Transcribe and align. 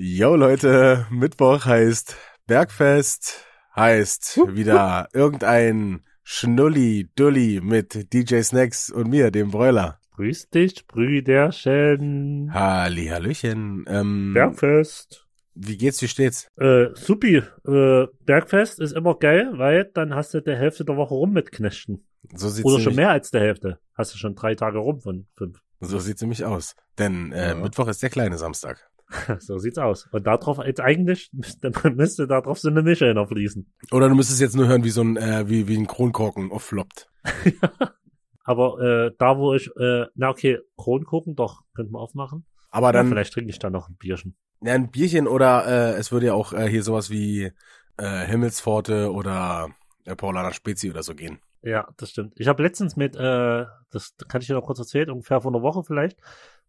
Yo 0.00 0.36
Leute, 0.36 1.06
Mittwoch 1.10 1.64
heißt 1.64 2.14
Bergfest, 2.46 3.44
heißt 3.74 4.40
wieder 4.54 5.08
irgendein 5.12 6.04
Schnulli-Dulli 6.22 7.60
mit 7.60 8.12
DJ 8.12 8.42
Snacks 8.42 8.90
und 8.92 9.10
mir, 9.10 9.32
dem 9.32 9.50
Broiler. 9.50 9.98
Grüß 10.14 10.50
dich, 10.50 10.86
Brüderchen. 10.86 12.54
Halli, 12.54 13.06
Hallöchen. 13.06 13.86
Ähm, 13.88 14.34
Bergfest. 14.34 15.26
Wie 15.56 15.76
geht's, 15.76 16.00
wie 16.00 16.06
steht's? 16.06 16.46
Äh, 16.56 16.90
supi. 16.94 17.42
Äh, 17.66 18.06
Bergfest 18.24 18.78
ist 18.78 18.92
immer 18.92 19.16
geil, 19.16 19.50
weil 19.54 19.90
dann 19.94 20.14
hast 20.14 20.32
du 20.32 20.40
die 20.40 20.54
Hälfte 20.54 20.84
der 20.84 20.96
Woche 20.96 21.14
rum 21.14 21.32
mit 21.32 21.50
Knechten. 21.50 22.06
So 22.36 22.48
sieht's 22.48 22.64
Oder 22.64 22.80
schon 22.80 22.94
mehr 22.94 23.10
als 23.10 23.32
der 23.32 23.40
Hälfte. 23.40 23.80
Hast 23.94 24.14
du 24.14 24.18
schon 24.18 24.36
drei 24.36 24.54
Tage 24.54 24.78
rum 24.78 25.00
von 25.00 25.26
fünf. 25.34 25.58
so 25.80 25.98
sieht's 25.98 26.20
nämlich 26.20 26.44
aus. 26.44 26.76
Denn 26.98 27.32
äh, 27.32 27.48
Ja. 27.48 27.54
Mittwoch 27.56 27.88
ist 27.88 28.00
der 28.00 28.10
kleine 28.10 28.38
Samstag. 28.38 28.88
so 29.38 29.58
sieht's 29.58 29.78
aus. 29.78 30.06
Und 30.12 30.26
darauf, 30.26 30.58
jetzt 30.64 30.80
eigentlich, 30.80 31.30
müsste, 31.32 31.70
müsste 31.94 32.26
darauf 32.26 32.58
so 32.58 32.68
eine 32.68 32.82
Mische 32.82 33.12
noch 33.14 33.28
fließen. 33.28 33.72
Oder 33.90 34.08
du 34.08 34.14
müsstest 34.14 34.40
jetzt 34.40 34.56
nur 34.56 34.68
hören, 34.68 34.84
wie 34.84 34.90
so 34.90 35.02
ein, 35.02 35.16
äh, 35.16 35.48
wie, 35.48 35.68
wie 35.68 35.76
ein 35.76 35.86
Kronkorken 35.86 36.50
auffloppt. 36.52 37.08
Aber 38.44 38.80
äh, 38.80 39.10
da, 39.18 39.36
wo 39.38 39.54
ich, 39.54 39.68
äh, 39.76 40.06
na 40.14 40.30
okay, 40.30 40.58
Kron 40.76 41.04
gucken, 41.04 41.34
doch, 41.36 41.62
könnten 41.74 41.92
wir 41.92 42.00
aufmachen. 42.00 42.46
Aber 42.70 42.88
Ja, 42.88 42.92
dann, 42.92 43.08
vielleicht 43.08 43.32
trinke 43.32 43.50
ich 43.50 43.58
da 43.58 43.68
noch 43.70 43.88
ein 43.88 43.96
Bierchen. 43.96 44.36
ja, 44.62 44.72
ein 44.74 44.90
Bierchen 44.90 45.26
oder 45.26 45.66
äh, 45.66 45.98
es 45.98 46.12
würde 46.12 46.26
ja 46.26 46.34
auch 46.34 46.52
äh, 46.52 46.68
hier 46.68 46.82
sowas 46.82 47.10
wie 47.10 47.52
äh, 47.98 48.26
Himmelspforte 48.26 49.12
oder 49.12 49.68
äh, 50.04 50.16
Paulaner 50.16 50.52
Spezi 50.52 50.90
oder 50.90 51.02
so 51.02 51.14
gehen. 51.14 51.40
Ja, 51.62 51.88
das 51.96 52.10
stimmt. 52.10 52.34
Ich 52.36 52.46
habe 52.48 52.62
letztens 52.62 52.96
mit, 52.96 53.16
äh, 53.16 53.64
das 53.90 54.14
kann 54.28 54.40
ich 54.40 54.46
dir 54.46 54.54
noch 54.54 54.64
kurz 54.64 54.78
erzählen, 54.78 55.10
ungefähr 55.10 55.40
vor 55.40 55.50
einer 55.52 55.62
Woche 55.62 55.82
vielleicht, 55.82 56.18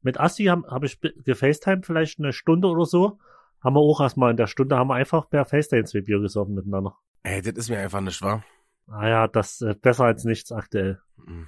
mit 0.02 0.20
Asti 0.20 0.45
habe 0.45 0.67
hab 0.70 0.84
ich 0.84 0.99
gefacetimed, 1.02 1.85
vielleicht 1.85 2.20
eine 2.20 2.34
Stunde 2.34 2.67
oder 2.67 2.85
so. 2.85 3.20
Haben 3.62 3.76
wir 3.76 3.81
auch 3.81 3.99
erstmal 3.99 4.31
in 4.31 4.38
der 4.38 4.48
Stunde, 4.48 4.77
haben 4.77 4.88
wir 4.88 4.95
einfach 4.95 5.30
per 5.30 5.44
FaceTime 5.45 5.84
zwei 5.84 6.02
Bier 6.02 6.20
gesoffen 6.20 6.55
miteinander. 6.55 6.95
Ey, 7.23 7.41
das 7.41 7.56
ist 7.56 7.69
mir 7.69 7.80
einfach 7.80 8.00
nicht 8.02 8.22
wahr. 8.22 8.44
Ah 8.88 9.08
ja, 9.08 9.28
das 9.28 9.61
äh, 9.61 9.75
besser 9.80 10.06
als 10.06 10.23
nichts 10.23 10.52
aktuell. 10.52 11.02
Hm. 11.25 11.47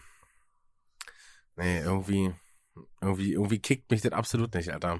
Nee, 1.55 1.79
irgendwie, 1.81 2.33
irgendwie, 3.01 3.33
irgendwie 3.33 3.59
kickt 3.59 3.89
mich 3.91 4.01
das 4.01 4.11
absolut 4.11 4.53
nicht, 4.53 4.71
Alter. 4.73 4.99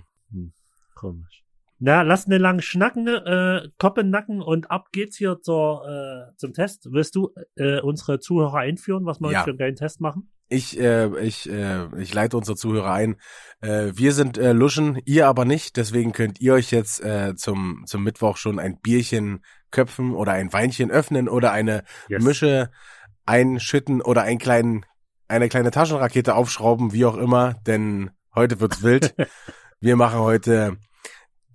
Komisch. 0.96 1.44
Na, 1.80 2.04
lass 2.04 2.28
ne 2.28 2.38
lang 2.38 2.62
schnacken, 2.62 3.08
äh, 3.08 3.68
Koppen 3.80 4.10
nacken 4.12 4.42
und 4.42 4.70
ab 4.70 4.92
geht's 4.92 5.18
hier 5.18 5.42
zur, 5.42 5.84
äh, 5.88 6.36
zum 6.38 6.54
Test. 6.54 6.88
Willst 6.92 7.16
du 7.16 7.34
äh, 7.56 7.82
unsere 7.82 8.20
Zuhörer 8.20 8.60
einführen, 8.60 9.06
was 9.06 9.20
wir 9.20 9.32
Ja. 9.32 9.44
für 9.44 9.50
einen 9.50 9.58
geilen 9.58 9.76
Test 9.76 10.00
machen? 10.00 10.32
Ich, 10.52 10.78
äh, 10.78 11.08
ich, 11.22 11.50
äh, 11.50 11.88
ich 11.98 12.14
leite 12.14 12.36
unsere 12.36 12.58
Zuhörer 12.58 12.92
ein. 12.92 13.16
Äh, 13.62 13.94
wir 13.94 14.12
sind 14.12 14.38
äh, 14.38 14.52
Luschen, 14.52 15.02
ihr 15.06 15.28
aber 15.28 15.46
nicht. 15.46 15.78
Deswegen 15.78 16.12
könnt 16.12 16.42
ihr 16.42 16.54
euch 16.54 16.72
jetzt 16.72 17.02
äh, 17.02 17.36
zum, 17.38 17.86
zum 17.88 18.04
Mittwoch 18.04 18.36
schon 18.36 18.60
ein 18.60 18.78
Bierchen 18.82 19.46
köpfen 19.72 20.14
oder 20.14 20.34
ein 20.34 20.52
Weinchen 20.52 20.92
öffnen 20.92 21.30
oder 21.30 21.54
eine 21.54 21.86
Yes. 22.10 22.24
Mische 22.24 22.70
einschütten 23.26 24.02
oder 24.02 24.24
einen 24.24 24.40
kleinen, 24.40 24.86
eine 25.30 25.48
kleine 25.48 25.72
Taschenrakete 25.72 26.36
aufschrauben, 26.36 26.92
wie 26.92 27.06
auch 27.06 27.16
immer. 27.16 27.54
Denn 27.66 28.12
heute 28.36 28.60
wird's 28.60 28.84
wild. 28.84 29.16
wir 29.80 29.96
machen 29.96 30.20
heute 30.20 30.76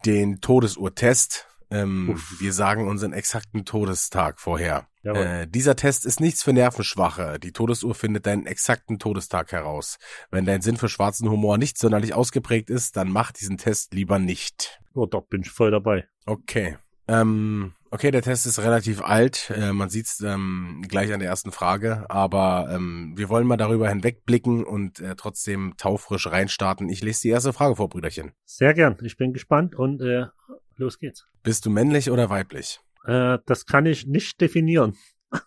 den 0.06 0.40
Todesuhrtest. 0.40 1.46
Ähm, 1.70 2.20
wir 2.38 2.52
sagen 2.52 2.88
unseren 2.88 3.12
exakten 3.12 3.64
Todestag 3.64 4.40
vorher. 4.40 4.86
Äh, 5.14 5.46
dieser 5.46 5.76
Test 5.76 6.04
ist 6.04 6.20
nichts 6.20 6.42
für 6.42 6.52
Nervenschwache. 6.52 7.38
Die 7.38 7.52
Todesuhr 7.52 7.94
findet 7.94 8.26
deinen 8.26 8.46
exakten 8.46 8.98
Todestag 8.98 9.52
heraus. 9.52 9.98
Wenn 10.30 10.46
dein 10.46 10.62
Sinn 10.62 10.76
für 10.76 10.88
schwarzen 10.88 11.30
Humor 11.30 11.58
nicht 11.58 11.78
sonderlich 11.78 12.14
ausgeprägt 12.14 12.70
ist, 12.70 12.96
dann 12.96 13.10
mach 13.10 13.32
diesen 13.32 13.58
Test 13.58 13.94
lieber 13.94 14.18
nicht. 14.18 14.80
Oh, 14.94 15.06
doch, 15.06 15.26
bin 15.26 15.42
ich 15.42 15.50
voll 15.50 15.70
dabei. 15.70 16.08
Okay. 16.24 16.76
Ähm, 17.08 17.74
okay, 17.90 18.10
der 18.10 18.22
Test 18.22 18.46
ist 18.46 18.58
relativ 18.58 19.00
alt. 19.00 19.52
Äh, 19.54 19.72
man 19.72 19.90
sieht's 19.90 20.20
ähm, 20.20 20.84
gleich 20.88 21.12
an 21.12 21.20
der 21.20 21.28
ersten 21.28 21.52
Frage. 21.52 22.06
Aber 22.08 22.68
ähm, 22.72 23.12
wir 23.16 23.28
wollen 23.28 23.46
mal 23.46 23.56
darüber 23.56 23.88
hinwegblicken 23.88 24.64
und 24.64 25.00
äh, 25.00 25.14
trotzdem 25.16 25.74
taufrisch 25.76 26.26
reinstarten. 26.26 26.88
Ich 26.88 27.02
lese 27.02 27.22
die 27.22 27.28
erste 27.28 27.52
Frage 27.52 27.76
vor, 27.76 27.88
Brüderchen. 27.88 28.32
Sehr 28.44 28.74
gern. 28.74 28.96
Ich 29.02 29.16
bin 29.16 29.32
gespannt 29.32 29.76
und 29.76 30.00
äh, 30.02 30.26
los 30.76 30.98
geht's. 30.98 31.26
Bist 31.42 31.66
du 31.66 31.70
männlich 31.70 32.10
oder 32.10 32.30
weiblich? 32.30 32.80
Äh, 33.04 33.38
das 33.46 33.66
kann 33.66 33.86
ich 33.86 34.06
nicht 34.06 34.40
definieren. 34.40 34.96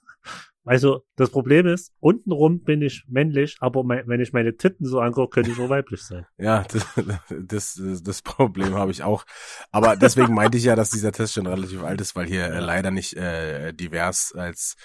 Also, 0.65 1.03
das 1.15 1.31
Problem 1.31 1.65
ist, 1.65 1.93
untenrum 1.99 2.63
bin 2.63 2.83
ich 2.83 3.03
männlich, 3.07 3.57
aber 3.59 3.83
mein, 3.83 4.07
wenn 4.07 4.19
ich 4.19 4.33
meine 4.33 4.55
Titten 4.55 4.85
so 4.85 4.99
angucke, 4.99 5.35
könnte 5.35 5.49
ich 5.49 5.59
auch 5.59 5.69
weiblich 5.69 6.03
sein. 6.03 6.27
Ja, 6.37 6.63
das, 6.63 6.85
das, 7.29 7.81
das 8.03 8.21
Problem 8.21 8.75
habe 8.75 8.91
ich 8.91 9.01
auch. 9.01 9.25
Aber 9.71 9.95
deswegen 9.95 10.35
meinte 10.35 10.59
ich 10.59 10.65
ja, 10.65 10.75
dass 10.75 10.91
dieser 10.91 11.11
Test 11.11 11.33
schon 11.33 11.47
relativ 11.47 11.81
alt 11.81 11.99
ist, 12.01 12.15
weil 12.15 12.27
hier 12.27 12.45
äh, 12.45 12.59
leider 12.59 12.91
nicht 12.91 13.15
äh, 13.15 13.73
divers 13.73 14.33
als 14.35 14.75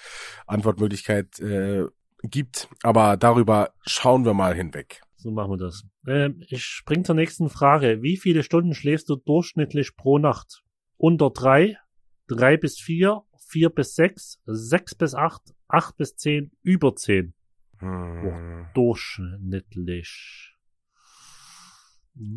Antwortmöglichkeit 0.47 1.39
äh, 1.39 1.83
gibt. 2.23 2.67
Aber 2.81 3.15
darüber 3.17 3.71
schauen 3.85 4.25
wir 4.25 4.33
mal 4.33 4.55
hinweg. 4.55 5.04
So 5.25 5.31
machen 5.31 5.53
wir 5.53 5.57
das. 5.57 5.83
Ähm, 6.07 6.43
ich 6.49 6.63
spring 6.63 7.03
zur 7.03 7.15
nächsten 7.15 7.49
Frage. 7.49 8.03
Wie 8.03 8.15
viele 8.15 8.43
Stunden 8.43 8.75
schläfst 8.75 9.09
du 9.09 9.15
durchschnittlich 9.15 9.95
pro 9.95 10.19
Nacht? 10.19 10.61
Unter 10.97 11.31
drei, 11.31 11.79
drei 12.27 12.57
bis 12.57 12.79
vier, 12.79 13.23
vier 13.49 13.71
bis 13.71 13.95
sechs, 13.95 14.39
sechs 14.45 14.93
bis 14.93 15.15
acht, 15.15 15.41
acht 15.67 15.97
bis 15.97 16.15
zehn, 16.15 16.51
über 16.61 16.95
zehn. 16.95 17.33
Hm. 17.79 18.67
Durchschnittlich. 18.75 20.55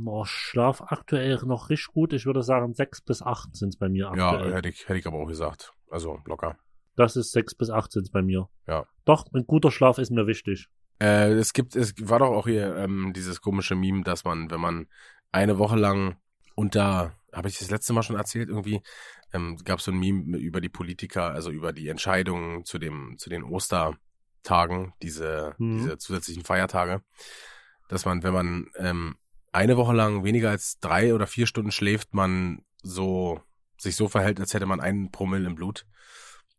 Oh, 0.07 0.25
Schlaf 0.25 0.81
aktuell 0.81 1.39
noch 1.45 1.69
richtig 1.69 1.93
gut. 1.93 2.15
Ich 2.15 2.25
würde 2.25 2.43
sagen, 2.43 2.73
sechs 2.73 3.03
bis 3.03 3.21
acht 3.21 3.55
sind 3.55 3.69
es 3.69 3.77
bei 3.77 3.91
mir 3.91 4.11
Ja, 4.17 4.31
aktuell. 4.31 4.55
hätte 4.55 4.71
ich, 4.71 4.89
hätte 4.89 4.99
ich 4.99 5.07
aber 5.07 5.19
auch 5.19 5.29
gesagt. 5.29 5.75
Also 5.91 6.21
locker. 6.25 6.57
Das 6.97 7.17
ist 7.17 7.33
sechs 7.33 7.55
bis 7.55 7.69
acht 7.69 7.93
sind 7.93 8.05
es 8.05 8.11
bei 8.11 8.23
mir. 8.23 8.49
Ja. 8.67 8.87
Doch, 9.05 9.27
ein 9.35 9.47
guter 9.47 9.71
Schlaf 9.71 9.99
ist 9.99 10.11
mir 10.11 10.27
wichtig. 10.27 10.71
Äh, 11.01 11.33
es 11.33 11.53
gibt, 11.53 11.77
es 11.77 11.95
war 12.01 12.19
doch 12.19 12.31
auch 12.31 12.47
hier 12.47 12.77
ähm, 12.77 13.13
dieses 13.15 13.41
komische 13.41 13.75
Meme, 13.75 14.03
dass 14.03 14.25
man, 14.25 14.51
wenn 14.51 14.61
man 14.61 14.89
eine 15.33 15.59
Woche 15.59 15.77
lang 15.77 16.17
unter, 16.55 17.15
habe 17.33 17.49
ich 17.49 17.59
das 17.59 17.71
letzte 17.71 17.93
Mal 17.93 18.03
schon 18.03 18.17
erzählt, 18.17 18.49
irgendwie, 18.49 18.83
ähm, 19.33 19.57
gab 19.65 19.79
es 19.79 19.85
so 19.85 19.93
ein 19.93 19.99
Meme 19.99 20.39
über 20.39 20.61
die 20.61 20.69
Politiker, 20.69 21.31
also 21.31 21.51
über 21.51 21.73
die 21.73 21.89
Entscheidungen 21.89 22.65
zu 22.65 22.79
dem, 22.79 23.17
zu 23.19 23.31
den 23.31 23.45
Ostertagen, 23.45 24.95
diese, 25.03 25.55
Mhm. 25.59 25.79
diese 25.79 25.99
zusätzlichen 25.99 26.45
Feiertage, 26.45 27.03
dass 27.89 28.05
man, 28.05 28.23
wenn 28.23 28.33
man 28.33 28.67
ähm, 28.77 29.17
eine 29.53 29.77
Woche 29.77 29.95
lang 29.95 30.25
weniger 30.25 30.51
als 30.51 30.79
drei 30.81 31.15
oder 31.15 31.27
vier 31.27 31.47
Stunden 31.47 31.73
schläft, 31.73 32.15
man 32.15 32.63
so 32.83 33.41
sich 33.77 33.97
so 33.97 34.09
verhält, 34.09 34.41
als 34.41 34.55
hätte 34.55 34.67
man 34.67 34.81
einen 34.81 35.11
Promille 35.11 35.47
im 35.47 35.55
Blut. 35.55 35.87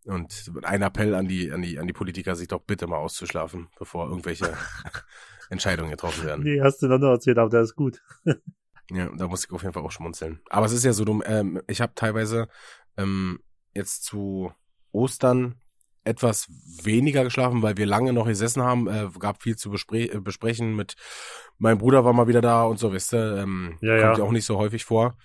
Und 0.06 0.52
ein 0.64 0.82
Appell 0.82 1.14
an 1.14 1.28
die, 1.28 1.52
an 1.52 1.62
die, 1.62 1.78
an 1.78 1.88
die 1.88 1.94
Politiker, 1.94 2.36
sich 2.36 2.48
doch 2.48 2.62
bitte 2.62 2.88
mal 2.88 2.98
auszuschlafen, 2.98 3.68
bevor 3.78 4.08
irgendwelche 4.10 4.54
Entscheidungen 5.50 5.92
getroffen 5.92 6.26
werden. 6.26 6.44
Nee, 6.44 6.62
hast 6.62 6.82
du 6.82 6.88
noch 6.88 6.98
nicht 6.98 7.08
erzählt, 7.08 7.38
aber 7.38 7.50
das 7.50 7.70
ist 7.70 7.76
gut. 7.76 8.02
Ja, 8.92 9.08
da 9.16 9.28
muss 9.28 9.46
ich 9.46 9.52
auf 9.52 9.62
jeden 9.62 9.72
Fall 9.74 9.84
auch 9.84 9.92
schmunzeln. 9.92 10.40
Aber 10.50 10.66
es 10.66 10.72
ist 10.72 10.84
ja 10.84 10.94
so 10.94 11.06
dumm, 11.06 11.22
ähm, 11.24 11.62
ich 11.68 11.80
habe 11.80 11.94
teilweise 11.94 12.48
ähm, 12.98 13.40
jetzt 13.76 14.04
zu 14.04 14.52
Ostern 14.92 15.62
etwas 16.04 16.48
weniger 16.84 17.24
geschlafen, 17.24 17.62
weil 17.62 17.78
wir 17.78 17.86
lange 17.86 18.14
noch 18.14 18.26
gesessen 18.26 18.64
haben, 18.64 18.88
äh, 18.88 19.10
gab 19.20 19.44
viel 19.44 19.56
zu 19.58 19.70
bespre 19.70 20.06
äh, 20.12 20.20
besprechen 20.20 20.76
mit, 20.76 20.96
mein 21.60 21.78
Bruder 21.78 22.04
war 22.04 22.14
mal 22.14 22.28
wieder 22.28 22.42
da 22.42 22.64
und 22.64 22.80
so, 22.80 22.92
wisst 22.92 23.14
ihr, 23.14 23.38
ähm, 23.38 23.78
Ja, 23.82 24.02
kommt 24.02 24.18
ja. 24.18 24.24
auch 24.24 24.32
nicht 24.32 24.46
so 24.46 24.58
häufig 24.58 24.86
vor. 24.86 25.18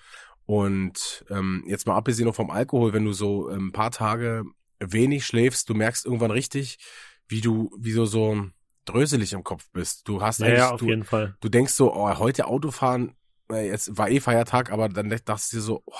Und 0.45 1.25
ähm, 1.31 1.65
jetzt 1.67 1.87
mal 1.87 1.97
abgesehen 1.97 2.27
noch 2.27 2.35
vom 2.35 2.51
Alkohol, 2.51 2.93
wenn 2.93 3.07
du 3.07 3.13
so 3.15 3.51
ähm, 3.51 3.69
ein 3.69 3.73
paar 3.73 3.93
Tage 3.93 4.45
wenig 4.93 5.25
schläfst, 5.27 5.69
du 5.69 5.75
merkst 5.75 6.05
irgendwann 6.07 6.31
richtig, 6.31 6.79
wie 7.29 7.41
du, 7.41 7.71
wie 7.79 7.93
du 7.93 8.05
so 8.05 8.47
dröselig 8.85 9.33
im 9.33 9.45
Kopf 9.45 9.67
bist. 9.73 10.07
Du 10.09 10.21
hast 10.23 10.41
Ja, 10.41 10.49
ja, 10.49 10.71
auf 10.73 10.81
du, 10.81 10.87
jeden 10.89 11.05
Fall. 11.05 11.37
du 11.41 11.49
denkst 11.49 11.73
so, 11.73 11.95
oh, 11.95 12.19
heute 12.19 12.47
Autofahren, 12.47 13.15
äh, 13.51 13.67
jetzt 13.69 13.97
war 13.97 14.09
eh 14.11 14.21
Feiertag, 14.21 14.71
aber 14.71 14.89
dann 14.89 15.09
dachtest 15.09 15.53
du 15.53 15.57
dir 15.57 15.63
so, 15.63 15.83
oh, 15.87 15.95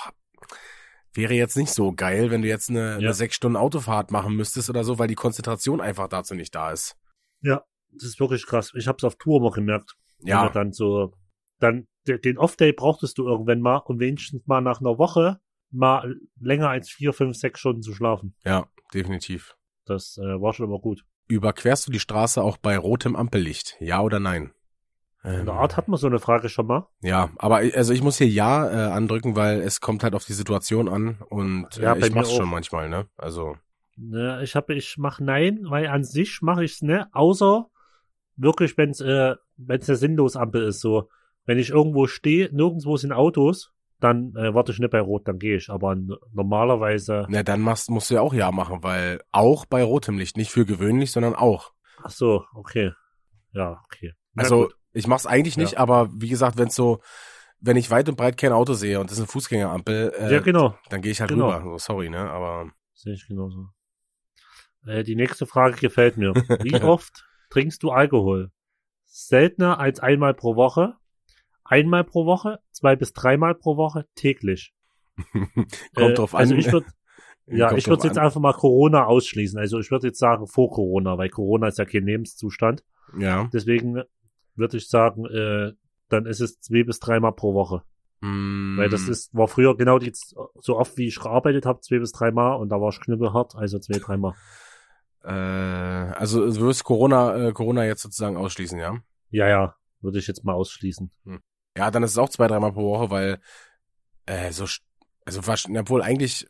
wäre 1.13 1.33
jetzt 1.33 1.55
nicht 1.57 1.71
so 1.71 1.93
geil, 1.93 2.29
wenn 2.29 2.41
du 2.41 2.47
jetzt 2.47 2.69
eine, 2.69 2.91
Ja. 2.91 2.97
eine 2.97 3.13
sechs 3.13 3.35
Stunden 3.35 3.55
Autofahrt 3.55 4.11
machen 4.11 4.35
müsstest 4.35 4.69
oder 4.69 4.83
so, 4.83 4.99
weil 4.99 5.07
die 5.07 5.15
Konzentration 5.15 5.81
einfach 5.81 6.07
dazu 6.09 6.35
nicht 6.35 6.53
da 6.53 6.71
ist. 6.71 6.95
Das 7.41 8.03
ist 8.09 8.19
wirklich 8.19 8.45
krass. 8.45 8.73
Ich 8.75 8.87
hab's 8.87 9.05
auf 9.05 9.15
Tour 9.15 9.39
mal 9.41 9.51
gemerkt. 9.51 9.95
Ja, 10.19 10.49
dann 10.49 10.73
so, 10.73 11.13
dann 11.59 11.87
de- 12.07 12.19
den 12.19 12.37
Off-Day 12.37 12.73
brauchtest 12.73 13.17
du 13.17 13.25
irgendwann 13.25 13.61
mal 13.61 13.77
und 13.77 13.99
wenigstens 13.99 14.45
mal 14.47 14.59
nach 14.59 14.81
einer 14.81 14.97
Woche 14.97 15.39
mal 15.71 16.15
länger 16.39 16.69
als 16.69 16.89
vier, 16.89 17.13
fünf, 17.13 17.35
sechs 17.37 17.59
Stunden 17.59 17.81
zu 17.81 17.93
schlafen. 17.93 18.35
ja, 18.43 18.67
definitiv. 18.93 19.55
Das 19.85 20.17
äh, 20.17 20.41
war 20.41 20.53
schon 20.53 20.65
immer 20.67 20.79
gut. 20.79 21.03
Überquerst 21.27 21.87
du 21.87 21.91
die 21.91 21.99
Straße 21.99 22.41
auch 22.41 22.57
bei 22.57 22.77
rotem 22.77 23.15
Ampellicht? 23.15 23.75
Ja 23.79 24.01
oder 24.01 24.19
nein? 24.19 24.51
In 25.23 25.31
Ähm, 25.31 25.45
der 25.45 25.55
Art 25.55 25.75
hat 25.75 25.87
man 25.87 25.99
so 25.99 26.05
eine 26.07 26.19
Frage 26.19 26.49
schon 26.49 26.67
mal. 26.67 26.87
Ja, 27.01 27.31
aber 27.37 27.63
ich- 27.63 27.75
also 27.75 27.93
ich 27.93 28.03
muss 28.03 28.17
hier 28.19 28.27
Ja 28.27 28.69
äh, 28.69 28.91
andrücken, 28.91 29.35
weil 29.35 29.59
es 29.61 29.81
kommt 29.81 30.03
halt 30.03 30.13
auf 30.15 30.25
die 30.25 30.33
Situation 30.33 30.87
an 30.87 31.17
und 31.29 31.77
äh, 31.77 31.81
Ja, 31.83 31.95
ich 31.95 32.11
mach's 32.13 32.31
schon 32.31 32.49
manchmal, 32.49 32.89
ne? 32.89 33.07
Also, 33.17 33.57
Ne, 33.97 34.41
ich 34.43 34.55
habe, 34.55 34.73
ich 34.75 34.97
mach 34.97 35.19
nein, 35.19 35.59
weil 35.63 35.87
an 35.87 36.03
sich 36.03 36.41
mache 36.41 36.63
ich's 36.63 36.81
ne, 36.81 37.07
außer 37.13 37.67
wirklich, 38.35 38.77
wenn's 38.77 38.99
äh, 39.01 39.35
wenn's 39.57 39.87
eine 39.89 39.95
sinnlos 39.97 40.35
Ampel 40.35 40.63
ist, 40.63 40.81
so 40.81 41.09
wenn 41.45 41.57
ich 41.59 41.69
irgendwo 41.69 42.05
stehe, 42.07 42.49
nirgendwo 42.53 42.97
sind 42.97 43.13
Autos 43.13 43.71
dann 43.99 44.35
äh, 44.35 44.53
warte 44.53 44.71
ich 44.71 44.79
nicht 44.79 44.91
bei 44.91 44.99
Rot, 44.99 45.27
dann 45.27 45.39
gehe 45.39 45.57
ich. 45.57 45.69
Aber 45.69 45.95
normalerweise, 46.33 47.25
Na, 47.29 47.43
dann 47.43 47.61
machst, 47.61 47.89
musst 47.89 48.09
du 48.09 48.15
ja 48.15 48.21
auch 48.21 48.33
Ja 48.33 48.51
machen, 48.51 48.83
weil 48.83 49.21
auch 49.31 49.65
bei 49.65 49.83
rotem 49.83 50.17
Licht, 50.17 50.37
nicht 50.37 50.51
für 50.51 50.65
gewöhnlich, 50.65 51.11
sondern 51.11 51.35
auch. 51.35 51.73
ach 52.03 52.11
so, 52.11 52.45
okay. 52.53 52.91
Ja, 53.53 53.81
okay. 53.85 54.13
Na 54.33 54.43
Also 54.43 54.63
gut. 54.63 54.75
ich 54.93 55.07
mach's 55.07 55.25
eigentlich 55.25 55.57
nicht, 55.57 55.73
Ja. 55.73 55.79
aber 55.79 56.09
wie 56.13 56.29
gesagt, 56.29 56.57
wenn 56.57 56.69
so, 56.69 56.99
wenn 57.61 57.77
ich 57.77 57.89
weit 57.89 58.09
und 58.09 58.17
breit 58.17 58.37
kein 58.37 58.51
Auto 58.51 58.73
sehe 58.73 58.99
und 58.99 59.09
das 59.09 59.17
ist 59.17 59.23
eine 59.23 59.27
Fußgängerampel, 59.31 60.13
äh, 60.19 60.33
ja, 60.33 60.39
genau. 60.41 60.77
dann 60.89 61.01
gehe 61.01 61.11
ich 61.11 61.21
halt 61.21 61.29
Genau. 61.31 61.49
rüber. 61.51 61.61
So, 61.63 61.77
sorry, 61.77 62.09
ne? 62.09 62.29
Aber 62.29 62.69
Sehe 62.93 63.13
ich 63.13 63.27
genauso. 63.27 63.67
Äh, 64.85 65.03
die 65.03 65.15
nächste 65.15 65.45
Frage 65.45 65.77
gefällt 65.77 66.17
mir. 66.17 66.33
Wie 66.61 66.81
oft 66.81 67.25
trinkst 67.49 67.81
du 67.83 67.91
Alkohol? 67.91 68.51
Seltener 69.05 69.79
als 69.79 69.99
einmal 70.01 70.33
pro 70.33 70.55
Woche, 70.55 70.95
einmal 71.65 72.03
pro 72.03 72.25
Woche, 72.25 72.59
zwei 72.71 72.95
bis 72.95 73.13
dreimal 73.13 73.55
pro 73.55 73.77
Woche, 73.77 74.05
täglich. 74.15 74.73
kommt 75.31 75.73
Äh, 75.95 76.13
drauf 76.13 76.33
an. 76.35 76.41
Also 76.41 76.55
ich 76.55 76.71
würde 76.71 76.87
ja, 77.47 77.67
kommt 77.67 77.79
ich 77.79 77.87
würde 77.87 78.07
jetzt 78.07 78.17
an. 78.17 78.25
einfach 78.25 78.39
mal 78.39 78.53
Corona 78.53 79.05
ausschließen. 79.05 79.59
Also 79.59 79.79
ich 79.79 79.91
würde 79.91 80.07
jetzt 80.07 80.19
sagen 80.19 80.47
vor 80.47 80.71
Corona, 80.71 81.17
weil 81.17 81.29
Corona 81.29 81.67
ist 81.67 81.77
ja 81.77 81.85
kein 81.85 82.05
Lebenszustand. 82.05 82.83
Ja. 83.17 83.49
Deswegen 83.53 84.01
würde 84.55 84.77
ich 84.77 84.87
sagen, 84.87 85.25
äh, 85.25 85.73
dann 86.09 86.25
ist 86.25 86.39
es 86.39 86.59
zwei 86.59 86.83
bis 86.83 86.99
dreimal 86.99 87.33
pro 87.33 87.53
Woche. 87.53 87.83
Mm, 88.21 88.77
Weil 88.77 88.89
das 88.89 89.07
ist, 89.07 89.33
war 89.33 89.47
früher 89.47 89.75
genau 89.75 89.99
die, 89.99 90.11
so 90.13 90.77
oft 90.77 90.97
wie 90.97 91.07
ich 91.07 91.19
gearbeitet 91.19 91.65
habe, 91.65 91.81
zwei 91.81 91.99
bis 91.99 92.11
dreimal 92.11 92.59
und 92.59 92.69
da 92.69 92.79
war 92.79 92.89
ich 92.89 92.99
knüppelhart, 93.01 93.55
also 93.55 93.79
zwei, 93.79 93.99
dreimal. 93.99 94.33
Äh, 95.23 95.29
also 95.29 96.45
du 96.45 96.61
wirst 96.61 96.83
Corona, 96.83 97.47
äh, 97.47 97.51
Corona 97.51 97.85
jetzt 97.85 98.01
sozusagen 98.01 98.37
ausschließen, 98.37 98.79
ja? 98.79 98.99
Ja, 99.29 99.47
ja, 99.47 99.75
würde 100.01 100.19
ich 100.19 100.27
jetzt 100.27 100.45
mal 100.45 100.53
ausschließen. 100.53 101.11
Ja, 101.77 101.91
dann 101.91 102.03
ist 102.03 102.11
es 102.11 102.17
auch 102.17 102.29
zwei, 102.29 102.47
dreimal 102.47 102.71
pro 102.71 102.89
Woche, 102.89 103.09
weil 103.09 103.39
äh, 104.25 104.51
so, 104.51 104.65
also 105.25 105.41
obwohl 105.41 106.01
eigentlich, 106.01 106.47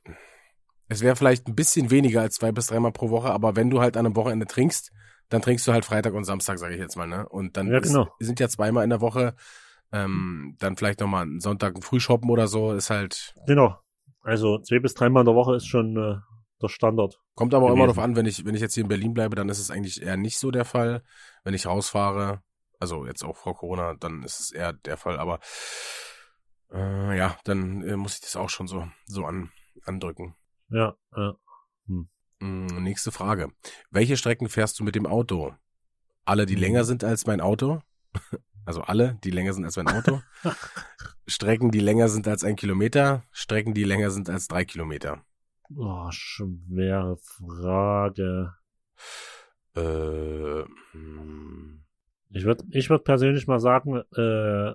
es 0.87 1.01
wäre 1.01 1.15
vielleicht 1.15 1.47
ein 1.47 1.55
bisschen 1.55 1.89
weniger 1.91 2.21
als 2.21 2.35
zwei 2.35 2.51
bis 2.51 2.67
dreimal 2.67 2.91
pro 2.91 3.09
Woche, 3.09 3.29
aber 3.31 3.55
wenn 3.55 3.69
du 3.69 3.81
halt 3.81 3.97
an 3.97 4.05
einem 4.05 4.15
Wochenende 4.15 4.45
trinkst, 4.45 4.91
dann 5.29 5.41
trinkst 5.41 5.67
du 5.67 5.73
halt 5.73 5.85
Freitag 5.85 6.13
und 6.13 6.23
Samstag, 6.25 6.59
sage 6.59 6.75
ich 6.75 6.79
jetzt 6.79 6.95
mal, 6.95 7.07
ne? 7.07 7.27
Und 7.27 7.57
dann 7.57 7.67
Ja, 7.71 7.79
ist, 7.79 7.87
genau. 7.87 8.13
sind 8.19 8.39
ja 8.39 8.47
zweimal 8.47 8.83
in 8.83 8.91
der 8.91 9.01
Woche, 9.01 9.35
ähm, 9.91 10.55
dann 10.59 10.77
vielleicht 10.77 10.99
nochmal 10.99 11.23
einen 11.23 11.39
Sonntag 11.39 11.75
ein 11.75 11.81
Frühshoppen 11.81 12.29
oder 12.29 12.47
so, 12.47 12.73
ist 12.73 12.89
halt, 12.89 13.33
Genau. 13.47 13.79
Also 14.21 14.59
zwei 14.59 14.79
bis 14.79 14.93
dreimal 14.93 15.21
in 15.21 15.25
der 15.27 15.35
Woche 15.35 15.55
ist 15.55 15.67
schon 15.67 15.95
äh, 15.97 16.15
der 16.61 16.67
Standard. 16.67 17.19
kommt 17.35 17.53
aber 17.53 17.65
auch 17.65 17.69
immer 17.73 17.83
gewesen. 17.85 17.95
darauf 17.97 18.03
an, 18.03 18.15
wenn 18.15 18.25
ich, 18.25 18.45
wenn 18.45 18.55
ich 18.55 18.61
jetzt 18.61 18.73
hier 18.73 18.83
in 18.83 18.87
Berlin 18.87 19.13
bleibe, 19.13 19.35
dann 19.35 19.49
ist 19.49 19.59
es 19.59 19.69
eigentlich 19.71 20.01
eher 20.01 20.17
nicht 20.17 20.39
so 20.39 20.51
der 20.51 20.65
Fall. 20.65 21.03
Wenn 21.43 21.53
ich 21.53 21.65
rausfahre, 21.67 22.41
also 22.79 23.05
jetzt 23.05 23.23
auch 23.23 23.37
vor 23.37 23.55
Corona, 23.55 23.93
dann 23.95 24.23
ist 24.23 24.39
es 24.39 24.51
eher 24.51 24.73
der 24.73 24.97
Fall, 24.97 25.17
aber 25.19 25.39
äh, 26.71 27.17
ja, 27.17 27.37
dann 27.43 27.81
äh, 27.83 27.95
muss 27.97 28.15
ich 28.15 28.21
das 28.21 28.35
auch 28.35 28.49
schon 28.49 28.67
so, 28.67 28.87
so 29.05 29.25
an, 29.25 29.51
andrücken. 29.85 30.35
Ja, 30.69 30.95
äh, 31.15 31.31
Mm, 32.39 32.65
Nächste 32.83 33.13
Frage. 33.13 33.49
Welche 33.91 34.17
Strecken 34.17 34.49
fährst 34.49 34.77
du 34.79 34.83
mit 34.83 34.95
dem 34.95 35.05
Auto? 35.05 35.55
Alle, 36.25 36.45
die 36.45 36.55
Hm. 36.55 36.61
länger 36.61 36.83
sind 36.83 37.03
als 37.03 37.25
mein 37.25 37.39
Auto? 37.41 37.81
Also 38.67 38.81
alle, 38.81 39.19
die 39.23 39.29
länger 39.29 39.53
sind 39.53 39.63
als 39.63 39.75
mein 39.77 39.87
Auto? 39.87 40.21
Strecken, 41.27 41.69
die 41.69 41.79
länger 41.79 42.09
sind 42.09 42.27
als 42.27 42.43
ein 42.43 42.55
Kilometer? 42.55 43.23
Strecken, 43.31 43.75
die 43.75 43.83
länger 43.83 44.09
sind 44.09 44.27
als 44.27 44.47
drei 44.47 44.65
Kilometer? 44.65 45.23
oh, 45.77 46.07
schwere 46.09 47.15
Frage. 47.17 48.55
Äh, 49.75 50.63
hm, 50.93 51.83
Ich 52.29 52.43
würde 52.43 52.63
ich 52.71 52.89
würd 52.89 53.03
persönlich 53.03 53.47
mal 53.47 53.59
sagen, 53.59 54.01
äh, 54.15 54.73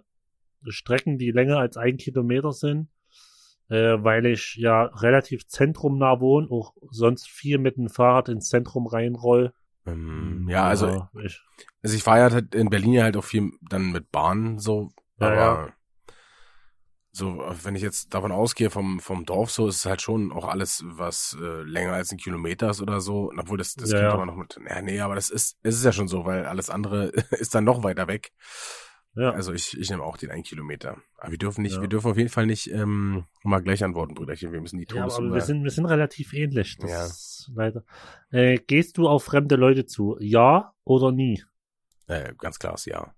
Strecken, 0.69 1.19
die 1.19 1.31
länger 1.31 1.59
als 1.59 1.77
ein 1.77 1.97
Kilometer 1.97 2.53
sind, 2.53 2.89
äh, 3.69 3.97
weil 4.03 4.27
ich 4.27 4.57
ja 4.57 4.85
relativ 4.85 5.47
zentrumnah 5.47 6.21
wohne, 6.21 6.51
auch 6.51 6.75
sonst 6.91 7.29
viel 7.29 7.59
mit 7.59 7.77
dem 7.77 7.89
Fahrrad 7.89 8.29
ins 8.29 8.49
Zentrum 8.49 8.87
reinroll. 8.87 9.53
ähm, 9.87 10.47
ja, 10.49 10.65
also, 10.65 11.09
ich, 11.23 11.41
also 11.83 11.97
ich 11.97 12.03
fahre 12.03 12.31
halt 12.31 12.55
in 12.55 12.71
Berlin 12.71 12.93
ja 12.93 13.05
halt 13.05 13.17
auch 13.17 13.25
viel 13.25 13.51
dann 13.63 13.93
mit 13.93 14.11
Bahn 14.11 14.59
so, 14.59 14.91
Ja, 15.19 15.27
aber 15.27 15.35
ja. 15.35 15.69
So, 17.13 17.43
wenn 17.65 17.75
ich 17.75 17.83
jetzt 17.83 18.15
davon 18.15 18.31
ausgehe 18.33 18.71
vom, 18.71 19.01
vom 19.01 19.25
Dorf 19.27 19.51
so, 19.51 19.67
ist 19.67 19.77
es 19.77 19.87
halt 19.87 20.01
schon 20.01 20.31
auch 20.33 20.47
alles, 20.47 20.83
was 20.87 21.37
äh, 21.41 21.63
länger 21.63 21.95
als 21.95 22.13
ein 22.13 22.19
Kilometer 22.19 22.71
ist 22.71 22.81
oder 22.81 23.01
so. 23.01 23.31
Und 23.31 23.39
Obwohl 23.41 23.59
das, 23.59 23.75
das 23.75 23.91
Ja, 23.91 23.99
kommt 23.99 24.09
ja. 24.09 24.13
aber 24.15 24.27
noch 24.27 24.37
mit. 24.37 24.59
Ja, 24.69 24.81
nee, 24.81 25.01
aber 25.01 25.17
das 25.17 25.29
ist, 25.31 25.57
es 25.63 25.75
ist 25.77 25.85
ja 25.85 25.93
schon 25.93 26.07
so, 26.09 26.25
weil 26.25 26.47
alles 26.47 26.71
andere 26.71 27.07
ist 27.39 27.55
dann 27.55 27.65
noch 27.65 27.83
weiter 27.83 28.07
weg. 28.07 28.31
ja, 29.17 29.31
Also 29.33 29.53
ich, 29.53 29.77
ich 29.77 29.91
nehme 29.91 30.05
auch 30.05 30.17
den 30.19 30.31
einen 30.31 30.45
Kilometer. 30.45 30.99
Aber 31.19 31.33
wir 31.33 31.39
dürfen 31.39 31.63
nicht, 31.63 31.75
Ja. 31.77 31.81
wir 31.81 31.89
dürfen 31.89 32.13
auf 32.13 32.17
jeden 32.17 32.29
Fall 32.31 32.47
nicht 32.47 32.71
ähm, 32.71 33.25
mal 33.43 33.61
gleich 33.61 33.83
antworten, 33.83 34.15
Brüderchen. 34.15 34.53
Wir 34.53 34.61
müssen 34.61 34.79
die 34.79 34.87
ja, 34.95 35.03
aber 35.03 35.35
wir 35.35 35.41
sind, 35.41 35.65
wir 35.65 35.71
sind 35.73 35.87
relativ 35.87 36.33
ähnlich. 36.33 36.77
Das 36.79 36.91
Ja. 36.91 37.07
ist 37.07 37.51
leider. 37.55 37.85
Äh, 38.31 38.59
gehst 38.59 38.99
du 38.99 39.09
auf 39.09 39.25
fremde 39.25 39.57
Leute 39.57 39.85
zu? 39.85 40.17
Ja 40.21 40.75
oder 40.85 41.11
nie? 41.11 41.43
äh, 42.07 42.35
ganz 42.39 42.59
klar, 42.61 42.75
ist 42.75 42.87
ja. 42.87 43.13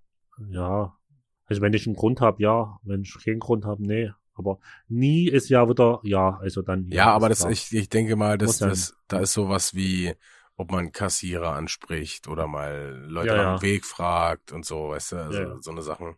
Ja. 0.49 0.95
Also 1.45 1.61
wenn 1.61 1.73
ich 1.73 1.85
einen 1.87 1.95
Grund 1.95 2.21
habe, 2.21 2.41
ja. 2.41 2.79
Wenn 2.83 3.01
ich 3.01 3.15
keinen 3.23 3.39
Grund 3.39 3.65
habe, 3.65 3.83
nee. 3.83 4.11
Aber 4.35 4.57
nie 4.87 5.27
ist 5.27 5.49
ja 5.49 5.69
wieder 5.69 5.99
ja. 6.03 6.37
Also 6.41 6.61
dann 6.61 6.89
Ja, 6.89 7.07
aber 7.13 7.27
ist 7.29 7.39
das, 7.39 7.39
klar. 7.41 7.51
ich, 7.51 7.73
ich 7.73 7.89
denke 7.89 8.15
mal, 8.15 8.37
das, 8.37 8.47
Muss 8.47 8.57
sein. 8.59 8.69
das, 8.69 8.95
da 9.07 9.19
ist 9.19 9.33
sowas 9.33 9.75
wie, 9.75 10.13
ob 10.57 10.71
man 10.71 10.91
Kassierer 10.91 11.53
anspricht 11.53 12.27
oder 12.27 12.47
mal 12.47 13.05
Leute 13.07 13.27
Ja, 13.29 13.35
ja. 13.35 13.57
dem 13.57 13.61
Weg 13.61 13.85
fragt 13.85 14.51
und 14.51 14.65
so, 14.65 14.89
weißt 14.89 15.11
du, 15.11 15.15
also 15.17 15.37
Ja, 15.39 15.47
ja. 15.49 15.57
so 15.61 15.71
eine 15.71 15.81
Sachen. 15.83 16.15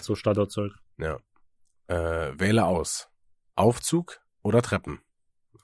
so 0.00 0.14
Standardzeug. 0.14 0.72
Ja. 0.98 1.18
Äh, 1.88 2.38
wähle 2.38 2.64
aus. 2.66 3.08
Aufzug 3.56 4.20
oder 4.42 4.62
Treppen? 4.62 5.00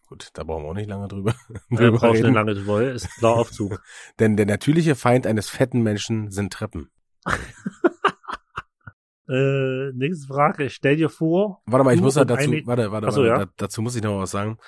Gut, 0.08 0.30
da 0.34 0.42
brauchen 0.44 0.64
wir 0.64 0.70
auch 0.70 0.74
nicht 0.74 0.88
lange 0.88 1.06
drüber, 1.08 1.34
Äh, 1.70 1.76
drüber 1.76 1.90
brauchst 1.98 2.02
du 2.02 2.08
reden. 2.08 2.26
nicht 2.26 2.34
lange 2.34 2.54
drüber, 2.54 2.82
ist 2.92 3.08
klar 3.18 3.34
Aufzug. 3.36 3.80
Denn 4.18 4.36
der 4.36 4.46
natürliche 4.46 4.96
Feind 4.96 5.26
eines 5.26 5.48
fetten 5.48 5.82
Menschen 5.82 6.30
sind 6.32 6.52
Treppen. 6.52 6.90
äh, 9.28 9.92
nächste 9.92 10.26
Frage. 10.26 10.70
Stell 10.70 10.96
dir 10.96 11.08
vor, 11.08 11.62
Warte 11.66 11.84
mal, 11.84 11.94
ich 11.94 12.00
muss 12.00 12.16
ja 12.16 12.24
dazu, 12.24 12.50
eine- 12.50 12.66
warte, 12.66 12.92
warte, 12.92 13.06
Ach 13.08 13.12
so, 13.12 13.22
warte 13.22 13.40
ja. 13.40 13.46
da, 13.46 13.52
dazu 13.56 13.82
muss 13.82 13.96
ich 13.96 14.02
noch 14.02 14.18
was 14.20 14.30
sagen. 14.30 14.58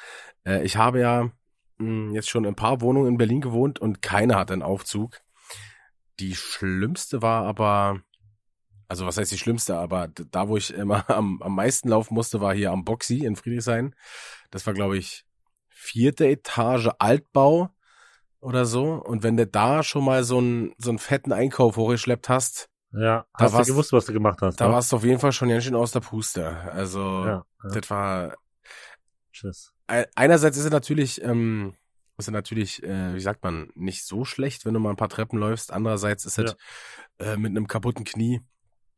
Äh, 0.47 0.65
ich 0.65 0.77
habe 0.77 1.01
ja 1.01 1.31
mh, 1.79 2.15
jetzt 2.15 2.29
schon 2.31 2.45
in 2.45 2.51
ein 2.53 2.57
paar 2.57 2.81
Wohnungen 2.81 3.09
in 3.09 3.19
Berlin 3.19 3.41
gewohnt 3.41 3.79
und 3.79 4.03
keine 4.03 4.37
hat 4.37 4.51
einen 4.51 4.63
Aufzug. 4.63 5.21
Die 6.21 6.35
schlimmste 6.35 7.21
war 7.21 7.45
aber, 7.45 8.01
also 8.89 9.05
was 9.07 9.19
heißt 9.19 9.33
die 9.33 9.39
schlimmste, 9.39 9.77
aber 9.77 10.09
da, 10.09 10.49
wo 10.49 10.57
ich 10.57 10.73
immer 10.73 11.05
am, 11.11 11.43
am 11.43 11.55
meisten 11.55 11.89
laufen 11.89 12.15
musste, 12.15 12.41
war 12.41 12.55
hier 12.55 12.71
am 12.73 12.85
Boxy 12.85 13.25
in 13.27 13.37
Friedrichshain. 13.37 13.95
Das 14.51 14.67
war, 14.67 14.73
glaube 14.75 14.97
ich, 14.97 15.25
vierte 15.69 16.27
Etage 16.27 16.89
Altbau 16.99 17.69
oder 18.41 18.65
so. 18.65 18.95
Und 18.95 19.23
wenn 19.23 19.37
du 19.37 19.47
da 19.47 19.83
schon 19.83 20.05
mal 20.05 20.25
so 20.25 20.39
einen, 20.39 20.73
so 20.79 20.89
einen 20.91 20.99
fetten 20.99 21.33
Einkauf 21.33 21.77
hochgeschleppt 21.77 22.29
hast, 22.31 22.71
ja, 22.93 23.27
Da 23.37 23.45
hast 23.45 23.53
du 23.53 23.57
war's- 23.59 23.67
gewusst, 23.69 23.93
was 23.93 24.05
du 24.07 24.13
gemacht 24.13 24.41
hast? 24.43 24.61
da 24.61 24.69
ne? 24.69 24.75
warst 24.75 24.93
du 24.93 24.97
auf 24.97 25.05
jeden 25.05 25.19
Fall 25.21 25.33
schon 25.33 25.49
ganz 25.49 25.65
schön 25.65 25.75
aus 25.75 25.93
der 25.93 26.01
Puste. 26.01 26.49
Also, 26.73 27.01
ja, 27.01 27.45
ja. 27.65 27.71
das 27.71 27.91
war, 27.91 28.35
Tschüss. 29.33 29.73
Ei- 29.87 30.07
einerseits 30.15 30.57
ist 30.57 30.65
es 30.65 30.71
natürlich, 30.71 31.23
ähm, 31.23 31.75
ist 32.19 32.29
es 32.29 32.33
natürlich, 32.33 32.83
äh, 32.83 33.15
wie 33.15 33.21
sagt 33.21 33.45
man, 33.45 33.71
nicht 33.75 34.05
so 34.07 34.25
schlecht, 34.25 34.65
wenn 34.65 34.73
du 34.75 34.81
mal 34.81 34.91
ein 34.91 34.97
paar 34.97 35.11
Treppen 35.11 35.39
läufst. 35.39 35.73
Andererseits 35.73 36.25
ist 36.25 36.39
es 36.39 36.57
äh, 37.19 37.37
mit 37.37 37.51
einem 37.51 37.67
kaputten 37.67 38.05
Knie 38.05 38.41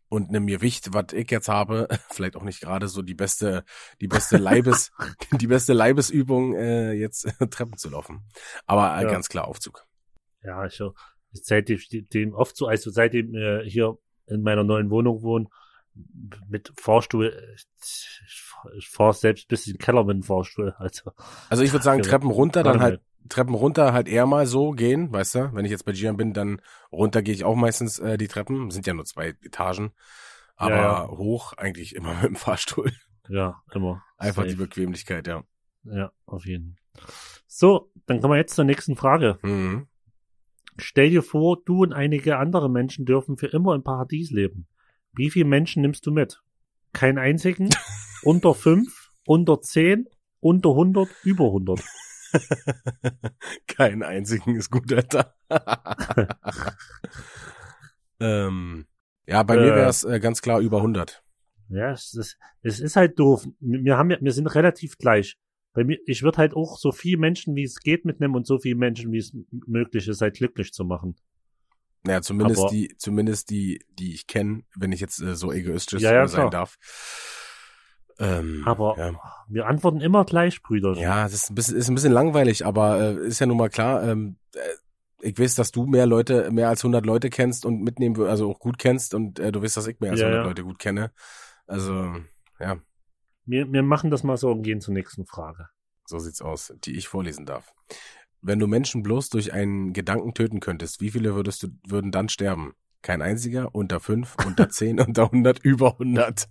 und 0.08 0.28
einem 0.28 0.46
Gewicht, 0.46 0.94
was 0.94 1.12
ich 1.12 1.30
jetzt 1.30 1.48
habe, 1.48 1.88
vielleicht 2.10 2.36
auch 2.36 2.44
nicht 2.44 2.60
gerade 2.60 2.86
so 2.88 3.02
die 3.02 3.14
beste, 3.14 3.64
die 4.00 4.06
beste 4.08 4.36
Leibes, 4.38 4.92
die 5.32 5.48
beste 5.48 5.72
Leibesübung, 5.72 6.54
äh, 6.54 6.92
jetzt 6.92 7.26
Treppen 7.50 7.76
zu 7.76 7.90
laufen. 7.90 8.24
Aber 8.66 8.96
äh, 8.96 9.02
Ja. 9.04 9.10
ganz 9.10 9.28
klar 9.28 9.48
Aufzug. 9.48 9.84
Ja, 10.44 10.64
ich, 10.64 10.80
seitdem 11.32 11.78
dem 12.12 12.34
oft 12.34 12.56
so, 12.56 12.66
also 12.66 12.90
seitdem 12.90 13.34
äh, 13.34 13.68
hier 13.68 13.98
in 14.26 14.42
meiner 14.42 14.64
neuen 14.64 14.90
Wohnung 14.90 15.22
wohne, 15.22 15.46
mit 16.48 16.72
Fahrstuhl, 16.76 17.26
äh, 17.26 17.54
ich, 17.82 18.22
ich 18.76 18.88
fahre 18.88 19.14
selbst 19.14 19.48
bis 19.48 19.66
in 19.66 19.74
den 19.74 19.78
Keller 19.78 20.04
mit 20.04 20.16
dem 20.16 20.22
Fahrstuhl. 20.22 20.74
Also, 20.78 21.12
Also 21.48 21.62
ich 21.62 21.72
würde 21.72 21.84
sagen, 21.84 22.02
Ja, 22.02 22.08
Treppen 22.08 22.30
runter, 22.30 22.62
dann 22.62 22.80
halt 22.80 23.00
Treppen 23.28 23.54
runter 23.54 23.92
halt 23.92 24.08
eher 24.08 24.26
mal 24.26 24.46
so 24.46 24.70
gehen, 24.70 25.12
weißt 25.12 25.34
du? 25.34 25.52
Wenn 25.52 25.64
ich 25.64 25.70
jetzt 25.70 25.84
bei 25.84 25.92
Gian 25.92 26.16
bin, 26.16 26.32
dann 26.32 26.62
runter 26.90 27.20
gehe 27.20 27.34
ich 27.34 27.44
auch 27.44 27.56
meistens 27.56 27.98
äh, 27.98 28.16
die 28.16 28.28
Treppen. 28.28 28.70
Sind 28.70 28.86
ja 28.86 28.94
nur 28.94 29.04
zwei 29.04 29.34
Etagen. 29.42 29.92
Aber 30.56 30.74
Ja, 30.76 30.82
ja. 31.04 31.08
hoch 31.08 31.52
eigentlich 31.52 31.94
immer 31.94 32.14
mit 32.22 32.24
dem 32.24 32.36
Fahrstuhl. 32.36 32.92
Ja, 33.28 33.62
immer. 33.74 34.02
Einfach 34.16 34.42
Safe. 34.42 34.54
die 34.54 34.62
Bequemlichkeit, 34.62 35.26
ja. 35.26 35.44
Ja, 35.84 36.10
auf 36.26 36.46
jeden. 36.46 36.78
So, 37.46 37.90
dann 38.06 38.20
kommen 38.20 38.32
wir 38.34 38.38
jetzt 38.38 38.54
zur 38.54 38.64
nächsten 38.64 38.96
Frage. 38.96 39.38
Mhm. 39.42 39.88
Stell 40.78 41.10
dir 41.10 41.22
vor, 41.22 41.58
du 41.64 41.82
und 41.82 41.92
einige 41.92 42.38
andere 42.38 42.70
Menschen 42.70 43.04
dürfen 43.04 43.36
für 43.36 43.48
immer 43.48 43.74
im 43.74 43.82
Paradies 43.82 44.30
leben. 44.30 44.66
Wie 45.12 45.30
viele 45.30 45.46
Menschen 45.46 45.82
nimmst 45.82 46.06
du 46.06 46.12
mit? 46.12 46.42
Keinen 46.92 47.18
einzigen? 47.18 47.68
unter 48.22 48.54
fünf? 48.54 49.10
Unter 49.26 49.60
zehn? 49.60 50.08
Unter 50.40 50.70
100? 50.70 51.08
Über 51.24 51.46
100? 51.46 51.80
Keinen 53.66 54.02
einzigen 54.02 54.54
ist 54.54 54.70
gut, 54.70 54.92
Alter. 54.92 55.34
ähm, 58.20 58.86
ja, 59.26 59.42
bei 59.42 59.56
mir 59.56 59.72
Äh. 59.72 59.76
wäre 59.76 59.88
es 59.88 60.04
äh, 60.04 60.20
ganz 60.20 60.40
klar 60.42 60.60
über 60.60 60.78
100. 60.78 61.22
Ja, 61.70 61.92
es 61.92 62.14
ist, 62.14 62.38
es 62.62 62.80
ist 62.80 62.96
halt 62.96 63.18
doof. 63.18 63.46
Wir 63.60 63.98
haben 63.98 64.10
wir 64.20 64.32
sind 64.32 64.46
relativ 64.46 64.96
gleich. 64.96 65.36
Bei 65.78 65.84
mir, 65.84 65.98
ich 66.06 66.24
würde 66.24 66.38
halt 66.38 66.54
auch 66.56 66.76
so 66.76 66.90
viele 66.90 67.18
Menschen, 67.18 67.54
wie 67.54 67.62
es 67.62 67.78
geht, 67.78 68.04
mitnehmen 68.04 68.34
und 68.34 68.48
so 68.48 68.58
viele 68.58 68.74
Menschen, 68.74 69.12
wie 69.12 69.18
es 69.18 69.32
möglich 69.64 70.08
ist, 70.08 70.20
halt 70.20 70.34
glücklich 70.34 70.72
zu 70.72 70.84
machen. 70.84 71.14
Naja, 72.02 72.20
zumindest 72.20 72.62
Aber- 72.62 72.70
die, 72.70 72.92
zumindest 72.98 73.48
die, 73.50 73.84
die 73.96 74.12
ich 74.12 74.26
kenne, 74.26 74.64
wenn 74.74 74.90
ich 74.90 74.98
jetzt 74.98 75.22
äh, 75.22 75.36
so 75.36 75.52
egoistisch 75.52 76.02
Ja, 76.02 76.12
ja, 76.14 76.26
sein 76.26 76.40
klar. 76.40 76.50
darf. 76.50 76.78
Ähm, 78.18 78.64
Aber 78.66 78.96
ja. 78.98 79.20
wir 79.48 79.66
antworten 79.68 80.00
immer 80.00 80.24
gleich, 80.24 80.60
Brüder. 80.64 80.94
Ja, 80.94 81.22
das 81.22 81.34
ist 81.34 81.50
ein 81.50 81.54
bisschen, 81.54 81.76
ist 81.76 81.88
ein 81.88 81.94
bisschen 81.94 82.12
langweilig, 82.12 82.66
aber 82.66 83.00
äh, 83.00 83.26
ist 83.28 83.38
ja 83.38 83.46
nun 83.46 83.56
mal 83.58 83.70
klar. 83.70 84.02
Ähm, 84.02 84.36
äh, 84.56 84.58
ich 85.20 85.38
weiß, 85.38 85.54
dass 85.54 85.70
du 85.70 85.86
mehr 85.86 86.06
Leute, 86.06 86.50
mehr 86.50 86.70
als 86.70 86.82
100 86.82 87.06
Leute 87.06 87.30
kennst 87.30 87.64
und 87.64 87.82
mitnehmen, 87.82 88.20
also 88.22 88.50
auch 88.50 88.58
gut 88.58 88.78
kennst 88.78 89.14
und 89.14 89.38
äh, 89.38 89.52
du 89.52 89.62
weißt, 89.62 89.76
dass 89.76 89.86
ich 89.86 90.00
mehr 90.00 90.10
als 90.10 90.18
Ja, 90.20 90.26
100 90.26 90.42
ja. 90.44 90.48
Leute 90.48 90.64
gut 90.64 90.80
kenne. 90.80 91.12
Also, 91.68 92.16
ja, 92.58 92.78
Wir, 93.48 93.72
wir 93.72 93.82
machen 93.82 94.10
das 94.10 94.24
mal 94.24 94.36
so 94.36 94.50
und 94.50 94.62
gehen 94.62 94.82
zur 94.82 94.92
nächsten 94.92 95.24
Frage. 95.24 95.70
so 96.04 96.18
sieht's 96.18 96.42
aus, 96.42 96.74
die 96.84 96.96
ich 96.96 97.08
vorlesen 97.08 97.46
darf. 97.46 97.72
Wenn 98.42 98.58
du 98.58 98.66
Menschen 98.66 99.02
bloß 99.02 99.30
durch 99.30 99.54
einen 99.54 99.94
Gedanken 99.94 100.34
töten 100.34 100.60
könntest, 100.60 101.00
wie 101.00 101.10
viele 101.10 101.34
würdest 101.34 101.62
du, 101.62 101.68
würden 101.86 102.12
dann 102.12 102.28
sterben? 102.28 102.74
Kein 103.00 103.22
einziger, 103.22 103.74
unter 103.74 104.00
fünf, 104.00 104.36
unter 104.46 104.68
zehn, 104.68 105.00
unter 105.00 105.24
100, 105.24 105.60
über 105.60 105.92
100. 105.92 106.46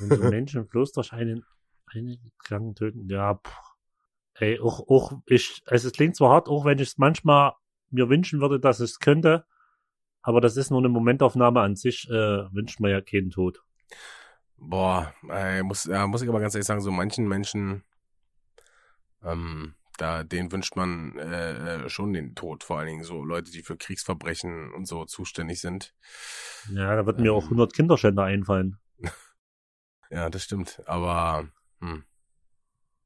Wenn 0.00 0.18
so 0.18 0.24
Menschen 0.30 0.68
bloß 0.68 0.92
durch 0.92 1.14
einen, 1.14 1.46
einen 1.86 2.32
Gedanken 2.44 2.74
töten, 2.74 3.08
ja, 3.08 3.36
pff. 3.36 3.56
Ey, 4.34 4.60
auch, 4.60 4.86
auch 4.86 5.12
ich, 5.24 5.62
also 5.66 5.88
es 5.88 5.94
klingt 5.94 6.16
zwar 6.16 6.30
hart, 6.30 6.48
auch 6.48 6.66
wenn 6.66 6.78
ich 6.78 6.88
es 6.88 6.98
manchmal 6.98 7.54
mir 7.88 8.10
wünschen 8.10 8.42
würde, 8.42 8.60
dass 8.60 8.80
ich 8.80 8.90
es 8.90 8.98
könnte, 8.98 9.46
aber 10.20 10.42
das 10.42 10.58
ist 10.58 10.70
nur 10.70 10.80
eine 10.80 10.90
Momentaufnahme 10.90 11.60
an 11.60 11.74
sich, 11.74 12.06
äh, 12.10 12.52
wünscht 12.52 12.80
man 12.80 12.90
ja 12.90 13.00
keinen 13.00 13.30
Tod. 13.30 13.62
Boah, 14.60 15.14
äh, 15.30 15.62
muss, 15.62 15.84
ja, 15.84 16.06
muss 16.06 16.22
ich 16.22 16.28
aber 16.28 16.40
ganz 16.40 16.54
ehrlich 16.54 16.66
sagen, 16.66 16.82
so 16.82 16.90
manchen 16.90 17.26
Menschen, 17.26 17.82
ähm, 19.24 19.74
da, 19.96 20.22
denen 20.22 20.52
wünscht 20.52 20.76
man 20.76 21.18
äh, 21.18 21.84
äh, 21.84 21.88
schon 21.88 22.12
den 22.12 22.34
Tod, 22.34 22.62
vor 22.62 22.78
allen 22.78 22.86
Dingen 22.86 23.04
so 23.04 23.24
Leute, 23.24 23.50
die 23.50 23.62
für 23.62 23.76
Kriegsverbrechen 23.76 24.72
und 24.72 24.86
so 24.86 25.04
zuständig 25.06 25.60
sind. 25.60 25.94
Ja, 26.72 26.94
da 26.94 27.06
würden 27.06 27.22
mir 27.22 27.32
auch 27.32 27.44
Ähm. 27.44 27.50
100 27.50 27.72
Kinderschänder 27.74 28.24
einfallen. 28.24 28.78
Ja, 30.12 30.28
das 30.28 30.42
stimmt, 30.42 30.82
aber 30.86 31.48
hm. 31.78 32.02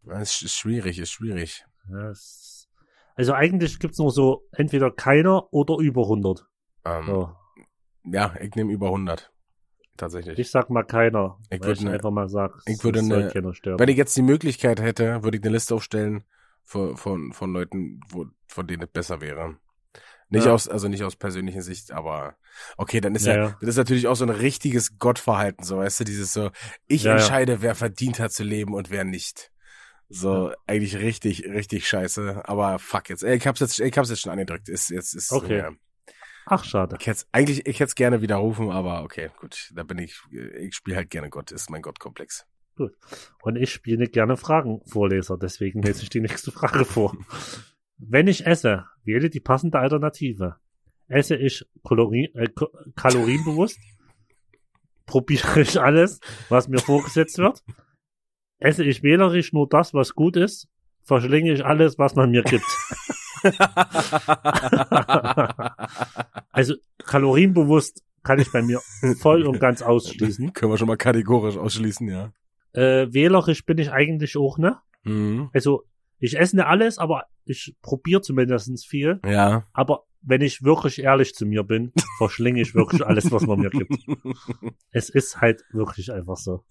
Es 0.07 0.41
ist 0.41 0.55
schwierig, 0.57 0.99
ist 0.99 1.11
schwierig. 1.13 1.67
Ja, 1.91 2.09
es, 2.09 2.69
also 3.15 3.35
eigentlich 3.35 3.79
gibt's 3.79 3.99
nur 3.99 4.11
so 4.11 4.49
entweder 4.53 4.91
keiner 4.91 5.53
oder 5.53 5.77
über 5.79 6.03
100. 6.05 6.47
Ähm, 6.87 7.05
So. 7.07 7.37
Ja, 8.05 8.35
ich 8.41 8.55
nehme 8.55 8.73
über 8.73 8.87
100. 8.87 9.34
Tatsächlich. 9.97 10.39
Ich 10.39 10.51
sag 10.51 10.71
mal 10.71 10.83
keiner, 10.83 11.39
Ich 11.51 11.61
würde 11.61 11.73
ich 11.73 11.81
ne- 11.81 11.93
einfach 11.93 12.11
mal 12.11 12.29
sag, 12.29 12.53
ich 12.67 12.83
würde 12.83 13.03
ne-. 13.03 13.33
Wenn 13.79 13.89
ich 13.89 13.97
jetzt 13.97 14.17
die 14.17 14.23
Möglichkeit 14.23 14.81
hätte, 14.81 15.23
würde 15.23 15.37
ich 15.39 15.43
eine 15.45 15.53
Liste 15.53 15.75
aufstellen 15.75 16.25
von, 16.65 16.97
von, 16.97 17.33
von 17.33 17.53
Leuten, 17.53 18.01
wo, 18.11 18.27
von 18.49 18.67
denen 18.67 18.83
es 18.83 18.89
besser 18.91 19.21
wäre. 19.21 19.57
Nicht 20.31 20.47
Ja. 20.47 20.55
aus, 20.55 20.69
also 20.69 20.89
nicht 20.89 21.05
aus 21.05 21.17
persönlicher 21.17 21.63
Sicht, 21.63 21.93
aber 21.93 22.37
okay, 22.77 23.01
dann 23.01 23.15
ist 23.15 23.27
ja, 23.27 23.35
Ja, 23.37 23.57
das 23.61 23.71
ist 23.71 23.77
natürlich 23.77 24.09
auch 24.09 24.17
so 24.17 24.25
ein 24.25 24.31
richtiges 24.31 24.99
Gottverhalten, 24.99 25.65
so 25.65 25.77
weißt 25.79 26.01
du, 26.01 26.05
dieses 26.05 26.33
so, 26.33 26.51
ich 26.89 27.05
Ja, 27.05 27.13
entscheide, 27.13 27.63
wer 27.63 27.75
verdient 27.75 28.19
hat 28.19 28.33
zu 28.33 28.43
leben 28.43 28.75
und 28.75 28.91
wer 28.91 29.05
nicht. 29.05 29.53
So, 30.09 30.53
eigentlich 30.67 30.97
richtig, 30.97 31.45
richtig 31.45 31.89
scheiße, 31.89 32.43
aber 32.47 32.79
fuck 32.79 33.09
jetzt. 33.11 33.23
Ich 33.23 33.47
hab's 33.47 33.61
jetzt, 33.61 33.81
ich 33.81 33.97
hab's 33.99 34.11
jetzt 34.11 34.21
schon 34.21 34.33
angedrückt. 34.33 34.69
Ist, 34.69 34.91
jetzt 34.91 35.15
ist, 35.15 35.33
Okay. 35.33 35.71
Ach, 36.47 36.65
schade. 36.65 36.97
Ich 37.01 37.07
hätte 37.07 37.25
eigentlich, 37.33 37.67
ich 37.67 37.81
hätte 37.81 37.89
es 37.89 37.95
gerne 37.95 38.21
widerrufen, 38.21 38.71
aber 38.71 39.03
okay, 39.03 39.31
gut, 39.41 39.71
da 39.75 39.83
bin 39.83 39.99
ich, 39.99 40.21
ich 40.59 40.75
spiele 40.75 40.97
halt 40.97 41.11
gerne 41.11 41.31
Gott, 41.31 41.53
ist 41.53 41.71
mein 41.71 41.83
Gottkomplex. 41.83 42.47
Und 43.43 43.57
ich 43.57 43.73
spiele 43.73 44.09
gerne 44.09 44.37
Fragenvorleser, 44.37 45.39
deswegen 45.39 45.83
lese 45.83 46.03
ich 46.03 46.11
die 46.11 46.21
nächste 46.23 46.51
Frage 46.51 46.85
vor. 46.85 47.17
Wenn 47.97 48.27
ich 48.27 48.47
esse, 48.47 48.87
wähle 49.05 49.31
die 49.31 49.41
passende 49.41 49.79
Alternative. 49.79 50.57
Esse 51.07 51.37
ich 51.37 51.65
Kalorien, 51.87 52.35
äh, 52.35 52.49
kalorienbewusst? 52.97 53.79
Probiere 55.07 55.61
ich 55.61 55.81
alles, 55.81 56.21
was 56.49 56.67
mir 56.69 56.79
vorgesetzt 56.79 57.39
wird? 57.39 57.63
Esse 58.59 58.85
ich 58.85 59.03
wählerisch 59.03 59.53
nur 59.53 59.69
das, 59.69 59.93
was 59.93 60.15
gut 60.15 60.37
ist? 60.37 60.69
Verschlinge 61.03 61.53
ich 61.53 61.65
alles, 61.65 61.99
was 61.99 62.15
man 62.15 62.31
mir 62.31 62.43
gibt? 62.43 62.65
Also 66.53 66.75
kalorienbewusst 67.05 68.03
kann 68.23 68.39
ich 68.39 68.51
bei 68.53 68.63
mir 68.63 68.81
voll 69.21 69.45
und 69.45 69.61
ganz 69.61 69.83
ausschließen. 69.83 70.53
Können 70.53 70.73
wir 70.73 70.79
schon 70.79 70.89
mal 70.89 70.97
kategorisch 70.97 71.57
ausschließen, 71.57 72.09
ja. 72.09 72.33
Äh, 72.73 73.13
wählerisch 73.13 73.65
bin 73.67 73.79
ich 73.79 73.93
eigentlich 73.93 74.37
auch, 74.37 74.59
ne? 74.59 74.79
Mhm. 75.05 75.51
Also, 75.53 75.85
ich 76.19 76.39
esse 76.39 76.57
nicht 76.57 76.65
alles, 76.65 76.99
aber 76.99 77.25
ich 77.45 77.77
probiere 77.83 78.23
zumindest 78.23 78.87
viel. 78.87 79.21
Ja. 79.27 79.67
Aber 79.73 80.05
wenn 80.23 80.41
ich 80.41 80.63
wirklich 80.63 81.03
ehrlich 81.03 81.35
zu 81.35 81.45
mir 81.45 81.65
bin, 81.65 81.93
verschlinge 82.19 82.61
ich 82.61 82.75
wirklich 82.75 83.05
alles, 83.05 83.31
was 83.31 83.47
man 83.47 83.61
mir 83.61 83.71
gibt. 83.71 83.93
Es 84.91 85.11
ist 85.11 85.41
halt 85.41 85.63
wirklich 85.73 86.13
einfach 86.13 86.37
so. 86.37 86.65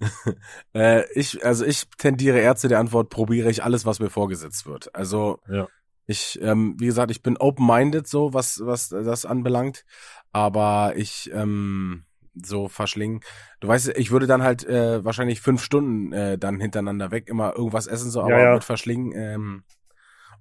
äh, 0.73 1.03
ich, 1.13 1.45
also 1.45 1.65
ich 1.65 1.83
tendiere 1.97 2.39
eher 2.39 2.55
zu 2.55 2.69
der 2.69 2.79
Antwort, 2.79 3.09
probiere 3.09 3.49
ich 3.49 3.63
alles, 3.63 3.85
was 3.85 3.99
mir 3.99 4.09
vorgesetzt 4.09 4.65
wird. 4.65 4.95
Also 4.95 5.39
Ja. 5.49 5.67
Ich, 6.05 6.39
ähm, 6.41 6.75
wie 6.79 6.87
gesagt, 6.87 7.11
ich 7.11 7.21
bin 7.21 7.37
open-minded 7.37 8.07
so, 8.07 8.33
was, 8.33 8.61
was 8.63 8.89
das 8.89 9.25
anbelangt, 9.25 9.85
aber 10.31 10.93
ich, 10.95 11.31
ähm, 11.33 12.05
so 12.33 12.67
verschlingen. 12.67 13.21
Du 13.59 13.67
weißt, 13.67 13.89
ich 13.89 14.09
würde 14.11 14.25
dann 14.25 14.41
halt 14.41 14.65
äh, 14.65 15.05
wahrscheinlich 15.05 15.39
fünf 15.39 15.63
Stunden 15.63 16.11
äh, 16.13 16.37
dann 16.37 16.59
hintereinander 16.59 17.11
weg 17.11 17.27
immer 17.27 17.55
irgendwas 17.55 17.85
essen, 17.87 18.09
so, 18.09 18.21
aber 18.21 18.31
Ja, 18.31 18.39
ja. 18.39 18.53
mit 18.55 18.63
verschlingen, 18.63 19.13
ähm, 19.15 19.63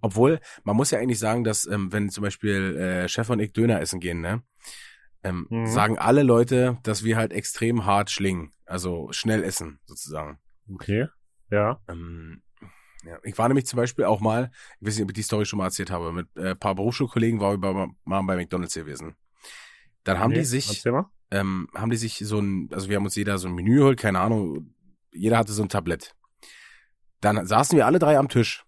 obwohl, 0.00 0.40
man 0.64 0.74
muss 0.76 0.90
ja 0.90 0.98
eigentlich 0.98 1.18
sagen, 1.18 1.44
dass 1.44 1.66
ähm, 1.66 1.92
wenn 1.92 2.08
zum 2.08 2.22
Beispiel 2.22 2.76
äh, 2.76 3.08
Chef 3.08 3.28
und 3.30 3.40
ich 3.40 3.52
Döner 3.52 3.80
essen 3.80 4.00
gehen, 4.00 4.20
ne, 4.20 4.42
ähm, 5.22 5.46
Mhm. 5.50 5.66
sagen 5.66 5.98
alle 5.98 6.22
Leute, 6.22 6.78
dass 6.82 7.04
wir 7.04 7.16
halt 7.16 7.32
extrem 7.32 7.84
hart 7.84 8.10
schlingen, 8.10 8.52
also 8.64 9.08
schnell 9.12 9.44
essen 9.44 9.78
sozusagen. 9.84 10.40
Okay. 10.72 11.06
Ja. 11.50 11.80
Ähm, 11.88 12.42
ja, 13.04 13.18
ich 13.22 13.36
war 13.36 13.48
nämlich 13.48 13.66
zum 13.66 13.76
Beispiel 13.76 14.04
auch 14.04 14.20
mal, 14.20 14.50
ich 14.80 14.86
weiß 14.86 14.96
nicht, 14.96 15.04
ob 15.04 15.10
ich 15.10 15.14
die 15.14 15.22
Story 15.22 15.44
schon 15.44 15.58
mal 15.58 15.66
erzählt 15.66 15.90
habe, 15.90 16.12
mit 16.12 16.28
äh, 16.36 16.50
ein 16.50 16.58
paar 16.58 16.74
Berufsschulkollegen 16.74 17.40
waren 17.40 17.62
wir 17.62 17.72
bei, 17.74 17.88
mal 18.04 18.22
bei 18.22 18.36
McDonalds 18.36 18.74
gewesen. 18.74 19.16
Dann 20.04 20.18
haben 20.18 20.30
Nee, 20.30 20.38
die 20.38 20.44
sich, 20.44 20.84
ähm, 21.30 21.68
haben 21.74 21.90
die 21.90 21.96
sich 21.96 22.18
so 22.18 22.38
ein, 22.38 22.68
also 22.72 22.88
wir 22.88 22.96
haben 22.96 23.04
uns 23.04 23.16
jeder 23.16 23.38
so 23.38 23.48
ein 23.48 23.54
Menü 23.54 23.76
geholt, 23.76 23.98
keine 23.98 24.20
Ahnung, 24.20 24.74
jeder 25.12 25.38
hatte 25.38 25.52
so 25.52 25.62
ein 25.62 25.68
Tablett. 25.68 26.14
Dann 27.20 27.46
saßen 27.46 27.76
wir 27.76 27.86
alle 27.86 27.98
drei 27.98 28.18
am 28.18 28.28
Tisch 28.28 28.64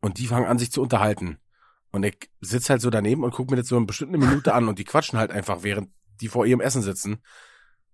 und 0.00 0.18
die 0.18 0.26
fangen 0.26 0.46
an, 0.46 0.58
sich 0.58 0.72
zu 0.72 0.82
unterhalten. 0.82 1.38
Und 1.92 2.04
ich 2.04 2.30
sitz 2.40 2.70
halt 2.70 2.80
so 2.80 2.90
daneben 2.90 3.22
und 3.22 3.32
guck 3.32 3.50
mir 3.50 3.56
das 3.56 3.68
so 3.68 3.76
eine 3.76 3.86
bestimmte 3.86 4.18
Minute 4.18 4.54
an 4.54 4.66
und 4.68 4.78
die 4.78 4.84
quatschen 4.84 5.18
halt 5.18 5.30
einfach, 5.30 5.62
während 5.62 5.90
die 6.20 6.28
vor 6.28 6.46
ihrem 6.46 6.60
Essen 6.60 6.82
sitzen. 6.82 7.22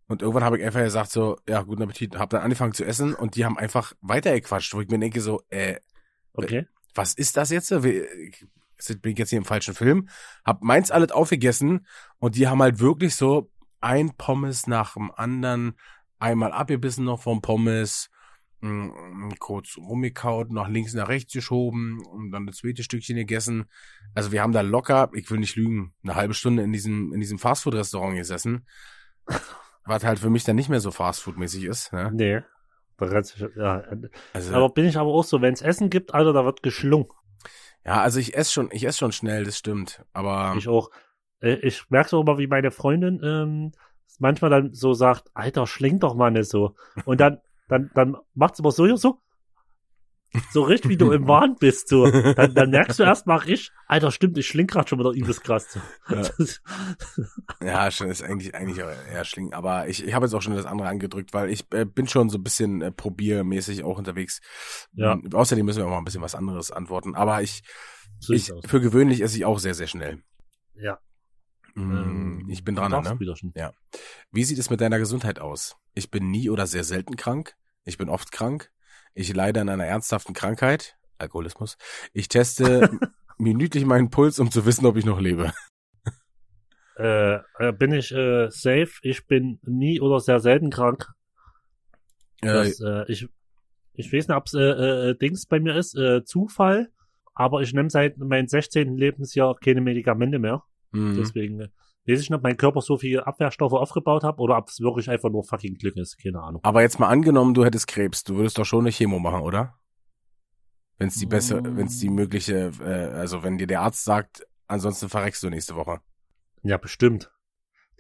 Und 0.09 0.23
irgendwann 0.23 0.45
habe 0.45 0.59
ich 0.59 0.65
einfach 0.65 0.81
gesagt 0.83 1.11
so, 1.13 1.39
ja, 1.49 1.63
guten 1.63 1.83
Appetit, 1.83 2.17
hab 2.19 2.31
dann 2.31 2.43
angefangen 2.43 2.73
zu 2.73 2.85
essen 2.85 3.15
und 3.15 3.37
die 3.37 3.45
haben 3.45 3.59
einfach 3.59 3.93
weitergequatscht, 4.01 4.73
wo 4.75 4.81
ich 4.81 4.89
mir 4.89 4.99
denke 4.99 5.21
so, 5.21 5.43
äh, 5.51 5.77
Okay. 6.33 6.67
was 6.95 7.15
ist 7.15 7.37
das 7.37 7.51
jetzt? 7.51 7.71
Ich- 7.71 8.47
Bin 9.03 9.13
ich 9.13 9.19
jetzt 9.19 9.31
hier 9.31 9.39
im 9.39 9.45
falschen 9.45 9.75
Film? 9.75 10.09
Hab 10.45 10.63
meins 10.63 10.91
alles 10.91 11.11
aufgegessen 11.11 11.87
und 12.19 12.37
die 12.37 12.47
haben 12.49 12.63
halt 12.63 12.79
wirklich 12.81 13.17
so 13.17 13.51
ein 13.81 14.15
Pommes 14.17 14.67
nach 14.67 14.95
dem 14.95 15.11
anderen, 15.11 15.75
einmal 16.19 16.53
abgebissen 16.53 17.05
noch 17.05 17.21
vom 17.23 17.43
Pommes, 17.43 18.09
mh, 18.61 19.35
kurz 19.41 19.77
rumgekaut, 19.77 20.51
nach 20.53 20.69
links 20.69 20.95
nach 20.95 21.09
rechts 21.09 21.33
geschoben 21.33 22.01
und 22.07 22.31
dann 22.31 22.47
das 22.47 22.57
zweite 22.59 22.83
Stückchen 22.83 23.17
gegessen. 23.17 23.67
Also 24.15 24.33
wir 24.33 24.43
haben 24.43 24.53
da 24.53 24.63
locker, 24.63 25.11
ich 25.13 25.31
will 25.31 25.39
nicht 25.39 25.57
lügen, 25.57 25.93
eine 26.03 26.15
halbe 26.15 26.35
Stunde 26.35 26.63
in 26.63 26.73
diesem, 26.73 27.13
in 27.13 27.21
diesem 27.21 27.39
Fastfood-Restaurant 27.39 28.17
gesessen. 28.17 28.65
Was 29.89 30.05
halt 30.05 30.19
für 30.19 30.31
mich 30.31 30.45
dann 30.45 30.57
nicht 30.57 30.69
mehr 30.69 30.81
so 30.81 30.91
Fastfood-mäßig 30.91 31.65
ist. 31.65 31.93
Ne? 31.93 32.11
Nee. 32.13 32.41
Ja. 33.57 33.83
Also, 34.33 34.55
Aber 34.55 34.69
bin 34.71 34.85
ich 34.87 34.97
aber 34.97 35.11
auch 35.11 35.25
so, 35.25 35.41
wenn 35.41 35.55
es 35.55 35.63
Essen 35.63 35.89
gibt, 35.89 36.15
Alter, 36.15 36.33
da 36.33 36.45
wird 36.45 36.63
geschlungen. 36.63 37.09
ja, 37.85 38.01
also 38.03 38.19
ich 38.21 38.37
esse 38.37 38.53
schon, 38.53 38.71
ich 38.73 38.85
esse 38.85 38.99
schon 38.99 39.13
schnell, 39.13 39.45
das 39.45 39.57
stimmt. 39.57 40.05
Aber 40.13 40.55
Ich 40.57 40.69
auch. 40.69 40.91
Äh, 41.41 41.55
Ich 41.63 41.89
merke 41.91 42.11
so 42.11 42.21
immer, 42.21 42.39
wie 42.39 42.49
meine 42.49 42.71
Freundin 42.71 43.21
ähm, 43.23 43.73
manchmal 44.19 44.51
dann 44.51 44.75
so 44.75 44.95
sagt, 44.95 45.31
Alter, 45.35 45.67
schling 45.67 46.01
doch 46.01 46.15
mal 46.15 46.31
nicht 46.31 46.51
so. 46.51 46.75
Und 47.05 47.21
dann, 47.21 47.39
dann, 47.69 47.91
dann 47.95 48.17
macht's 48.35 48.59
immer 48.59 48.73
so, 48.73 48.97
so, 48.97 49.21
so 50.51 50.63
richtig, 50.63 50.91
wie 50.91 50.97
du 50.97 51.13
im 51.13 51.27
Wahn 51.29 51.57
bist, 51.59 51.89
so. 51.89 52.11
Dann, 52.11 52.55
dann 52.55 52.71
merkst 52.71 52.99
du 52.99 53.03
erst 53.03 53.27
mal 53.27 53.49
ich, 53.49 53.71
Alter, 53.87 54.11
stimmt, 54.11 54.37
ich 54.39 54.47
schling 54.47 54.67
grad 54.67 54.89
schon 54.89 54.99
wieder 54.99 55.11
übelst 55.11 55.43
krass. 55.43 55.67
So. 55.71 55.81
Ja. 56.15 56.29
Ja, 57.63 57.91
schon 57.91 58.09
ist 58.09 58.23
eigentlich 58.23 58.55
eigentlich 58.55 58.79
eher 58.79 59.25
schlingen. 59.25 59.53
Aber 59.53 59.89
ich, 59.89 60.05
ich 60.05 60.15
habe 60.15 60.27
jetzt 60.27 60.35
auch 60.35 60.43
schon 60.43 60.55
das 60.55 60.67
andere 60.67 60.89
angedrückt, 60.89 61.33
weil 61.35 61.51
ich 61.51 61.65
äh, 61.73 61.85
bin 61.85 62.07
schon 62.07 62.31
so 62.31 62.39
ein 62.39 62.43
bisschen 62.43 62.83
äh, 62.83 62.93
probiermäßig 62.93 63.85
auch 63.85 63.99
unterwegs. 63.99 64.41
Ja. 64.93 65.13
Ähm, 65.13 65.29
außerdem 65.33 65.65
müssen 65.65 65.79
wir 65.79 65.87
auch 65.87 65.91
mal 65.91 65.99
ein 65.99 66.05
bisschen 66.05 66.23
was 66.23 66.35
anderes 66.35 66.71
antworten. 66.71 67.15
Aber 67.15 67.43
ich, 67.43 67.63
so 68.21 68.33
ich 68.33 68.53
aus. 68.53 68.65
für 68.67 68.81
gewöhnlich 68.81 69.21
esse 69.23 69.37
ich 69.37 69.45
auch 69.45 69.59
sehr, 69.59 69.75
sehr 69.75 69.87
schnell. 69.87 70.23
Ja. 70.75 70.99
Mm, 71.75 72.49
ich 72.49 72.65
bin 72.65 72.75
dran, 72.75 72.91
ne? 72.91 73.17
Brüderchen. 73.17 73.53
Wie 74.31 74.45
sieht 74.45 74.59
es 74.59 74.71
mit 74.71 74.81
deiner 74.81 74.99
Gesundheit 74.99 75.39
aus? 75.39 75.77
Ich 75.95 76.11
bin 76.11 76.31
nie 76.31 76.51
oder 76.51 76.67
sehr 76.67 76.85
selten 76.85 77.17
krank. 77.17 77.55
Ich 77.85 77.99
bin 77.99 78.09
oft 78.09 78.33
krank. 78.33 78.71
Ich 79.15 79.35
leide 79.35 79.61
an 79.61 79.69
einer 79.69 79.87
ernsthaften 79.87 80.35
Krankheit. 80.35 80.97
Alkoholismus. 81.19 81.77
Ich 82.13 82.29
teste 82.29 82.91
minütlich 83.39 83.85
meinen 83.85 84.11
Puls, 84.11 84.39
um 84.39 84.51
zu 84.51 84.67
wissen, 84.67 84.87
ob 84.87 84.97
ich 84.97 85.05
noch 85.05 85.21
lebe. 85.21 85.53
Äh, 86.97 87.39
äh, 87.59 87.73
bin 87.73 87.93
ich 87.93 88.13
äh, 88.13 88.51
safe? 88.51 88.91
Ich 89.03 89.27
bin 89.27 89.61
nie 89.63 90.01
oder 90.01 90.19
sehr 90.19 90.41
selten 90.41 90.71
krank. 90.71 91.07
Das, 92.41 92.81
äh, 92.81 93.05
ich, 93.07 93.29
ich 93.95 94.13
weiß 94.13 94.29
nicht, 94.29 94.37
ob 94.37 94.47
es 94.47 94.55
äh, 94.55 95.11
äh, 95.11 95.15
Dings 95.17 95.47
bei 95.47 95.61
mir 95.61 95.77
ist, 95.77 95.97
äh, 95.97 96.25
Zufall, 96.25 96.89
aber 97.35 97.63
ich 97.63 97.73
nehme 97.73 97.91
seit 97.91 98.19
meinem 98.19 98.49
16. 98.49 98.97
Lebensjahr 98.97 99.57
keine 99.57 99.81
Medikamente 99.81 100.39
mehr. 100.39 100.65
mh. 100.91 101.17
Deswegen 101.17 101.69
weiß 102.09 102.21
ich 102.21 102.31
nicht, 102.31 102.37
ob 102.37 102.43
mein 102.43 102.57
Körper 102.57 102.81
so 102.81 102.97
viel 102.97 103.21
Abwehrstoffe 103.21 103.73
aufgebaut 103.75 104.25
hat 104.25 104.39
oder 104.39 104.57
ob 104.57 104.69
es 104.69 104.81
wirklich 104.81 105.09
einfach 105.11 105.31
nur 105.31 105.45
fucking 105.45 105.75
Glück 105.77 105.97
ist. 105.97 106.17
Keine 106.23 106.41
Ahnung. 106.41 106.61
Aber 106.65 106.83
jetzt 106.83 106.99
mal 106.99 107.09
angenommen, 107.09 107.55
du 107.55 107.65
hättest 107.65 107.87
Krebs, 107.87 108.25
du 108.25 108.37
würdest 108.37 108.59
doch 108.59 108.65
schon 108.65 108.81
eine 108.81 108.91
Chemo 108.91 109.19
machen, 109.19 109.43
oder? 109.43 109.75
Wenn 110.97 111.09
es 111.09 111.15
die 111.15 111.27
bessere, 111.27 111.61
Mm. 111.63 111.77
wenn 111.77 111.87
es 111.87 111.99
die 112.01 112.09
mögliche, 112.11 112.73
äh, 112.81 113.15
also 113.15 113.43
wenn 113.45 113.59
dir 113.59 113.67
der 113.69 113.83
Arzt 113.83 114.05
sagt, 114.05 114.47
ansonsten 114.67 115.09
verreckst 115.09 115.43
du 115.43 115.51
nächste 115.51 115.77
Woche. 115.77 116.01
Ja, 116.63 116.77
bestimmt. 116.77 117.31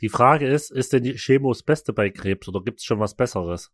Die 0.00 0.09
Frage 0.09 0.49
ist, 0.49 0.71
ist 0.71 0.93
denn 0.93 1.03
die 1.05 1.15
Chemo 1.17 1.53
das 1.53 1.62
Beste 1.62 1.93
bei 1.93 2.11
Krebs 2.11 2.49
oder 2.49 2.61
gibt 2.62 2.81
es 2.81 2.85
schon 2.85 2.99
was 3.00 3.15
Besseres? 3.15 3.71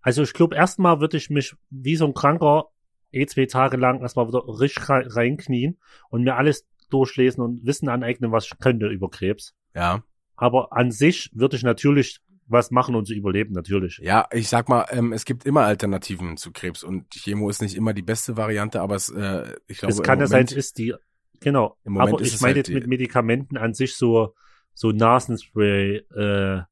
Also 0.00 0.22
ich 0.22 0.32
glaube, 0.32 0.54
erstmal 0.54 1.00
würde 1.00 1.16
ich 1.16 1.30
mich 1.30 1.56
wie 1.70 1.96
so 1.96 2.06
ein 2.06 2.14
Kranker 2.14 2.66
eh 3.10 3.26
zwei 3.26 3.46
Tage 3.46 3.76
lang 3.76 4.00
erstmal 4.00 4.28
wieder 4.28 4.42
richtig 4.60 4.88
rein- 4.88 5.06
reinknien 5.08 5.78
und 6.10 6.22
mir 6.22 6.36
alles 6.36 6.66
durchlesen 6.90 7.42
und 7.42 7.64
Wissen 7.66 7.88
aneignen, 7.88 8.32
was 8.32 8.46
ich 8.46 8.58
könnte 8.58 8.88
über 8.88 9.10
Krebs. 9.10 9.54
Ja. 9.74 10.02
Aber 10.36 10.72
an 10.72 10.90
sich 10.90 11.30
würde 11.32 11.56
ich 11.56 11.62
natürlich 11.62 12.20
was 12.48 12.70
machen, 12.70 12.94
um 12.94 13.04
zu 13.04 13.14
überleben, 13.14 13.52
natürlich. 13.52 13.98
Ja, 13.98 14.26
ich 14.30 14.48
sag 14.48 14.68
mal, 14.68 14.86
ähm, 14.90 15.12
es 15.12 15.24
gibt 15.24 15.44
immer 15.44 15.62
Alternativen 15.62 16.36
zu 16.36 16.52
Krebs 16.52 16.84
und 16.84 17.10
Chemo 17.10 17.48
ist 17.50 17.60
nicht 17.60 17.74
immer 17.74 17.92
die 17.92 18.02
beste 18.02 18.36
Variante, 18.36 18.80
aber 18.80 18.94
es, 18.94 19.08
äh, 19.08 19.54
ich 19.66 19.78
glaube, 19.78 19.92
es 19.92 20.02
kann 20.02 20.20
ja 20.20 20.26
sein, 20.26 20.44
es 20.44 20.52
ist 20.52 20.78
die, 20.78 20.94
genau. 21.40 21.76
Im 21.84 21.94
Moment 21.94 22.14
Aber 22.14 22.22
ich 22.22 22.40
meine 22.40 22.54
halt 22.54 22.68
jetzt 22.68 22.74
mit 22.74 22.86
Medikamenten 22.86 23.56
an 23.56 23.74
sich 23.74 23.96
so, 23.96 24.34
so 24.74 24.92
Nasenspray, 24.92 25.96
äh, 26.14 26.62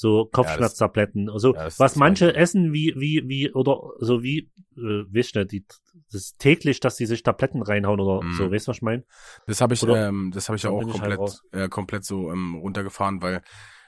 so 0.00 0.24
Kopfschmerztabletten, 0.32 1.28
also 1.28 1.54
ja, 1.54 1.68
was 1.76 1.94
manche 1.96 2.30
ich. 2.30 2.36
essen, 2.36 2.72
wie, 2.72 2.94
wie, 2.96 3.22
wie, 3.26 3.52
oder 3.52 3.80
so 3.98 4.22
wie, 4.22 4.50
äh, 4.76 5.04
weißt 5.14 5.36
du, 5.36 5.44
die, 5.44 5.66
das 6.10 6.14
ist 6.22 6.38
täglich, 6.38 6.80
dass 6.80 6.96
die 6.96 7.04
sich 7.04 7.22
Tabletten 7.22 7.60
reinhauen 7.62 8.00
oder 8.00 8.24
Mhm. 8.24 8.32
so, 8.32 8.50
weißt 8.50 8.66
du, 8.66 8.70
was 8.70 8.76
ich 8.78 8.82
meine? 8.82 9.04
Das 9.46 9.60
habe 9.60 9.74
ich, 9.74 9.82
Oder- 9.82 10.08
ähm, 10.08 10.30
das 10.34 10.48
habe 10.48 10.56
ich 10.56 10.62
ja 10.62 10.70
auch 10.70 10.80
halt 10.80 10.90
komplett, 10.90 11.18
raus. 11.18 11.42
äh, 11.52 11.68
komplett 11.68 12.04
so 12.06 12.32
ähm, 12.32 12.54
runtergefahren, 12.54 13.20
weil 13.20 13.42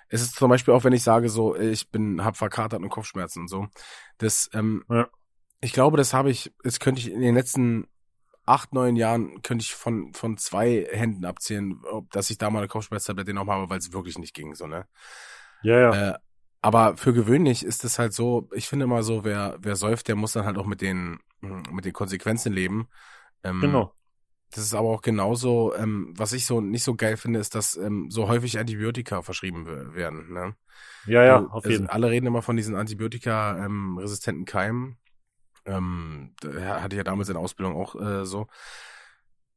es 0.09 0.21
ist 0.21 0.37
zum 0.37 0.51
Beispiel 0.51 0.75
auch, 0.75 0.85
wenn 0.85 0.93
ich 0.93 1.03
sage 1.03 1.31
so, 1.31 1.55
äh, 1.57 1.71
ich 1.71 1.89
bin, 1.89 2.23
hab 2.23 2.37
verkatert 2.37 2.83
und 2.83 2.91
Kopfschmerzen 2.91 3.41
und 3.41 3.49
so. 3.49 3.69
Das, 4.19 4.51
ähm, 4.53 4.85
Ja. 4.91 5.09
ich 5.63 5.73
glaube, 5.73 5.97
das 5.97 6.13
habe 6.13 6.31
ich, 6.31 6.53
das 6.63 6.79
könnte 6.79 7.01
ich 7.01 7.11
in 7.11 7.23
den 7.23 7.35
letzten 7.35 7.87
acht, 8.45 8.75
neun 8.75 8.97
Jahren 8.97 9.41
könnte 9.43 9.63
ich 9.63 9.73
von 9.73 10.13
von 10.13 10.37
zwei 10.37 10.87
Händen 10.91 11.25
abzählen, 11.25 11.81
ob, 11.91 12.11
dass 12.11 12.29
ich 12.29 12.37
da 12.37 12.51
mal 12.51 12.59
eine 12.59 12.69
Kopfschmerztablette 12.69 13.29
genommen 13.31 13.51
habe, 13.51 13.71
weil 13.71 13.79
es 13.79 13.93
wirklich 13.95 14.19
nicht 14.19 14.35
ging, 14.35 14.55
so 14.55 14.67
ne. 14.67 14.85
Ja, 15.63 15.79
ja. 15.81 16.03
Äh, 16.11 16.15
aber 16.61 16.97
für 16.97 17.13
gewöhnlich 17.13 17.65
ist 17.65 17.85
es 17.85 17.99
halt 17.99 18.13
so, 18.13 18.49
ich 18.55 18.69
finde 18.69 18.85
immer 18.85 19.03
so, 19.03 19.25
wer, 19.25 19.57
wer 19.61 19.77
säuft, 19.77 20.09
der 20.09 20.17
muss 20.17 20.33
dann 20.33 20.45
halt 20.47 20.59
auch 20.59 20.67
mit 20.67 20.81
den, 20.81 21.19
mit 21.41 21.85
den 21.85 21.93
Konsequenzen 21.93 22.53
leben. 22.53 22.89
Ähm, 23.45 23.83
genau. 23.83 23.95
Das 24.53 24.65
ist 24.65 24.75
aber 24.75 24.91
auch 24.91 25.03
genauso, 25.03 25.75
ähm, 25.77 26.15
was 26.17 26.33
ich 26.35 26.47
so 26.47 26.61
nicht 26.61 26.85
so 26.85 26.95
geil 26.97 27.17
finde, 27.17 27.41
ist, 27.41 27.55
dass 27.55 27.77
ähm, 27.77 28.11
so 28.11 28.29
häufig 28.29 28.59
Antibiotika 28.59 29.23
verschrieben 29.23 29.67
we- 29.67 29.95
werden. 29.95 30.33
Ne? 30.33 30.57
Ja, 31.05 31.25
ja, 31.25 31.39
Also, 31.39 31.51
auf 31.51 31.65
also 31.65 31.69
jeden 31.69 31.89
Fall. 31.89 31.95
Alle 31.95 32.11
reden 32.11 32.27
immer 32.27 32.43
von 32.43 32.57
diesen 32.57 32.77
Antibiotika-resistenten 32.77 34.45
Keimen. 34.47 34.99
Ähm, 35.67 36.35
hatte 36.45 36.97
ich 36.97 36.99
ja 36.99 37.05
damals 37.05 37.29
in 37.29 37.35
der 37.35 37.43
Ausbildung 37.43 37.77
auch 37.77 37.95
äh, 38.01 38.27
so. 38.27 38.49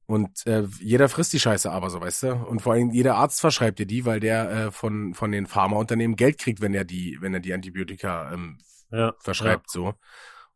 Und 0.08 0.46
äh, 0.46 0.64
jeder 0.80 1.10
frisst 1.10 1.34
die 1.34 1.40
Scheiße 1.40 1.72
aber 1.72 1.90
so, 1.90 2.00
weißt 2.00 2.24
du? 2.24 2.34
Und 2.36 2.62
vor 2.62 2.74
allem 2.74 2.92
jeder 2.92 3.16
Arzt 3.16 3.42
verschreibt 3.42 3.80
dir 3.80 3.88
die, 3.88 4.06
weil 4.06 4.20
der 4.20 4.52
äh, 4.52 4.72
von 4.72 5.14
von 5.16 5.32
den 5.32 5.48
Pharmaunternehmen 5.48 6.16
Geld 6.16 6.38
kriegt, 6.38 6.62
wenn 6.62 6.76
er 6.76 6.86
die, 6.86 7.18
wenn 7.22 7.34
er 7.34 7.40
die 7.40 7.54
Antibiotika 7.54 8.32
ähm, 8.32 8.60
Ja, 8.92 9.14
verschreibt 9.20 9.70
so. 9.72 9.94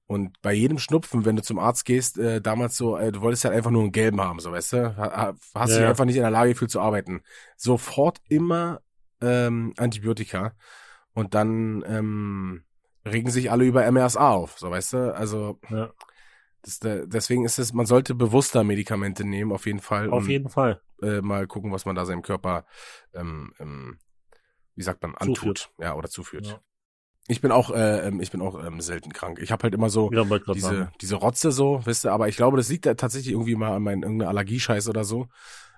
Und 0.06 0.42
bei 0.42 0.54
jedem 0.54 0.80
Schnupfen, 0.80 1.24
wenn 1.26 1.36
du 1.36 1.44
zum 1.44 1.60
Arzt 1.60 1.86
gehst, 1.86 2.18
äh, 2.18 2.42
damals 2.42 2.76
so, 2.78 2.98
äh, 2.98 3.12
du 3.12 3.22
wolltest 3.22 3.46
halt 3.46 3.54
einfach 3.56 3.70
nur 3.70 3.84
einen 3.84 3.92
gelben 3.92 4.22
haben, 4.22 4.40
so 4.40 4.52
weißt 4.52 4.74
du, 4.74 4.98
ha, 4.98 5.12
ha, 5.12 5.34
hast 5.54 5.70
Ja, 5.70 5.76
dich 5.76 5.84
ja. 5.84 5.90
einfach 5.90 6.06
nicht 6.06 6.16
in 6.16 6.24
der 6.24 6.32
Lage 6.32 6.52
gefühlt 6.54 6.72
zu 6.72 6.82
arbeiten. 6.82 7.22
Sofort 7.58 8.18
immer 8.28 8.82
ähm, 9.22 9.74
Antibiotika 9.78 10.54
und 11.14 11.36
dann 11.36 11.84
ähm, 11.88 12.64
regen 13.06 13.30
sich 13.30 13.52
alle 13.52 13.66
über 13.66 13.86
MRSA 13.86 14.30
auf, 14.32 14.58
so 14.58 14.72
weißt 14.72 14.94
du, 14.94 15.16
also 15.16 15.60
Ja. 15.70 15.92
Das, 16.62 16.80
deswegen 16.82 17.46
ist 17.46 17.58
es, 17.60 17.74
man 17.74 17.86
sollte 17.86 18.16
bewusster 18.16 18.64
Medikamente 18.64 19.24
nehmen, 19.26 19.52
auf 19.52 19.66
jeden 19.66 19.80
Fall. 19.80 20.10
Auf 20.10 20.28
jeden 20.28 20.50
Fall. 20.50 20.82
Äh, 21.02 21.22
mal 21.22 21.48
gucken, 21.48 21.72
was 21.72 21.86
man 21.86 21.96
da 21.96 22.06
seinem 22.06 22.22
Körper, 22.22 22.66
ähm, 23.14 23.54
ähm, 23.60 24.00
wie 24.76 24.84
sagt 24.84 25.02
man, 25.02 25.16
antut, 25.16 25.38
Zuführt. 25.38 25.72
ja, 25.80 25.96
oder 25.96 26.10
zuführt. 26.10 26.48
Ja. 26.48 26.60
Ich 27.28 27.42
bin 27.42 27.52
auch, 27.52 27.70
äh, 27.70 28.08
ähm, 28.08 28.22
ich 28.22 28.32
bin 28.32 28.42
auch 28.42 28.64
ähm, 28.64 28.82
selten 28.82 29.14
krank. 29.14 29.40
Ich 29.40 29.52
habe 29.52 29.64
halt 29.64 29.74
immer 29.76 29.90
so 29.90 30.12
Ja, 30.12 30.24
diese, 30.54 30.60
sagen. 30.62 30.92
diese 31.00 31.16
Rotze 31.16 31.52
so, 31.52 31.82
wisst 31.86 32.06
ihr, 32.06 32.12
aber 32.12 32.28
ich 32.28 32.36
glaube, 32.38 32.58
das 32.58 32.70
liegt 32.70 32.86
da 32.86 32.96
tatsächlich 32.96 33.34
irgendwie 33.34 33.56
mal 33.56 33.74
an 33.76 33.84
meinen 33.84 34.04
irgendeiner 34.04 34.30
Allergiescheiß 34.30 34.88
oder 34.90 35.04
so. 35.04 35.28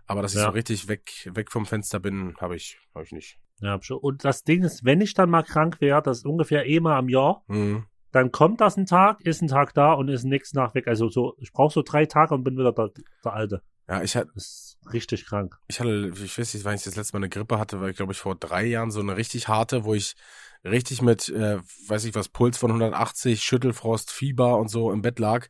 Aber 0.07 0.21
dass 0.21 0.33
ich 0.33 0.39
Ja. 0.39 0.45
so 0.45 0.51
richtig 0.51 0.87
weg, 0.87 1.29
weg 1.33 1.51
vom 1.51 1.65
Fenster 1.65 1.99
bin, 1.99 2.35
habe 2.39 2.55
ich, 2.55 2.79
habe 2.95 3.03
ich 3.03 3.11
nicht. 3.11 3.37
Ja, 3.59 3.71
hab 3.71 3.83
schon. 3.85 3.97
Und 3.97 4.23
das 4.25 4.43
Ding 4.43 4.63
ist, 4.63 4.83
wenn 4.85 5.01
ich 5.01 5.13
dann 5.13 5.29
mal 5.29 5.43
krank 5.43 5.81
wäre, 5.81 6.01
das 6.01 6.19
ist 6.19 6.25
ungefähr 6.25 6.65
eh 6.65 6.79
mal 6.79 6.97
am 6.97 7.09
Jahr, 7.09 7.43
Mhm. 7.47 7.85
Dann 8.11 8.31
kommt 8.31 8.61
das 8.61 8.77
ein 8.77 8.85
Tag, 8.85 9.21
ist 9.21 9.41
ein 9.41 9.47
Tag 9.47 9.73
da 9.73 9.93
und 9.93 10.07
ist 10.09 10.23
nächsten 10.23 10.57
Tag 10.57 10.75
weg. 10.75 10.87
Also 10.87 11.09
so, 11.09 11.35
ich 11.39 11.51
brauche 11.53 11.73
so 11.73 11.81
drei 11.81 12.05
Tage 12.05 12.33
und 12.33 12.43
bin 12.43 12.57
wieder 12.57 12.71
der, 12.73 12.91
der 13.23 13.33
Alte. 13.33 13.61
Ja, 13.87 14.01
ich 14.01 14.15
hatte, 14.15 14.31
ist 14.35 14.77
richtig 14.93 15.25
krank. 15.25 15.57
ich 15.67 15.79
hatte, 15.79 16.13
ich 16.15 16.37
weiß 16.37 16.53
nicht, 16.53 16.63
wann 16.63 16.75
ich 16.75 16.83
das 16.83 16.95
letzte 16.95 17.13
Mal 17.13 17.19
eine 17.19 17.29
Grippe 17.29 17.59
hatte, 17.59 17.81
weil 17.81 17.91
ich 17.91 17.97
glaube 17.97 18.13
ich 18.13 18.19
vor 18.19 18.35
drei 18.35 18.65
Jahren 18.65 18.91
so 18.91 18.99
eine 19.01 19.17
richtig 19.17 19.47
harte, 19.47 19.83
wo 19.83 19.93
ich 19.93 20.15
richtig 20.63 21.01
mit, 21.01 21.27
äh, 21.29 21.59
weiß 21.87 22.05
ich 22.05 22.15
was, 22.15 22.29
Puls 22.29 22.57
von 22.57 22.71
180, 22.71 23.41
Schüttelfrost, 23.43 24.11
Fieber 24.11 24.57
und 24.57 24.69
so 24.69 24.91
im 24.91 25.01
Bett 25.01 25.19
lag. 25.19 25.47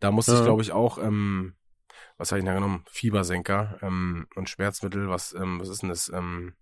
Da 0.00 0.10
musste 0.10 0.32
ich 0.32 0.38
Ja. 0.38 0.44
glaube 0.44 0.62
ich 0.62 0.72
auch, 0.72 0.98
ähm, 0.98 1.54
was 2.16 2.30
habe 2.30 2.38
ich 2.38 2.46
da 2.46 2.54
genommen? 2.54 2.84
Fiebersenker 2.90 3.78
ähm, 3.82 4.26
und 4.36 4.48
Schmerzmittel. 4.48 5.08
Was, 5.08 5.34
ähm, 5.34 5.60
was 5.60 5.68
ist 5.68 5.82
denn 5.82 5.88
das? 5.88 6.08
Ähm, 6.08 6.54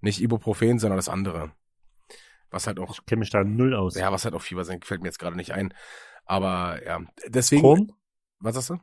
nicht 0.00 0.22
Ibuprofen, 0.22 0.78
sondern 0.78 0.96
das 0.96 1.08
andere. 1.10 1.52
Was 2.50 2.66
halt 2.66 2.78
auch 2.78 2.92
Ich 2.92 3.06
kenne 3.06 3.20
mich 3.20 3.30
da 3.30 3.44
null 3.44 3.74
aus. 3.74 3.94
Ja, 3.94 4.12
was 4.12 4.24
halt 4.24 4.34
auch 4.34 4.42
Fieber 4.42 4.64
senkt, 4.64 4.86
fällt 4.86 5.02
mir 5.02 5.08
jetzt 5.08 5.18
gerade 5.18 5.36
nicht 5.36 5.52
ein. 5.52 5.72
Aber 6.24 6.84
ja, 6.84 7.00
deswegen. 7.28 7.62
Chrom? 7.62 7.92
Was 8.40 8.54
sagst 8.54 8.70
du? 8.70 8.78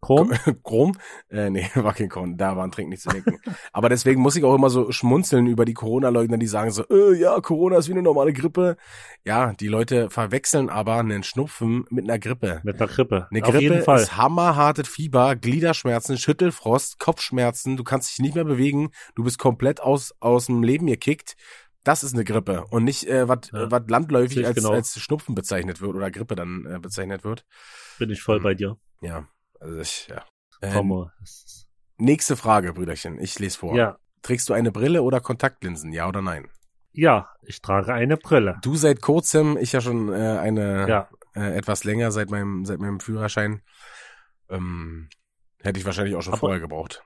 Chrom? 0.00 0.30
Chrom? 0.62 0.92
Äh, 1.30 1.50
nee, 1.50 1.68
war 1.74 1.94
kein 1.94 2.08
Korn. 2.08 2.36
Da 2.36 2.56
war 2.56 2.64
ein 2.64 2.70
Trink 2.70 2.88
nicht 2.88 3.02
zu 3.02 3.08
denken. 3.08 3.38
Aber 3.72 3.88
deswegen 3.88 4.20
muss 4.20 4.36
ich 4.36 4.44
auch 4.44 4.54
immer 4.54 4.70
so 4.70 4.92
schmunzeln 4.92 5.46
über 5.46 5.64
die 5.64 5.74
Corona-Leugner, 5.74 6.38
die 6.38 6.46
sagen 6.46 6.70
so, 6.70 6.84
äh, 6.88 7.14
ja, 7.18 7.40
Corona 7.40 7.78
ist 7.78 7.88
wie 7.88 7.92
eine 7.92 8.02
normale 8.02 8.32
Grippe. 8.32 8.76
Ja, 9.24 9.52
die 9.54 9.68
Leute 9.68 10.10
verwechseln 10.10 10.70
aber 10.70 10.96
einen 10.96 11.22
Schnupfen 11.22 11.86
mit 11.90 12.04
einer 12.04 12.18
Grippe. 12.18 12.60
Mit 12.62 12.76
einer 12.80 12.88
Grippe. 12.88 13.26
Eine 13.30 13.44
Auf 13.44 13.54
jeden 13.54 13.74
Grippe 13.74 13.84
Fall. 13.84 14.00
ist 14.00 14.16
hammerhartes 14.16 14.88
Fieber, 14.88 15.34
Gliederschmerzen, 15.34 16.18
Schüttelfrost, 16.18 16.98
Kopfschmerzen, 16.98 17.76
du 17.76 17.84
kannst 17.84 18.10
dich 18.10 18.18
nicht 18.20 18.34
mehr 18.34 18.44
bewegen, 18.44 18.90
du 19.14 19.24
bist 19.24 19.38
komplett 19.38 19.80
aus, 19.80 20.14
aus 20.20 20.46
dem 20.46 20.62
Leben 20.62 20.86
gekickt. 20.86 21.36
Das 21.86 22.02
ist 22.02 22.14
eine 22.14 22.24
Grippe 22.24 22.64
und 22.70 22.82
nicht, 22.82 23.04
äh, 23.06 23.28
was 23.28 23.50
Ja. 23.52 23.68
landläufig 23.86 24.44
als, 24.44 24.56
genau. 24.56 24.72
als 24.72 24.98
Schnupfen 24.98 25.34
bezeichnet 25.36 25.80
wird 25.80 25.94
oder 25.94 26.10
Grippe 26.10 26.34
dann 26.34 26.66
äh, 26.66 26.78
bezeichnet 26.80 27.22
wird. 27.22 27.46
Bin 27.98 28.10
ich 28.10 28.22
voll 28.22 28.40
Mhm. 28.40 28.42
bei 28.42 28.54
dir. 28.54 28.76
Ja, 29.02 29.28
also 29.60 29.78
ich, 29.78 30.08
ja. 30.08 30.24
Komm 30.72 30.90
Ähm, 30.90 31.10
nächste 31.98 32.36
Frage, 32.36 32.72
Brüderchen. 32.72 33.20
Ich 33.20 33.38
lese 33.38 33.58
vor. 33.58 33.76
Ja. 33.76 33.98
Trägst 34.22 34.48
du 34.48 34.52
eine 34.54 34.72
Brille 34.72 35.02
oder 35.02 35.20
Kontaktlinsen? 35.20 35.92
Ja 35.92 36.08
oder 36.08 36.22
nein? 36.22 36.48
Ja, 36.90 37.28
ich 37.42 37.60
trage 37.62 37.92
eine 37.94 38.16
Brille. 38.16 38.58
Du 38.62 38.74
seit 38.74 39.00
kurzem, 39.02 39.56
ich 39.56 39.70
ja 39.72 39.80
schon 39.80 40.08
äh, 40.12 40.38
eine 40.38 40.88
Ja. 40.88 41.08
äh, 41.34 41.56
etwas 41.56 41.84
länger 41.84 42.10
seit 42.10 42.30
meinem 42.30 42.64
seit 42.64 42.80
meinem 42.80 42.98
Führerschein. 42.98 43.62
Ähm, 44.48 45.08
hätte 45.62 45.78
ich 45.78 45.84
wahrscheinlich 45.86 46.16
auch 46.16 46.22
schon 46.22 46.32
Aber- 46.32 46.40
vorher 46.40 46.58
gebraucht. 46.60 47.02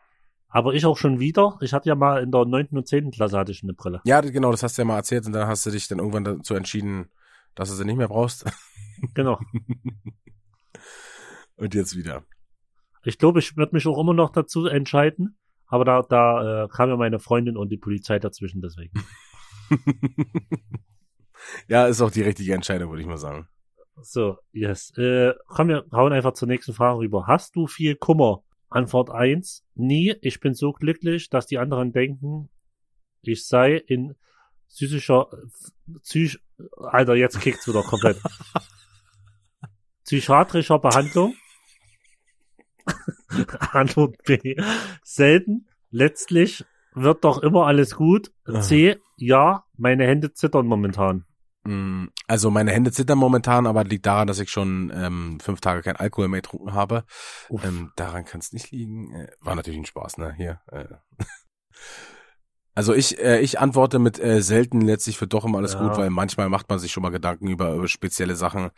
Aber 0.50 0.74
ich 0.74 0.84
auch 0.84 0.98
schon 0.98 1.20
wieder. 1.20 1.56
Ich 1.60 1.72
hatte 1.72 1.88
ja 1.88 1.94
mal 1.94 2.22
in 2.22 2.32
der 2.32 2.44
neunten 2.44 2.76
und 2.76 2.86
zehnten 2.86 3.12
Klasse 3.12 3.38
hatte 3.38 3.52
ich 3.52 3.62
eine 3.62 3.72
Brille. 3.72 4.00
Ja, 4.04 4.20
genau, 4.20 4.50
das 4.50 4.62
hast 4.62 4.76
du 4.76 4.82
ja 4.82 4.86
mal 4.86 4.96
erzählt 4.96 5.24
und 5.26 5.32
dann 5.32 5.46
hast 5.46 5.64
du 5.64 5.70
dich 5.70 5.86
dann 5.86 6.00
irgendwann 6.00 6.24
dazu 6.24 6.54
entschieden, 6.54 7.08
dass 7.54 7.70
du 7.70 7.76
sie 7.76 7.84
nicht 7.84 7.96
mehr 7.96 8.08
brauchst. 8.08 8.44
Genau. 9.14 9.40
und 11.56 11.74
jetzt 11.74 11.96
wieder. 11.96 12.22
Ich 13.02 13.16
glaube, 13.16 13.38
ich 13.38 13.56
würde 13.56 13.74
mich 13.74 13.86
auch 13.86 13.98
immer 13.98 14.12
noch 14.12 14.28
dazu 14.28 14.66
entscheiden. 14.66 15.38
Aber 15.68 15.86
da, 15.86 16.02
da 16.02 16.64
äh, 16.64 16.68
kam 16.68 16.90
ja 16.90 16.96
meine 16.98 17.18
Freundin 17.18 17.56
und 17.56 17.70
die 17.70 17.78
Polizei 17.78 18.18
dazwischen, 18.18 18.60
deswegen. 18.60 18.92
ja, 21.68 21.86
ist 21.86 22.02
auch 22.02 22.10
die 22.10 22.20
richtige 22.20 22.52
Entscheidung, 22.52 22.90
würde 22.90 23.00
ich 23.00 23.08
mal 23.08 23.16
sagen. 23.16 23.48
So, 24.02 24.36
yes. 24.52 24.92
Äh, 24.98 25.32
komm, 25.46 25.68
wir 25.68 25.86
hauen 25.92 26.12
einfach 26.12 26.34
zur 26.34 26.48
nächsten 26.48 26.74
Frage 26.74 26.98
rüber. 26.98 27.26
Hast 27.26 27.56
du 27.56 27.66
viel 27.66 27.96
Kummer 27.96 28.42
Antwort 28.70 29.11
1. 29.11 29.64
Nie. 29.74 30.14
Ich 30.22 30.40
bin 30.40 30.54
so 30.54 30.72
glücklich, 30.72 31.28
dass 31.28 31.46
die 31.46 31.59
anderen 31.59 31.92
denken, 31.92 32.48
ich 33.22 33.46
sei 33.46 33.76
in 33.76 34.14
psychischer, 34.68 35.28
psych, 36.02 36.38
Alter, 36.76 37.14
jetzt 37.14 37.40
kickt's 37.40 37.66
wieder 37.68 37.83
komplett. 37.83 38.18
Psychiatrischer 40.04 40.78
Behandlung. 40.78 41.35
Antwort 43.72 44.16
B. 44.24 44.56
Selten. 45.02 45.68
Letztlich 45.90 46.64
wird 46.94 47.24
doch 47.24 47.42
immer 47.42 47.66
alles 47.66 47.96
gut. 47.96 48.33
C. 48.61 48.98
Ja, 49.16 49.64
meine 49.76 50.06
Hände 50.06 50.33
zittern 50.33 50.66
momentan. 50.66 51.24
Mm, 51.64 52.06
Also 52.26 52.50
meine 52.50 52.70
Hände 52.72 52.90
zittern 52.92 53.18
momentan, 53.18 53.66
aber 53.66 53.84
liegt 53.84 54.06
daran, 54.06 54.26
dass 54.26 54.38
ich 54.40 54.50
schon 54.50 54.90
ähm, 54.94 55.38
fünf 55.40 55.60
Tage 55.60 55.82
kein 55.82 55.96
Alkohol 55.96 56.28
mehr 56.28 56.40
getrunken 56.40 56.72
habe. 56.72 57.04
Ähm, 57.62 57.92
daran 57.96 58.24
kann 58.24 58.40
es 58.40 58.52
nicht 58.52 58.70
liegen. 58.70 59.12
Äh, 59.14 59.28
war 59.40 59.54
natürlich 59.54 59.78
ein 59.78 59.84
Spaß, 59.86 60.18
ne? 60.18 60.32
Hier. 60.36 60.60
Äh. 60.72 60.86
Also 62.74 62.94
ich, 62.94 63.18
äh, 63.18 63.40
ich 63.40 63.58
antworte 63.58 63.98
mit 63.98 64.18
äh, 64.20 64.40
selten 64.42 64.80
letztlich 64.80 65.20
wird 65.20 65.32
doch 65.32 65.44
immer 65.44 65.58
alles 65.58 65.72
Ja. 65.74 65.80
gut, 65.88 65.96
weil 65.98 66.08
manchmal 66.08 66.48
macht 66.48 66.68
man 66.70 66.78
sich 66.78 66.92
schon 66.92 67.02
mal 67.02 67.10
Gedanken 67.10 67.48
über, 67.48 67.74
über 67.74 67.88
spezielle 67.88 68.36
Sachen. 68.36 68.70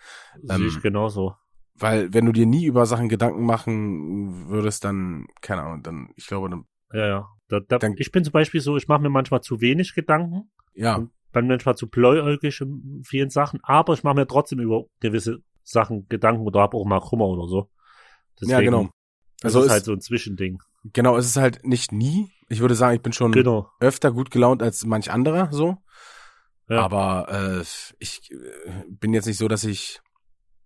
Sehe 0.43 0.57
Ähm, 0.57 0.67
ich 0.67 0.81
genauso. 0.83 1.37
Weil 1.75 2.13
wenn 2.13 2.25
du 2.27 2.33
dir 2.33 2.47
nie 2.47 2.65
über 2.65 2.87
Sachen 2.87 3.09
Gedanken 3.09 3.45
machen 3.45 4.49
würdest, 4.49 4.85
dann, 4.85 5.27
keine 5.41 5.63
Ahnung, 5.63 5.83
dann, 5.83 6.09
ich 6.17 6.27
glaube, 6.27 6.49
dann, 6.49 6.65
Ja, 6.93 7.07
ja. 7.07 7.29
Da, 7.49 7.61
da, 7.61 7.79
Dann- 7.79 7.95
ich 7.99 8.11
bin 8.11 8.25
zum 8.25 8.33
Beispiel 8.33 8.61
so, 8.63 8.77
ich 8.77 8.89
mache 8.89 9.03
mir 9.03 9.11
manchmal 9.11 9.43
zu 9.43 9.61
wenig 9.61 9.95
Gedanken. 9.95 10.51
ja, 10.75 10.97
Und 10.97 11.13
dann 11.33 11.49
manchmal 11.49 11.77
zu 11.77 11.89
bläuäugig 11.89 12.61
in 12.61 13.03
vielen 13.05 13.31
Sachen, 13.31 13.61
aber 13.63 13.95
ich 13.95 14.03
mache 14.05 14.15
mir 14.17 14.27
trotzdem 14.27 14.61
über 14.61 14.85
gewisse 15.01 15.39
Sachen 15.65 16.09
Gedanken 16.09 16.43
oder 16.47 16.61
habe 16.61 16.77
auch 16.77 16.85
mal 16.85 17.01
Kummer 17.01 17.27
oder 17.27 17.49
so. 17.49 17.71
ja, 18.41 18.61
genau. 18.61 18.89
Das 19.41 19.55
Also 19.55 19.61
ist 19.61 19.67
ist, 19.67 19.73
halt 19.73 19.85
so 19.85 19.93
ein 19.93 20.01
Zwischending. 20.01 20.59
genau, 20.93 21.17
es 21.17 21.27
ist 21.27 21.37
halt 21.37 21.65
nicht 21.67 21.93
nie. 21.93 22.31
Ich 22.49 22.61
würde 22.61 22.75
sagen, 22.75 22.97
ich 22.97 23.03
bin 23.03 23.13
schon 23.13 23.33
Genau. 23.33 23.71
öfter 23.81 24.13
gut 24.13 24.31
gelaunt 24.31 24.63
als 24.63 24.85
manch 24.85 25.11
anderer, 25.11 25.49
so. 25.53 25.79
Ja. 26.69 26.81
Aber 26.85 27.29
äh, 27.61 27.65
ich 27.99 28.31
äh, 28.31 28.85
bin 28.89 29.13
jetzt 29.15 29.27
nicht 29.27 29.39
so, 29.39 29.49
dass 29.49 29.65
ich 29.65 30.01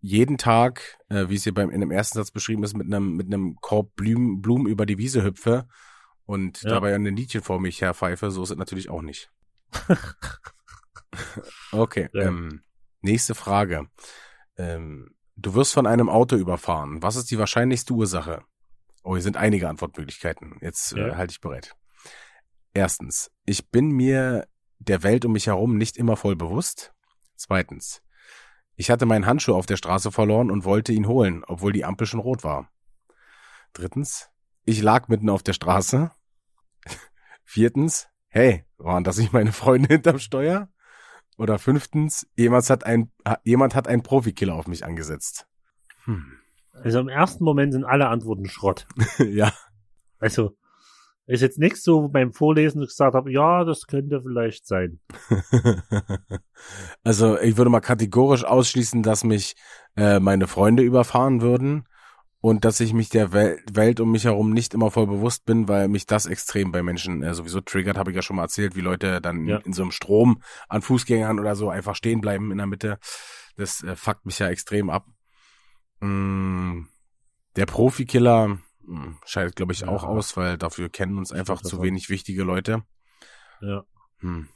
jeden 0.01 0.37
Tag, 0.39 0.99
äh, 1.09 1.29
wie 1.29 1.35
es 1.37 1.45
hier 1.45 1.55
beim 1.55 1.71
in 1.71 1.81
dem 1.81 1.91
ersten 1.91 2.19
Satz 2.19 2.31
beschrieben 2.31 2.63
ist, 2.65 2.77
mit 2.77 2.87
einem 2.87 3.17
mit 3.17 3.27
einem 3.27 3.57
Korb 3.61 3.95
Blumen, 3.97 4.41
Blumen 4.43 4.67
über 4.67 4.85
die 4.87 4.99
Wiese 4.99 5.23
hüpfe 5.25 5.67
und 6.27 6.63
Ja. 6.63 6.71
dabei 6.71 6.95
ein 6.95 7.05
Liedchen 7.05 7.43
vor 7.43 7.61
mich 7.61 7.81
herpfeife, 7.81 8.31
so 8.31 8.43
ist 8.43 8.51
es 8.51 8.57
natürlich 8.57 8.89
auch 8.91 9.03
nicht. 9.03 9.31
okay, 11.73 12.09
Ja. 12.13 12.23
ähm, 12.23 12.63
nächste 13.01 13.35
Frage. 13.35 13.89
Ähm, 14.57 15.15
du 15.37 15.55
wirst 15.55 15.75
von 15.75 15.87
einem 15.87 16.09
Auto 16.09 16.37
überfahren. 16.37 17.03
Was 17.03 17.17
ist 17.17 17.31
die 17.31 17.39
wahrscheinlichste 17.39 17.93
Ursache? 17.93 18.43
Oh, 19.03 19.15
hier 19.15 19.23
sind 19.23 19.37
einige 19.37 19.69
Antwortmöglichkeiten. 19.69 20.59
Jetzt 20.61 20.93
äh, 20.93 21.09
Ja. 21.09 21.17
halte 21.17 21.33
ich 21.33 21.41
bereit. 21.41 21.75
Erstens, 22.75 23.31
ich 23.45 23.71
bin 23.71 23.91
mir 23.91 24.47
der 24.79 25.03
Welt 25.03 25.25
um 25.25 25.33
mich 25.33 25.47
herum 25.47 25.79
nicht 25.79 25.97
immer 25.97 26.17
voll 26.17 26.37
bewusst. 26.37 26.93
Zweitens, 27.37 28.03
ich 28.75 28.91
hatte 28.91 29.07
meinen 29.07 29.27
Handschuh 29.27 29.55
auf 29.55 29.67
der 29.67 29.77
Straße 29.77 30.13
verloren 30.13 30.51
und 30.51 30.65
wollte 30.65 30.93
ihn 30.93 31.07
holen, 31.07 31.45
obwohl 31.47 31.73
die 31.73 31.85
Ampel 31.85 32.07
schon 32.07 32.21
rot 32.21 32.45
war. 32.45 32.71
Drittens, 33.73 34.29
ich 34.65 34.83
lag 34.83 35.09
mitten 35.09 35.31
auf 35.31 35.43
der 35.43 35.53
Straße. 35.55 36.11
Viertens, 37.45 38.09
hey, 38.29 38.65
waren 38.77 39.05
das 39.05 39.17
nicht 39.19 39.33
meine 39.33 39.53
Freunde 39.53 39.89
hinterm 39.95 40.19
Steuer? 40.19 40.69
Oder 41.39 41.59
fünftens, 41.59 42.27
jemand 42.37 42.69
hat 42.71 42.85
ein, 42.85 43.13
jemand 43.45 43.75
hat 43.75 43.89
einen 43.89 44.03
Profikiller 44.03 44.55
auf 44.55 44.67
mich 44.67 44.85
angesetzt. 44.85 45.47
Hm. 46.05 46.33
Also 46.73 47.01
im 47.01 47.09
ersten 47.09 47.45
Moment 47.45 47.73
sind 47.73 47.85
alle 47.85 48.09
Antworten 48.09 48.49
Schrott. 48.49 48.87
ja, 49.19 49.53
Also 50.19 50.57
ist 51.27 51.43
jetzt 51.43 51.59
nichts 51.59 51.83
so 51.83 52.09
beim 52.09 52.33
Vorlesen 52.33 52.83
ich 52.83 52.89
gesagt 52.89 53.15
habe, 53.15 53.33
ja, 53.33 53.65
das 53.65 53.87
könnte 53.87 54.23
vielleicht 54.23 54.67
sein. 54.67 55.01
also 57.03 57.39
ich 57.41 57.57
würde 57.57 57.71
mal 57.71 57.81
kategorisch 57.81 58.45
ausschließen, 58.45 59.03
dass 59.03 59.25
mich 59.25 59.57
äh, 59.97 60.21
meine 60.21 60.47
Freunde 60.47 60.85
überfahren 60.85 61.41
würden 61.41 61.85
und 62.47 62.65
dass 62.65 62.79
ich 62.79 62.93
mich 62.93 63.09
der 63.09 63.33
Wel 63.33 63.61
Welt 63.73 63.99
um 63.99 64.13
mich 64.13 64.23
herum 64.23 64.53
nicht 64.53 64.73
immer 64.73 64.93
voll 64.93 65.09
bewusst 65.09 65.45
bin, 65.47 65.67
weil 65.67 65.89
mich 65.89 66.07
das 66.07 66.27
extrem 66.27 66.71
bei 66.71 66.81
Menschen 66.81 67.25
äh, 67.25 67.35
sowieso 67.35 67.61
triggert, 67.61 67.99
habe 67.99 68.13
ich 68.13 68.15
ja 68.17 68.23
schon 68.23 68.37
mal 68.37 68.43
erzählt, 68.45 68.77
wie 68.77 68.83
Leute 68.83 69.21
dann 69.21 69.49
Ja. 69.49 69.57
in 69.59 69.73
so 69.73 69.83
einem 69.83 69.91
Strom 69.91 70.41
an 70.69 70.81
Fußgängern 70.81 71.41
oder 71.41 71.57
so 71.57 71.71
einfach 71.71 71.97
stehen 71.97 72.21
bleiben 72.21 72.53
in 72.53 72.59
der 72.59 72.69
Mitte. 72.69 73.01
Das 73.57 73.83
äh, 73.83 73.97
fuckt 73.97 74.27
mich 74.27 74.39
ja 74.39 74.47
extrem 74.49 74.91
ab. 74.91 75.07
Mm, 75.99 76.83
der 77.57 77.67
Profikiller 77.67 78.59
mm, 78.85 79.15
scheidet, 79.25 79.57
glaube 79.57 79.73
ich, 79.73 79.81
Ja. 79.81 79.89
auch 79.89 80.05
aus, 80.05 80.37
weil 80.37 80.57
dafür 80.57 80.89
kennen 80.89 81.19
uns 81.19 81.33
einfach 81.33 81.63
zu 81.63 81.79
auch. 81.79 81.83
wenig 81.83 82.11
wichtige 82.11 82.45
Leute. 82.45 82.85
Ja. 83.61 83.83
Hm. 84.21 84.49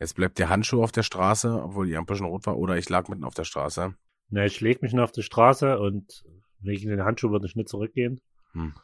Jetzt 0.00 0.16
bleibt 0.16 0.40
der 0.40 0.48
Handschuh 0.48 0.82
auf 0.82 0.90
der 0.90 1.04
Straße, 1.04 1.62
obwohl 1.62 1.86
die 1.86 1.96
Ampel 1.96 2.16
schon 2.16 2.26
rot 2.26 2.44
war, 2.46 2.56
oder 2.56 2.76
ich 2.76 2.88
lag 2.88 3.06
mitten 3.06 3.22
auf 3.22 3.34
der 3.34 3.44
Straße. 3.44 3.94
Na, 4.30 4.44
ich 4.44 4.60
leg 4.60 4.82
mich 4.82 4.92
nur 4.92 5.04
auf 5.04 5.12
die 5.12 5.22
Straße 5.22 5.78
und 5.78 6.24
wegen 6.64 6.88
den 6.90 7.04
Handschuh 7.04 7.30
würde 7.30 7.46
ich 7.46 7.56
nicht 7.56 7.68
zurückgehen. 7.68 8.20
Hm. 8.52 8.74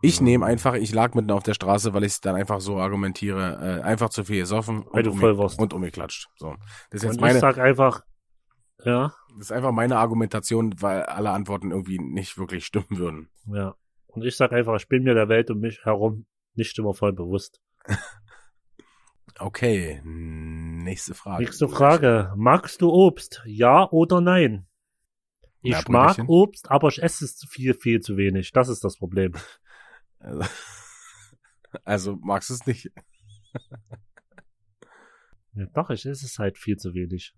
Ich 0.00 0.18
Ja. 0.18 0.22
nehme 0.24 0.46
einfach, 0.46 0.74
ich 0.74 0.92
lag 0.92 1.14
mitten 1.14 1.30
auf 1.32 1.42
der 1.42 1.54
Straße, 1.54 1.92
weil 1.92 2.04
ich 2.04 2.12
es 2.12 2.20
dann 2.20 2.36
einfach 2.36 2.60
so 2.60 2.78
argumentiere, 2.78 3.80
äh, 3.80 3.82
einfach 3.82 4.10
zu 4.10 4.24
viel 4.24 4.40
gesoffen 4.40 4.84
Weil 4.92 5.02
du 5.02 5.10
und, 5.10 5.18
voll 5.18 5.38
warst. 5.38 5.58
und 5.58 5.72
umgeklatscht. 5.74 6.28
So. 6.36 6.54
Das 6.90 7.02
ist 7.02 7.02
jetzt 7.02 7.14
und 7.16 7.20
meine, 7.20 7.34
ich 7.34 7.40
sag 7.40 7.58
einfach, 7.58 8.02
ja, 8.84 9.12
das 9.36 9.46
ist 9.46 9.52
einfach 9.52 9.72
meine 9.72 9.98
Argumentation, 9.98 10.74
weil 10.80 11.02
alle 11.04 11.30
Antworten 11.30 11.72
irgendwie 11.72 11.98
nicht 11.98 12.38
wirklich 12.38 12.64
stimmen 12.66 12.86
würden. 12.98 13.28
ja. 13.52 13.74
Und 14.08 14.24
ich 14.24 14.34
sag 14.36 14.52
einfach, 14.52 14.76
ich 14.76 14.88
bin 14.88 15.02
mir 15.02 15.12
der 15.12 15.28
Welt 15.28 15.50
um 15.50 15.58
mich 15.58 15.84
herum 15.84 16.24
nicht 16.54 16.78
immer 16.78 16.94
voll 16.94 17.12
bewusst. 17.12 17.60
Okay, 19.38 20.00
nächste 20.04 21.12
Frage. 21.14 21.44
Nächste 21.44 21.68
Frage. 21.68 22.32
Magst 22.36 22.80
du 22.80 22.90
Obst? 22.90 23.42
Ja 23.44 23.86
oder 23.90 24.22
nein? 24.22 24.66
Ich 25.66 25.72
Ja, 25.72 25.82
mag. 25.88 26.16
Obst, 26.28 26.70
aber 26.70 26.88
ich 26.88 27.02
esse 27.02 27.24
es 27.24 27.44
viel, 27.50 27.74
viel 27.74 28.00
zu 28.00 28.16
wenig. 28.16 28.52
Das 28.52 28.68
ist 28.68 28.84
das 28.84 28.96
Problem. 28.96 29.32
Also, 30.20 30.44
also 31.84 32.16
magst 32.22 32.50
du 32.50 32.54
es 32.54 32.66
nicht? 32.66 32.92
Ja, 35.54 35.66
doch, 35.74 35.90
ich 35.90 36.06
esse 36.06 36.24
es 36.24 36.38
halt 36.38 36.56
viel 36.56 36.76
zu 36.76 36.94
wenig. 36.94 37.34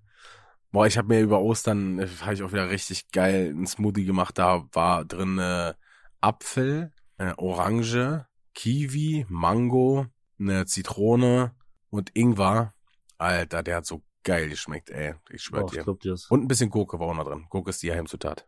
Boah, 0.71 0.87
ich 0.87 0.99
habe 0.99 1.09
mir 1.09 1.21
über 1.21 1.41
Ostern, 1.41 2.01
äh, 2.01 2.09
habe 2.21 2.35
ich 2.35 2.43
auch 2.43 2.53
wieder 2.53 2.69
richtig 2.69 3.11
geil 3.12 3.49
einen 3.49 3.67
Smoothie 3.67 4.05
gemacht. 4.05 4.37
Da 4.37 4.67
war 4.73 5.07
drin 5.07 5.38
äh, 5.38 5.73
Apfel, 6.21 6.93
äh, 7.17 7.33
Orange, 7.38 8.27
Kiwi, 8.53 9.25
Mango, 9.31 10.07
eine 10.38 10.67
Zitrone 10.67 11.55
und 11.88 12.14
Ingwer. 12.14 12.75
Alter, 13.17 13.62
der 13.62 13.77
hat 13.77 13.87
so 13.87 14.03
geil 14.29 14.49
geschmeckt, 14.49 14.91
ey. 14.91 15.14
Ich 15.31 15.43
schwör 15.43 15.64
ich 15.64 15.73
dir. 15.73 15.83
glaub 15.83 16.01
dir's. 16.01 16.27
Und 16.31 16.43
ein 16.45 16.49
bisschen 16.49 16.71
Gurke 16.71 16.99
war 17.01 17.09
auch 17.09 17.14
noch 17.14 17.25
drin. 17.27 17.47
Gurke 17.51 17.71
ist 17.71 17.83
die 17.83 17.87
Geheimzutat. 17.88 18.47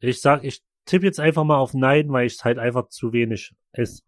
Ich 0.00 0.20
sag, 0.20 0.42
ich 0.44 0.62
tippe 0.86 1.04
jetzt 1.06 1.20
einfach 1.20 1.44
mal 1.44 1.58
auf 1.58 1.74
Nein, 1.74 2.10
weil 2.10 2.26
ich 2.26 2.34
es 2.34 2.44
halt 2.44 2.58
einfach 2.58 2.88
zu 2.88 3.12
wenig 3.12 3.54
esse. 3.72 4.02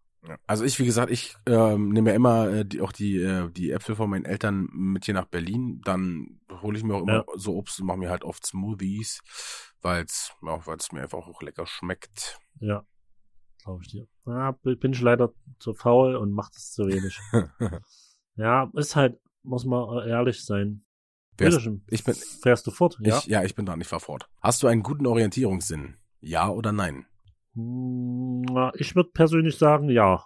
Also 0.47 0.63
ich, 0.63 0.79
wie 0.79 0.85
gesagt, 0.85 1.11
ich 1.11 1.35
ähm, 1.45 1.89
nehme 1.89 2.09
ja 2.11 2.15
immer 2.15 2.49
äh, 2.49 2.65
die, 2.65 2.79
auch 2.81 2.93
die, 2.93 3.17
äh, 3.21 3.51
die 3.51 3.71
Äpfel 3.71 3.95
von 3.95 4.09
meinen 4.09 4.23
Eltern 4.25 4.69
mit 4.71 5.03
hier 5.05 5.13
nach 5.13 5.25
Berlin. 5.27 5.81
Dann 5.83 6.39
hole 6.61 6.77
ich 6.77 6.83
mir 6.83 6.95
auch 6.95 7.01
immer 7.01 7.13
Ja. 7.13 7.25
so 7.35 7.55
Obst 7.57 7.79
und 7.81 7.87
mache 7.87 7.97
mir 7.97 8.09
halt 8.09 8.23
oft 8.23 8.45
Smoothies, 8.45 9.19
weil 9.81 10.05
es 10.05 10.31
ja, 10.41 10.65
weil's 10.65 10.91
mir 10.93 11.01
einfach 11.01 11.27
auch 11.27 11.41
lecker 11.41 11.65
schmeckt. 11.67 12.39
Ja, 12.61 12.85
glaube 13.63 13.83
ich 13.83 13.89
dir. 13.91 14.07
Ja, 14.25 14.51
bin 14.63 14.93
ich 14.93 15.01
leider 15.01 15.33
zu 15.59 15.73
faul 15.73 16.15
und 16.15 16.31
mach 16.31 16.49
das 16.51 16.71
zu 16.71 16.87
wenig. 16.87 17.19
ja, 18.37 18.71
ist 18.75 18.95
halt, 18.95 19.19
muss 19.43 19.65
man 19.65 20.07
ehrlich 20.07 20.43
sein. 20.45 20.85
Bitteschön. 21.37 21.83
ich 21.89 22.03
bin- 22.03 22.15
Fährst 22.15 22.67
du 22.67 22.71
fort? 22.71 22.97
Ja. 23.01 23.17
Ich, 23.19 23.25
ja, 23.25 23.43
ich 23.43 23.55
bin 23.55 23.65
dran, 23.65 23.81
ich 23.81 23.87
fahr 23.87 23.99
fort. 23.99 24.29
Hast 24.41 24.61
du 24.63 24.67
einen 24.67 24.83
guten 24.83 25.05
Orientierungssinn? 25.07 25.95
Ja 26.21 26.49
oder 26.49 26.71
nein? 26.71 27.05
Hm, 27.55 28.43
Ich 28.75 28.95
würde 28.95 29.09
persönlich 29.13 29.57
sagen, 29.57 29.89
ja. 29.89 30.23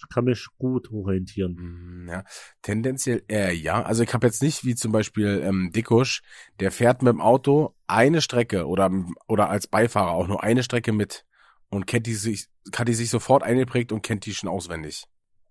Ich 0.00 0.08
kann 0.14 0.24
mich 0.24 0.46
gut 0.58 0.90
orientieren. 0.92 1.56
Hm, 1.58 2.08
Ja, 2.08 2.24
tendenziell 2.62 3.22
eher 3.28 3.52
ja. 3.54 3.82
Also 3.82 4.02
ich 4.04 4.14
habe 4.14 4.26
jetzt 4.26 4.42
nicht 4.42 4.64
wie 4.64 4.74
zum 4.76 4.92
Beispiel 4.92 5.42
ähm, 5.44 5.72
Dickusch, 5.72 6.22
der 6.60 6.70
fährt 6.70 7.02
mit 7.02 7.12
dem 7.12 7.20
Auto 7.20 7.74
eine 7.86 8.20
Strecke 8.22 8.66
oder 8.68 8.90
oder 9.26 9.50
als 9.50 9.66
Beifahrer 9.66 10.12
auch 10.12 10.28
nur 10.28 10.42
eine 10.42 10.62
Strecke 10.62 10.92
mit 10.92 11.24
und 11.68 11.86
kennt 11.86 12.06
die 12.06 12.14
sich, 12.14 12.46
hat 12.76 12.88
die 12.88 12.94
sich 12.94 13.10
sofort 13.10 13.42
eingeprägt 13.42 13.90
und 13.92 14.02
kennt 14.02 14.24
die 14.26 14.34
schon 14.34 14.48
auswendig. 14.48 15.04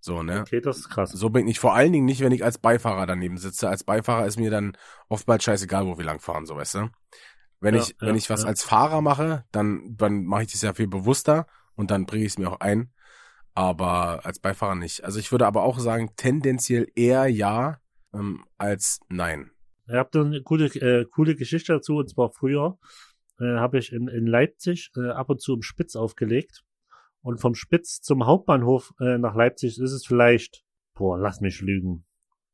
So, 0.08 0.24
ne? 0.24 0.40
Okay, 0.40 0.62
das 0.62 0.78
ist 0.78 0.90
krass. 0.90 1.12
So 1.12 1.30
bin 1.30 1.50
ich 1.50 1.60
vor 1.60 1.76
allen 1.76 1.92
Dingen 1.92 2.06
nicht, 2.06 2.22
wenn 2.22 2.32
ich 2.32 2.42
als 2.42 2.60
Beifahrer 2.60 3.06
daneben 3.06 3.38
sitze. 3.38 3.68
Als 3.68 3.84
Beifahrer 3.84 4.26
ist 4.26 4.40
mir 4.40 4.50
dann 4.50 4.78
oftmals 5.10 5.44
scheißegal, 5.44 5.86
wo 5.86 5.98
wir 5.98 6.06
lang 6.06 6.22
fahren, 6.22 6.46
so 6.46 6.56
weißt 6.56 6.76
du. 6.76 6.90
Wenn 7.60 7.76
Ja, 7.76 7.82
ich, 7.82 7.90
ja, 7.90 7.96
wenn 8.00 8.16
ich 8.16 8.30
was 8.30 8.44
ja. 8.44 8.48
als 8.48 8.64
Fahrer 8.64 9.02
mache, 9.02 9.44
dann, 9.52 9.98
dann 9.98 10.24
mache 10.24 10.44
ich 10.44 10.54
das 10.54 10.62
ja 10.62 10.74
viel 10.74 10.88
bewusster 10.88 11.46
und 11.76 11.92
dann 11.92 12.06
bringe 12.06 12.24
ich 12.24 12.32
es 12.32 12.38
mir 12.38 12.50
auch 12.50 12.62
ein. 12.62 12.94
Aber 13.54 14.26
als 14.26 14.40
Beifahrer 14.40 14.76
nicht. 14.76 15.04
Also 15.04 15.20
ich 15.20 15.34
würde 15.34 15.46
aber 15.46 15.64
auch 15.64 15.78
sagen, 15.78 16.12
tendenziell 16.16 16.88
eher 16.96 17.28
ja 17.28 17.82
ähm, 18.14 18.46
als 18.58 19.02
nein. 19.10 19.52
Ich 19.88 19.96
habe 19.96 20.10
da 20.14 20.22
eine 20.22 20.42
coole, 20.42 20.68
äh, 20.68 21.04
coole 21.04 21.36
Geschichte 21.36 21.74
dazu, 21.74 21.98
und 21.98 22.10
zwar 22.10 22.32
früher 22.32 22.80
äh, 23.42 23.58
habe 23.58 23.80
ich 23.80 23.92
in, 23.92 24.08
in 24.08 24.26
Leipzig 24.26 24.90
äh, 24.96 25.10
ab 25.10 25.30
und 25.30 25.42
zu 25.42 25.56
im 25.56 25.64
Spitz 25.64 25.98
aufgelegt. 25.98 26.64
Und 27.22 27.40
vom 27.40 27.56
Spitz 27.56 28.02
zum 28.02 28.26
Hauptbahnhof 28.26 28.94
äh, 29.00 29.18
nach 29.18 29.36
Leipzig 29.36 29.80
ist 29.80 29.92
es 29.92 30.06
vielleicht, 30.06 30.64
boah, 30.94 31.18
lass 31.18 31.42
mich 31.42 31.62
lügen, 31.62 32.06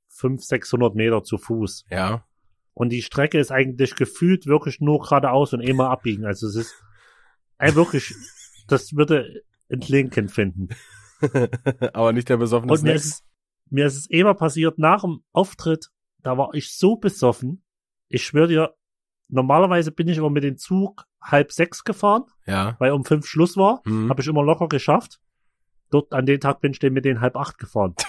500, 0.09 0.43
600 0.43 0.95
Meter 0.95 1.23
zu 1.23 1.37
Fuß. 1.37 1.85
Ja. 1.89 2.25
Und 2.73 2.89
die 2.89 3.01
Strecke 3.01 3.39
ist 3.39 3.51
eigentlich 3.51 3.95
gefühlt 3.95 4.47
wirklich 4.47 4.79
nur 4.79 5.01
geradeaus 5.01 5.53
und 5.53 5.61
immer 5.61 5.89
abbiegen. 5.89 6.25
Also 6.25 6.47
es 6.47 6.55
ist 6.55 6.83
ein 7.57 7.75
wirklich, 7.75 8.13
das 8.67 8.93
würde 8.95 9.43
ein 9.69 9.81
Linken 9.81 10.29
finden. 10.29 10.69
aber 11.93 12.13
nicht 12.13 12.29
der 12.29 12.37
besoffene 12.37 12.73
Und 12.73 12.83
mir 12.83 12.93
ist, 12.93 13.23
mir 13.69 13.85
ist 13.85 13.97
es 13.97 14.09
immer 14.09 14.33
passiert 14.33 14.77
nach 14.77 15.01
dem 15.01 15.23
Auftritt, 15.31 15.89
da 16.21 16.37
war 16.37 16.53
ich 16.53 16.75
so 16.75 16.95
besoffen. 16.95 17.63
Ich 18.07 18.23
schwöre 18.23 18.47
dir, 18.47 18.75
normalerweise 19.33 19.91
bin 19.91 20.07
ich 20.07 20.17
immer 20.17 20.29
mit 20.29 20.43
dem 20.43 20.57
Zug 20.57 21.05
halb 21.21 21.51
sechs 21.51 21.83
gefahren, 21.83 22.23
Ja. 22.45 22.75
weil 22.79 22.91
um 22.91 23.03
fünf 23.05 23.25
Schluss 23.25 23.57
war. 23.57 23.81
Hm. 23.85 24.09
Habe 24.09 24.21
ich 24.21 24.27
immer 24.27 24.43
locker 24.43 24.67
geschafft. 24.67 25.19
Dort 25.89 26.13
an 26.13 26.25
den 26.25 26.39
Tag 26.39 26.59
bin 26.61 26.71
ich 26.71 26.79
den 26.79 26.93
mit 26.93 27.05
den 27.05 27.21
halb 27.21 27.35
acht 27.35 27.57
gefahren. 27.57 27.95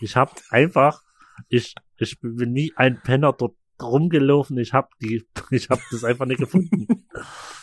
Ich 0.00 0.16
habe 0.16 0.32
einfach, 0.50 1.04
ich, 1.48 1.76
ich 1.96 2.18
bin 2.20 2.52
nie 2.52 2.72
ein 2.74 3.00
Penner 3.02 3.32
dort 3.32 3.54
rumgelaufen. 3.80 4.58
Ich 4.58 4.72
habe 4.72 4.88
die, 5.00 5.24
ich 5.52 5.70
habe 5.70 5.80
das 5.92 6.02
einfach 6.02 6.26
nicht 6.26 6.40
gefunden. 6.40 7.06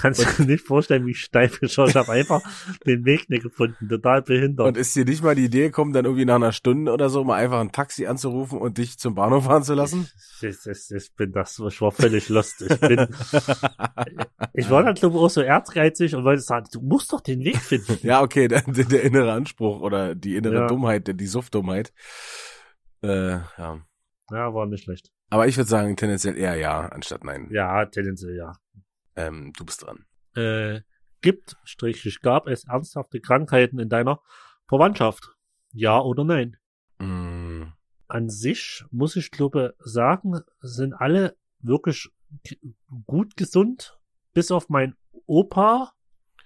Kannst 0.00 0.20
du 0.20 0.42
dir 0.42 0.52
nicht 0.52 0.66
vorstellen, 0.66 1.06
wie 1.06 1.14
steif 1.14 1.62
ich 1.62 1.76
war. 1.78 1.88
Ich 1.88 1.96
habe 1.96 2.12
einfach 2.12 2.42
den 2.86 3.04
Weg 3.04 3.28
nicht 3.28 3.42
gefunden. 3.42 3.88
Total 3.88 4.22
behindert. 4.22 4.66
Und 4.66 4.76
ist 4.76 4.94
dir 4.94 5.04
nicht 5.04 5.22
mal 5.22 5.34
die 5.34 5.44
Idee 5.44 5.66
gekommen, 5.66 5.92
dann 5.92 6.04
irgendwie 6.04 6.24
nach 6.24 6.36
einer 6.36 6.52
Stunde 6.52 6.92
oder 6.92 7.08
so 7.10 7.24
mal 7.24 7.36
einfach 7.36 7.60
ein 7.60 7.72
Taxi 7.72 8.06
anzurufen 8.06 8.58
und 8.58 8.78
dich 8.78 8.98
zum 8.98 9.14
Bahnhof 9.14 9.44
fahren 9.44 9.62
zu 9.62 9.74
lassen? 9.74 10.08
Ich, 10.40 10.66
ich, 10.66 10.90
ich 10.90 11.14
bin 11.14 11.32
das, 11.32 11.58
ich 11.58 11.80
war 11.80 11.92
völlig 11.92 12.28
lost. 12.28 12.62
Ich 12.62 12.80
bin, 12.80 12.98
ich 14.54 14.70
war 14.70 14.82
dann 14.82 14.94
glaube 14.94 15.16
ich 15.16 15.22
auch 15.22 15.30
so 15.30 15.40
erzgeizig 15.40 16.14
und 16.14 16.24
wollte 16.24 16.42
sagen, 16.42 16.66
du 16.72 16.80
musst 16.80 17.12
doch 17.12 17.20
den 17.20 17.44
Weg 17.44 17.56
finden. 17.56 17.98
Ja, 18.02 18.22
okay, 18.22 18.48
der, 18.48 18.62
der, 18.62 19.02
innere 19.02 19.32
Anspruch 19.32 19.80
oder 19.80 20.14
die 20.14 20.36
innere 20.36 20.54
Ja. 20.54 20.66
Dummheit, 20.66 21.20
die 21.20 21.26
Suftdummheit. 21.26 21.92
Äh, 23.02 23.38
ja. 23.58 23.80
Ja, 24.30 24.54
war 24.54 24.66
nicht 24.66 24.84
schlecht. 24.84 25.10
Aber 25.30 25.46
ich 25.46 25.56
würde 25.56 25.68
sagen, 25.68 25.96
tendenziell 25.96 26.36
eher 26.36 26.56
ja, 26.56 26.80
anstatt 26.86 27.24
nein. 27.24 27.48
Ja, 27.50 27.84
tendenziell 27.86 28.36
ja. 28.36 28.52
Ähm, 29.18 29.52
du 29.56 29.64
bist 29.64 29.82
dran. 29.82 30.04
Äh, 30.34 30.82
gibt, 31.20 31.56
strich, 31.64 32.20
gab 32.22 32.46
es 32.46 32.64
ernsthafte 32.64 33.20
Krankheiten 33.20 33.78
in 33.80 33.88
deiner 33.88 34.20
Verwandtschaft? 34.68 35.34
Ja 35.72 36.00
oder 36.00 36.24
nein? 36.24 36.56
Mm, 36.98 37.72
An 38.06 38.30
sich 38.30 38.84
muss 38.90 39.16
ich 39.16 39.30
glaube 39.30 39.74
sagen, 39.80 40.40
sind 40.60 40.94
alle 40.94 41.36
wirklich 41.58 42.08
gut 43.06 43.36
gesund, 43.36 43.98
bis 44.34 44.50
auf 44.52 44.68
mein 44.68 44.94
Opa, 45.26 45.92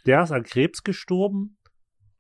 der 0.07 0.23
ist 0.23 0.33
an 0.33 0.43
Krebs 0.43 0.83
gestorben. 0.83 1.59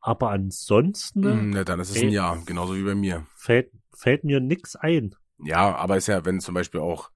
Aber 0.00 0.30
ansonsten 0.30 1.20
mm, 1.48 1.50
na, 1.50 1.64
dann 1.64 1.80
ist 1.80 1.90
es 1.90 1.96
ein 1.96 2.08
Ey. 2.08 2.14
Ja, 2.14 2.34
genauso 2.44 2.76
wie 2.76 2.84
bei 2.84 2.94
mir. 2.94 3.26
fällt, 3.34 3.72
fällt 3.96 4.24
mir 4.24 4.40
nix 4.40 4.76
ein. 4.76 5.14
Ja, 5.38 5.74
aber 5.76 5.96
ist 5.96 6.08
ja, 6.08 6.24
wenn 6.24 6.40
zum 6.40 6.54
Beispiel 6.54 6.80
auch 6.80 7.10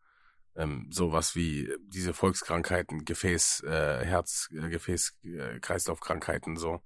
ähm, 0.56 0.88
sowas 0.90 1.34
wie 1.34 1.72
diese 1.80 2.14
Volkskrankheiten, 2.14 3.04
Gefäß, 3.04 3.62
äh, 3.64 4.04
Herz, 4.04 4.48
äh, 4.52 4.68
Gefäß, 4.68 5.16
äh, 5.24 5.60
Kreislaufkrankheiten 5.60 6.56
so. 6.56 6.80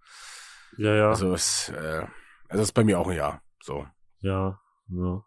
Ja, 0.77 0.95
ja, 0.95 1.09
Also 1.11 1.35
ist, 1.35 1.71
äh, 1.71 2.07
also 2.49 2.63
ist 2.63 2.73
bei 2.73 2.85
mir 2.85 2.99
auch 2.99 3.09
ein 3.09 3.17
Ja. 3.17 3.43
So. 3.63 3.87
ja, 4.21 4.61
ja. 4.89 5.25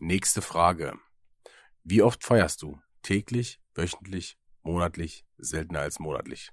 Nächste 0.00 0.42
Frage. 0.42 0.98
Wie 1.84 2.02
oft 2.02 2.24
feierst 2.24 2.62
du? 2.62 2.80
Täglich, 3.02 3.60
wöchentlich, 3.74 4.38
monatlich, 4.62 5.24
seltener 5.38 5.80
als 5.80 5.98
monatlich? 6.00 6.50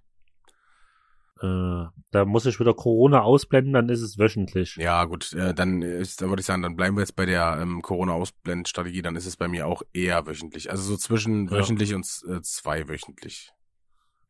Äh, 1.42 1.86
da 2.12 2.26
muss 2.26 2.46
ich 2.46 2.60
wieder 2.60 2.74
Corona 2.74 3.22
ausblenden, 3.22 3.74
dann 3.74 3.90
ist 3.90 4.02
es 4.02 4.18
wöchentlich. 4.18 4.76
Ja, 4.76 5.04
gut, 5.06 5.34
äh, 5.34 5.54
dann 5.54 5.82
ist, 5.82 6.22
dann 6.22 6.30
würde 6.30 6.42
ich 6.42 6.46
sagen, 6.46 6.62
dann 6.62 6.76
bleiben 6.76 6.96
wir 6.96 7.02
jetzt 7.02 7.16
bei 7.16 7.26
der 7.26 7.58
ähm, 7.60 7.82
Corona-Ausblendstrategie, 7.82 9.02
dann 9.02 9.16
ist 9.16 9.26
es 9.26 9.36
bei 9.36 9.48
mir 9.48 9.68
auch 9.68 9.82
eher 9.94 10.26
wöchentlich. 10.26 10.70
Also 10.70 10.84
so 10.84 10.98
zwischen 10.98 11.48
Ja. 11.48 11.52
wöchentlich 11.52 11.94
und 11.96 12.06
äh, 12.30 12.42
zweiwöchentlich. 12.42 13.52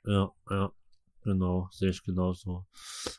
Ja, 0.06 0.32
ja. 0.50 0.72
Genau, 1.24 1.70
sehe 1.72 1.89
ich 1.89 2.04
genauso. 2.04 2.66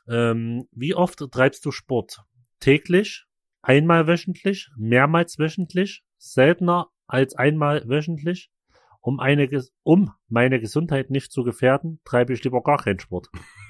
Ähm, 0.08 0.68
wie 0.72 0.94
oft 0.94 1.18
treibst 1.30 1.64
du 1.64 1.70
Sport? 1.70 2.22
Täglich, 2.60 3.24
einmal 3.62 4.06
wöchentlich, 4.06 4.70
mehrmals 4.76 5.38
wöchentlich, 5.38 6.04
seltener 6.18 6.88
als 7.06 7.34
einmal 7.34 7.88
wöchentlich? 7.88 8.50
Um, 9.00 9.20
eine, 9.20 9.48
um 9.82 10.12
meine 10.28 10.60
Gesundheit 10.60 11.10
nicht 11.10 11.30
zu 11.30 11.44
gefährden, 11.44 12.00
treibe 12.04 12.32
ich 12.32 12.42
lieber 12.42 12.62
gar 12.62 12.78
keinen 12.82 13.00
Sport. 13.00 13.28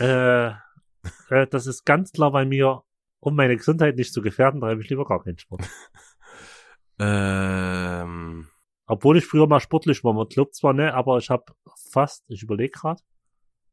äh, 0.00 0.48
äh, 0.48 1.46
das 1.50 1.66
ist 1.66 1.84
ganz 1.84 2.12
klar 2.12 2.30
bei 2.32 2.44
mir, 2.44 2.82
um 3.20 3.34
meine 3.36 3.56
Gesundheit 3.56 3.96
nicht 3.96 4.12
zu 4.12 4.22
gefährden, 4.22 4.60
treibe 4.60 4.82
ich 4.82 4.88
lieber 4.88 5.04
gar 5.04 5.22
keinen 5.22 5.38
Sport. 5.38 5.62
Ähm, 7.02 8.46
Obwohl 8.84 9.16
ich 9.16 9.24
früher 9.24 9.46
mal 9.46 9.60
sportlich 9.60 10.04
war. 10.04 10.12
Man 10.12 10.28
glaubt 10.28 10.54
zwar 10.54 10.74
ne, 10.74 10.92
aber 10.92 11.16
ich 11.16 11.30
habe 11.30 11.44
fast, 11.90 12.24
ich 12.28 12.42
überlege 12.42 12.72
gerade, 12.78 13.00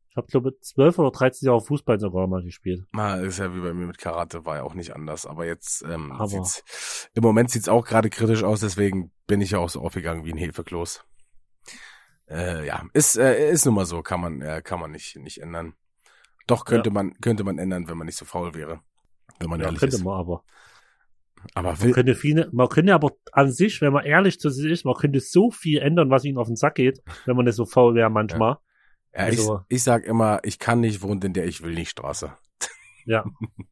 ich 0.10 0.16
habe 0.16 0.28
glaube 0.28 0.58
12 0.62 0.98
oder 1.00 1.12
13 1.12 1.48
Jahre 1.48 1.60
Fußball 1.60 2.00
sogar 2.00 2.26
mal 2.28 2.42
gespielt. 2.42 2.86
na, 2.94 3.16
ist 3.18 3.40
ja 3.40 3.54
wie 3.54 3.60
bei 3.60 3.74
mir 3.74 3.86
mit 3.86 3.98
Karate, 3.98 4.46
war 4.46 4.56
ja 4.56 4.64
auch 4.64 4.76
nicht 4.76 4.96
anders. 4.96 5.26
Aber 5.26 5.46
jetzt, 5.46 5.84
ähm, 5.84 6.14
Aber- 6.14 6.28
sieht's, 6.30 7.10
im 7.16 7.22
Moment 7.24 7.52
sieht's 7.52 7.68
auch 7.68 7.84
gerade 7.86 8.10
kritisch 8.10 8.44
aus, 8.44 8.62
deswegen 8.62 9.12
bin 9.28 9.42
ich 9.42 9.52
ja 9.52 9.60
auch 9.60 9.70
so 9.70 9.82
aufgegangen 9.82 10.24
wie 10.24 10.32
ein 10.32 10.38
Hefekloß. 10.38 11.06
Äh, 12.30 12.66
ja, 12.66 12.84
ist, 12.94 13.16
äh, 13.18 13.52
ist 13.52 13.66
nun 13.66 13.76
mal 13.76 13.86
so, 13.86 14.02
kann 14.02 14.20
man, 14.20 14.42
äh, 14.42 14.62
kann 14.64 14.80
man 14.80 14.92
nicht, 14.92 15.16
nicht 15.18 15.42
ändern. 15.42 15.74
Doch 16.46 16.66
könnte 16.66 16.92
man, 16.92 17.14
könnte 17.22 17.44
man 17.44 17.58
ändern, 17.58 17.88
wenn 17.88 17.98
man 17.98 18.06
nicht 18.08 18.18
so 18.18 18.26
faul 18.26 18.54
wäre. 18.54 18.82
Wenn 19.40 19.50
man 19.50 19.60
Ja, 19.60 19.66
ehrlich 19.68 19.80
könnte 19.80 19.96
ist. 19.98 20.04
man 20.04 20.20
aber. 20.20 20.44
Aber 21.54 21.70
Man 21.70 21.82
will, 21.82 21.92
könnte 21.94 22.16
viele, 22.16 22.50
man 22.52 22.68
könnte 22.68 22.94
aber 22.94 23.12
an 23.32 23.52
sich, 23.52 23.80
wenn 23.82 23.94
man 23.94 24.04
ehrlich 24.06 24.40
zu 24.40 24.50
sich 24.50 24.72
ist, 24.72 24.86
man 24.86 24.96
könnte 24.96 25.20
so 25.20 25.52
viel 25.52 25.80
ändern, 25.80 26.10
was 26.10 26.26
ihnen 26.26 26.38
auf 26.38 26.48
den 26.48 26.56
Sack 26.56 26.76
geht, 26.76 27.02
wenn 27.26 27.36
man 27.36 27.46
nicht 27.46 27.56
so 27.56 27.66
faul 27.66 27.96
wäre 27.96 28.10
manchmal. 28.10 28.58
ja, 29.14 29.20
also- 29.20 29.62
ich, 29.70 29.78
ich 29.78 29.84
sag 29.84 30.04
immer, 30.06 30.40
ich 30.44 30.58
kann 30.60 30.80
nicht 30.82 31.02
wohnen 31.02 31.22
in 31.22 31.34
der 31.34 31.46
ich 31.46 31.62
will 31.64 31.74
nicht 31.74 31.90
Straße. 31.92 32.36
Ja, 33.06 33.24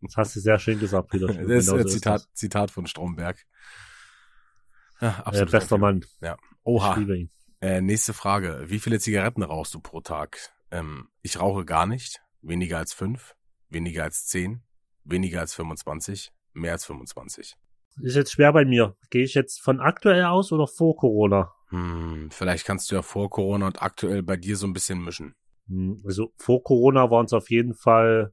das 0.01 0.15
hast 0.15 0.35
du 0.37 0.39
sehr 0.39 0.57
schön 0.59 0.79
gesagt, 0.79 1.09
Peter. 1.09 1.27
Das 1.27 1.37
ist 1.37 1.65
Genau 1.67 1.77
ein 1.81 1.87
Zitat, 1.89 2.21
das. 2.21 2.33
Zitat 2.33 2.71
von 2.71 2.87
Stromberg. 2.87 3.37
Ja, 5.01 5.09
Äh, 5.09 5.21
absolut. 5.23 5.51
bester 5.51 5.77
Mann. 5.77 5.97
Ich 6.21 6.31
Oha. 6.63 6.95
liebe 6.95 7.17
ihn. 7.17 7.31
Äh, 7.65 7.81
nächste 7.81 8.13
Frage. 8.13 8.65
Wie 8.67 8.77
viele 8.77 8.99
Zigaretten 8.99 9.41
rauchst 9.41 9.73
du 9.73 9.79
pro 9.79 9.99
Tag? 9.99 10.37
Ähm, 10.69 11.07
ich 11.23 11.39
rauche 11.39 11.65
gar 11.65 11.87
nicht. 11.87 12.21
Weniger 12.43 12.77
als 12.77 12.93
fünf. 12.93 13.33
Weniger 13.69 14.03
als 14.03 14.27
zehn. 14.27 14.61
Weniger 15.03 15.39
als 15.39 15.55
25. 15.55 16.31
Mehr 16.53 16.73
als 16.73 16.85
25. 16.85 17.55
Ist 18.03 18.15
jetzt 18.15 18.33
schwer 18.33 18.53
bei 18.53 18.65
mir. 18.65 18.95
Gehe 19.09 19.23
ich 19.23 19.33
jetzt 19.33 19.63
von 19.63 19.79
aktuell 19.79 20.25
aus 20.25 20.51
oder 20.51 20.67
vor 20.67 20.95
Corona? 20.95 21.53
Hm, 21.69 22.29
vielleicht 22.31 22.67
kannst 22.67 22.91
du 22.91 22.95
ja 22.97 23.01
vor 23.01 23.31
Corona 23.31 23.65
und 23.65 23.81
aktuell 23.81 24.21
bei 24.21 24.37
dir 24.37 24.57
so 24.57 24.67
ein 24.67 24.73
bisschen 24.73 25.03
mischen. 25.03 25.33
Hm, 25.67 26.03
Also 26.05 26.33
vor 26.37 26.61
Corona 26.61 27.09
waren 27.09 27.25
es 27.25 27.33
auf 27.33 27.49
jeden 27.49 27.73
Fall 27.73 28.31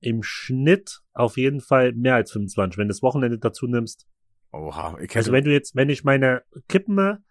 im 0.00 0.22
Schnitt 0.22 1.00
auf 1.12 1.36
jeden 1.36 1.60
Fall 1.60 1.92
mehr 1.92 2.14
als 2.14 2.32
25, 2.32 2.78
wenn 2.78 2.88
du 2.88 2.92
das 2.94 3.02
Wochenende 3.02 3.38
dazu 3.38 3.66
nimmst. 3.66 4.06
Oha. 4.52 4.94
Ich 5.00 5.10
hätte, 5.10 5.18
Also 5.18 5.32
wenn 5.32 5.44
du 5.44 5.52
jetzt, 5.52 5.76
wenn 5.76 5.90
ich 5.90 6.02
meine 6.02 6.44
Kippen, 6.66 7.22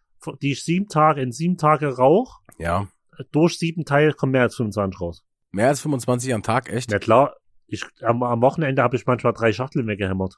die 0.41 0.51
ich 0.51 0.63
sieben 0.63 0.87
Tage 0.87 1.21
in 1.21 1.31
sieben 1.31 1.57
Tage 1.57 1.95
rauch, 1.95 2.39
ja. 2.57 2.87
durch 3.31 3.57
sieben 3.57 3.85
Teile 3.85 4.13
kommen 4.13 4.33
mehr 4.33 4.43
als 4.43 4.55
25 4.55 4.99
raus. 5.01 5.23
Mehr 5.51 5.67
als 5.67 5.81
25 5.81 6.33
am 6.33 6.43
Tag, 6.43 6.69
echt? 6.69 6.91
Ja 6.91 6.99
klar, 6.99 7.35
ich, 7.67 7.85
am, 8.01 8.23
am 8.23 8.41
Wochenende 8.41 8.81
habe 8.81 8.95
ich 8.95 9.05
manchmal 9.05 9.33
drei 9.33 9.51
Schachteln 9.51 9.87
weggehämmert. 9.87 10.35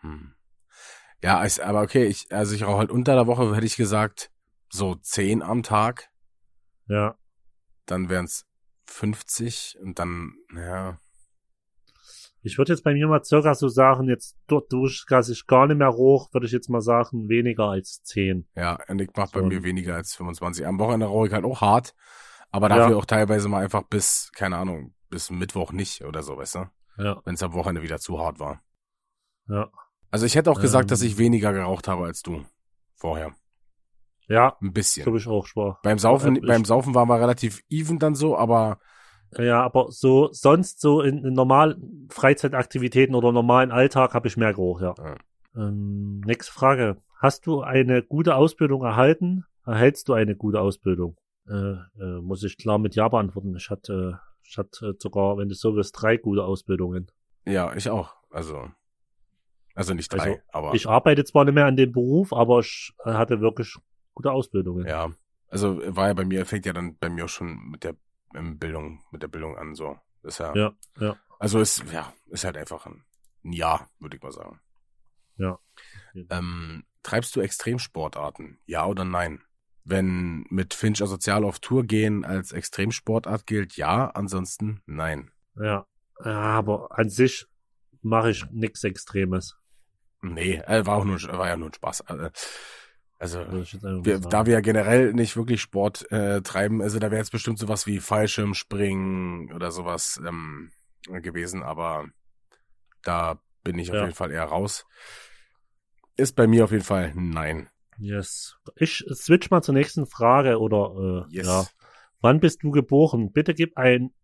Hm. 0.00 0.34
Ja, 1.22 1.44
ich, 1.44 1.62
aber 1.62 1.82
okay, 1.82 2.06
ich, 2.06 2.26
also 2.30 2.54
ich 2.54 2.64
rauche 2.64 2.78
halt 2.78 2.90
unter 2.90 3.14
der 3.14 3.26
Woche, 3.26 3.54
hätte 3.54 3.66
ich 3.66 3.76
gesagt, 3.76 4.30
so 4.70 4.94
10 4.94 5.42
am 5.42 5.62
Tag. 5.62 6.08
Ja. 6.88 7.16
Dann 7.86 8.08
wären 8.08 8.24
es 8.24 8.46
50 8.86 9.78
und 9.82 9.98
dann, 9.98 10.34
ja, 10.54 10.98
Ich 12.42 12.56
würde 12.56 12.72
jetzt 12.72 12.82
bei 12.84 12.94
mir 12.94 13.06
mal 13.06 13.22
circa 13.22 13.54
so 13.54 13.68
sagen, 13.68 14.08
jetzt 14.08 14.36
dort 14.46 14.72
durch, 14.72 15.04
dass 15.08 15.28
ich 15.28 15.46
gar 15.46 15.66
nicht 15.66 15.76
mehr 15.76 15.92
hoch, 15.92 16.32
würde 16.32 16.46
ich 16.46 16.52
jetzt 16.52 16.70
mal 16.70 16.80
sagen, 16.80 17.28
weniger 17.28 17.64
als 17.64 18.02
10. 18.04 18.48
Ja, 18.56 18.78
und 18.88 19.00
ich 19.00 19.10
mach 19.14 19.30
bei 19.30 19.40
So. 19.40 19.46
mir 19.46 19.62
weniger 19.62 19.94
als 19.96 20.14
25. 20.14 20.66
Am 20.66 20.78
Wochenende 20.78 21.06
rauche 21.06 21.26
ich 21.26 21.32
halt 21.34 21.44
auch 21.44 21.60
hart, 21.60 21.94
aber 22.50 22.68
dafür 22.70 22.92
Ja. 22.92 22.96
auch 22.96 23.04
teilweise 23.04 23.48
mal 23.48 23.62
einfach 23.62 23.82
bis, 23.82 24.30
keine 24.34 24.56
Ahnung, 24.56 24.94
bis 25.10 25.30
Mittwoch 25.30 25.72
nicht 25.72 26.02
oder 26.04 26.22
so, 26.22 26.36
weißt 26.38 26.54
du? 26.54 26.70
Ja, 26.98 27.20
Wenn 27.24 27.34
es 27.34 27.42
am 27.42 27.52
Wochenende 27.52 27.82
wieder 27.82 27.98
zu 27.98 28.18
hart 28.18 28.38
war. 28.40 28.62
ja. 29.48 29.68
Also 30.12 30.26
ich 30.26 30.34
hätte 30.34 30.50
auch 30.50 30.60
gesagt, 30.60 30.90
dass 30.90 31.02
Ähm. 31.02 31.08
ich 31.08 31.18
weniger 31.18 31.52
geraucht 31.52 31.86
habe 31.86 32.04
als 32.04 32.22
du. 32.22 32.44
Vorher. 32.96 33.32
Ja, 34.28 34.56
Ein 34.60 34.72
bisschen. 34.72 35.04
glaube 35.04 35.18
ich 35.18 35.26
auch 35.28 35.46
schwach. 35.46 35.80
Beim 35.82 35.98
Saufen, 35.98 36.36
ich- 36.36 36.42
beim 36.46 36.64
Saufen 36.64 36.94
waren 36.94 37.08
wir 37.08 37.20
relativ 37.20 37.62
even 37.68 37.98
dann 37.98 38.14
so, 38.16 38.36
aber 38.36 38.78
Ja, 39.38 39.62
aber 39.62 39.90
so 39.90 40.28
sonst 40.32 40.80
so 40.80 41.00
in, 41.02 41.24
in 41.24 41.34
normalen 41.34 42.08
Freizeitaktivitäten 42.10 43.14
oder 43.14 43.32
normalen 43.32 43.70
Alltag 43.70 44.14
habe 44.14 44.28
ich 44.28 44.36
mehr 44.36 44.52
Geruch, 44.52 44.80
ja. 44.80 44.94
Ja. 44.98 45.16
Ähm, 45.56 46.20
nächste 46.20 46.52
Frage. 46.52 46.96
hast 47.16 47.46
du 47.46 47.60
eine 47.60 48.02
gute 48.02 48.34
Ausbildung 48.34 48.82
erhalten? 48.82 49.44
Erhältst 49.66 50.08
du 50.08 50.14
eine 50.14 50.34
gute 50.36 50.60
Ausbildung? 50.60 51.16
Äh, 51.48 51.52
äh, 52.00 52.20
muss 52.22 52.42
ich 52.42 52.56
klar 52.58 52.78
mit 52.78 52.94
Ja 52.94 53.08
beantworten. 53.08 53.54
Ich 53.56 53.70
hatte, 53.70 54.20
ich 54.42 54.56
hatte 54.58 54.94
sogar, 54.98 55.36
wenn 55.38 55.48
du 55.48 55.54
so 55.54 55.74
willst, 55.74 56.00
drei 56.00 56.16
gute 56.16 56.44
Ausbildungen. 56.44 57.10
Ja, 57.46 57.74
ich 57.74 57.88
auch. 57.90 58.14
Also, 58.30 58.68
also 59.74 59.94
nicht 59.94 60.12
drei, 60.12 60.18
Also, 60.20 60.38
aber 60.52 60.74
Ich 60.74 60.88
arbeite 60.88 61.24
zwar 61.24 61.44
nicht 61.44 61.54
mehr 61.54 61.66
an 61.66 61.76
dem 61.76 61.92
Beruf, 61.92 62.32
aber 62.32 62.60
ich 62.60 62.92
hatte 63.04 63.40
wirklich 63.40 63.76
gute 64.14 64.32
Ausbildungen. 64.32 64.86
ja. 64.86 65.10
Also 65.52 65.80
war 65.96 66.06
ja 66.06 66.14
bei 66.14 66.24
mir, 66.24 66.46
fängt 66.46 66.64
ja 66.64 66.72
dann 66.72 66.96
bei 67.00 67.08
mir 67.08 67.24
auch 67.24 67.28
schon 67.28 67.70
mit 67.72 67.82
der 67.82 67.96
Bildung, 68.32 69.02
mit 69.10 69.22
der 69.22 69.28
Bildung 69.28 69.56
an, 69.56 69.74
so. 69.74 69.98
Ist 70.22 70.38
ja, 70.38 70.54
Ja, 70.54 70.72
ja. 70.98 71.16
also 71.38 71.60
ist, 71.60 71.84
ja, 71.92 72.12
ist 72.26 72.44
halt 72.44 72.56
einfach 72.56 72.86
ein, 72.86 73.04
ein 73.44 73.52
Ja, 73.52 73.88
würde 73.98 74.16
ich 74.16 74.22
mal 74.22 74.32
sagen. 74.32 74.60
Ja. 75.36 75.58
Ähm, 76.14 76.84
treibst 77.02 77.34
du 77.34 77.40
Extremsportarten? 77.40 78.58
Ja 78.66 78.86
oder 78.86 79.04
nein? 79.04 79.42
Wenn 79.84 80.44
mit 80.50 80.74
Finch 80.74 81.02
Asozial 81.02 81.44
auf 81.44 81.58
Tour 81.58 81.84
gehen 81.84 82.24
als 82.24 82.52
Extremsportart 82.52 83.46
gilt, 83.46 83.76
ja, 83.76 84.08
ansonsten 84.08 84.82
nein. 84.86 85.30
Ja, 85.56 85.86
aber 86.18 86.98
an 86.98 87.08
sich 87.08 87.46
mache 88.02 88.30
ich 88.30 88.44
nichts 88.50 88.84
Extremes. 88.84 89.56
Nee, 90.22 90.56
äh, 90.56 90.84
war 90.84 90.98
auch 90.98 91.04
nur, 91.04 91.20
war 91.22 91.48
ja 91.48 91.56
nur 91.56 91.70
ein 91.70 91.74
Spaß. 91.74 92.04
Also, 93.22 93.40
wir, 93.50 94.18
da 94.18 94.46
wir 94.46 94.54
ja 94.54 94.60
generell 94.60 95.12
nicht 95.12 95.36
wirklich 95.36 95.60
Sport 95.60 96.10
äh, 96.10 96.40
treiben, 96.40 96.80
also 96.80 96.98
da 96.98 97.10
wäre 97.10 97.20
jetzt 97.20 97.32
bestimmt 97.32 97.58
sowas 97.58 97.86
wie 97.86 98.00
Fallschirmspringen 98.00 99.52
oder 99.52 99.70
sowas 99.70 100.18
ähm, 100.26 100.70
gewesen, 101.06 101.62
aber 101.62 102.06
da 103.02 103.38
bin 103.62 103.78
ich 103.78 103.90
auf 103.90 103.96
Ja. 103.96 104.02
jeden 104.04 104.14
Fall 104.14 104.30
eher 104.30 104.44
raus. 104.44 104.86
Ist 106.16 106.34
bei 106.34 106.46
mir 106.46 106.64
auf 106.64 106.72
jeden 106.72 106.82
Fall 106.84 107.12
nein. 107.14 107.68
Yes. 107.98 108.56
Ich 108.76 109.04
switch 109.12 109.50
mal 109.50 109.60
zur 109.62 109.74
nächsten 109.74 110.06
Frage 110.06 110.58
oder 110.58 111.26
äh, 111.30 111.34
Yes. 111.36 111.46
ja. 111.46 111.66
Wann 112.22 112.40
bist 112.40 112.62
du 112.62 112.70
geboren? 112.70 113.32
Bitte 113.32 113.52
gib 113.52 113.76
ein 113.76 114.14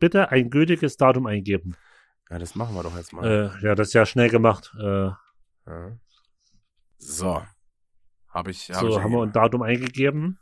bitte 0.00 0.30
ein 0.30 0.50
gültiges 0.50 0.96
Datum 0.96 1.26
eingeben. 1.26 1.76
Ja, 2.30 2.38
das 2.40 2.56
machen 2.56 2.74
wir 2.74 2.82
doch 2.82 2.96
jetzt 2.96 3.12
mal. 3.12 3.24
Äh, 3.62 3.64
ja, 3.64 3.74
das 3.76 3.88
ist 3.88 3.94
ja 3.94 4.06
schnell 4.06 4.28
gemacht. 4.28 4.72
Äh, 4.80 5.10
Ja. 5.66 5.96
So. 6.98 7.42
Habe 8.30 8.50
ich, 8.50 8.70
hab 8.70 8.80
so, 8.80 8.88
ich 8.88 8.98
haben 9.02 9.12
wir 9.12 9.22
ein 9.22 9.32
Datum 9.32 9.62
eingegeben. 9.62 10.38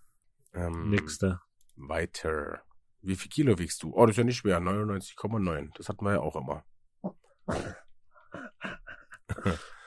ähm, 0.55 0.90
Nächste. 0.90 1.40
Weiter. 1.77 2.62
Wie 3.01 3.16
viel 3.16 3.31
Kilo 3.31 3.59
wiegst 3.59 3.83
du? 3.83 3.92
Oh, 3.94 4.05
das 4.05 4.12
ist 4.14 4.18
ja 4.18 4.24
nicht 4.24 4.37
schwer. 4.38 4.61
99,9. 4.61 5.70
Das 5.77 5.88
hatten 5.88 6.05
wir 6.05 6.12
ja 6.14 6.20
auch 6.20 6.37
immer. 6.37 6.64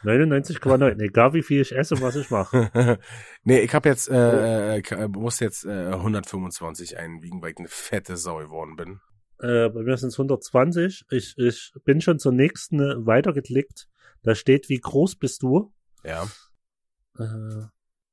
99,9. 0.03 0.99
Egal 1.01 1.33
wie 1.33 1.43
viel 1.43 1.61
ich 1.61 1.75
esse 1.75 1.95
und 1.95 2.01
was 2.01 2.15
ich 2.15 2.29
mache. 2.31 2.99
nee, 3.43 3.59
ich 3.59 3.73
habe 3.73 3.89
jetzt, 3.89 4.09
äh, 4.09 4.77
äh, 4.77 4.81
k- 4.81 5.07
muss 5.09 5.39
jetzt 5.39 5.65
äh, 5.65 5.87
125 5.91 6.97
einwiegen, 6.97 7.41
weil 7.41 7.51
ich 7.51 7.57
eine 7.57 7.67
fette 7.67 8.17
Sau 8.17 8.37
geworden 8.37 8.75
bin. 8.75 8.99
Äh, 9.39 9.69
bei 9.69 9.81
mir 9.83 9.97
sind 9.97 10.09
es 10.09 10.15
120. 10.19 11.05
Ich, 11.11 11.35
ich 11.37 11.73
bin 11.83 12.01
schon 12.01 12.19
zur 12.19 12.31
nächsten 12.31 12.79
äh, 12.79 13.05
weitergeklickt. 13.05 13.87
Da 14.23 14.35
steht, 14.35 14.69
wie 14.69 14.79
groß 14.79 15.17
bist 15.17 15.43
du? 15.43 15.73
Ja. 16.03 16.23
Äh, 17.17 17.65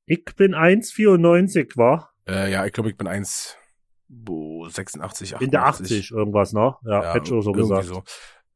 ich 0.09 0.25
bin 0.35 0.53
1,94, 0.55 1.77
war? 1.77 2.11
Äh, 2.27 2.51
ja, 2.51 2.65
ich 2.65 2.73
glaube, 2.73 2.89
ich 2.89 2.97
bin 2.97 3.07
1, 3.07 3.57
bo, 4.07 4.67
86, 4.67 5.35
88. 5.35 5.41
In 5.45 5.51
der 5.51 5.65
80 5.65 6.11
irgendwas, 6.11 6.53
ne? 6.53 6.75
Ja, 6.83 7.13
hätte 7.13 7.27
ich 7.27 7.31
auch 7.33 7.41
so 7.41 7.51
gesagt. 7.51 7.85
So. 7.85 8.03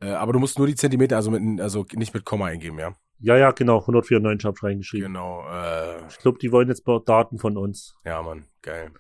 Äh, 0.02 0.10
aber 0.12 0.34
du 0.34 0.40
musst 0.40 0.58
nur 0.58 0.68
die 0.68 0.76
Zentimeter, 0.76 1.16
also 1.16 1.32
mit, 1.32 1.62
also 1.62 1.86
nicht 1.94 2.14
mit 2.14 2.26
Komma 2.26 2.48
eingeben, 2.48 2.80
ja. 2.80 2.96
Ja, 3.20 3.38
ja, 3.38 3.52
genau, 3.52 3.80
194 3.80 4.46
hab 4.46 4.58
ich 4.58 4.64
reingeschrieben. 4.64 5.14
Genau, 5.14 5.48
äh, 5.50 6.06
Ich 6.10 6.18
glaube, 6.18 6.40
die 6.40 6.52
wollen 6.52 6.68
jetzt 6.68 6.84
Daten 7.06 7.38
von 7.38 7.56
uns. 7.58 7.96
ja, 8.04 8.22
Mann, 8.22 8.48
geil. 8.62 8.92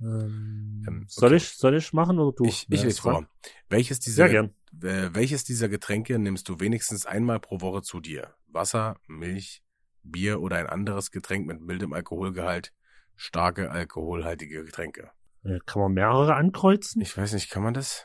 Ähm, 0.00 0.84
Ähm, 0.86 1.04
Soll 1.08 1.28
okay. 1.30 1.36
ich, 1.36 1.48
soll 1.56 1.74
ich 1.74 1.92
machen 1.92 2.18
oder 2.18 2.34
du? 2.36 2.44
Ich, 2.44 2.66
ich 2.68 2.80
Ja, 2.80 2.86
lese 2.86 3.00
vor. 3.02 3.26
Welches 3.68 3.98
dieser, 3.98 4.28
äh, 4.30 4.48
welches 4.72 5.44
dieser 5.44 5.68
Getränke 5.68 6.18
nimmst 6.18 6.48
du 6.48 6.60
wenigstens 6.60 7.06
einmal 7.06 7.40
pro 7.40 7.60
Woche 7.60 7.82
zu 7.82 8.00
dir? 8.00 8.34
Wasser, 8.48 8.96
Milch, 9.06 9.62
Bier 10.10 10.40
oder 10.40 10.56
ein 10.56 10.66
anderes 10.66 11.10
Getränk 11.10 11.46
mit 11.46 11.60
mildem 11.60 11.92
Alkoholgehalt? 11.92 12.72
Starke 13.14 13.70
alkoholhaltige 13.70 14.64
Getränke. 14.64 15.10
Äh, 15.44 15.58
Kann 15.66 15.80
man 15.82 15.92
mehrere 15.92 16.34
ankreuzen? 16.34 17.00
Ich 17.02 17.16
weiß 17.16 17.32
nicht, 17.32 17.50
kann 17.50 17.62
man 17.62 17.74
das? 17.74 18.04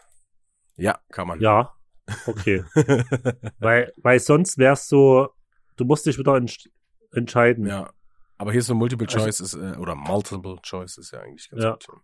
Ja, 0.78 1.00
kann 1.12 1.28
man. 1.28 1.40
Ja. 1.42 1.74
Okay. 2.28 2.64
weil, 3.60 3.94
weil 3.98 4.20
sonst 4.20 4.58
wär's 4.58 4.88
so, 4.88 5.30
du 5.76 5.86
musst 5.86 6.06
dich 6.06 6.18
wieder 6.18 6.36
entsch 6.36 6.68
entscheiden. 7.14 7.66
ja. 7.66 7.90
Aber 8.38 8.52
hier 8.52 8.60
ist 8.62 8.68
so 8.68 8.74
Multiple 8.74 9.06
Also- 9.08 9.20
Choice 9.20 9.40
ist, 9.40 9.54
äh, 9.54 9.78
oder 9.78 9.94
Multiple 9.96 10.58
Choice 10.64 10.98
ist 10.98 11.12
ja 11.12 11.20
eigentlich 11.20 11.48
ganz 11.52 11.64
Ja. 11.64 11.72
gut. 11.74 12.02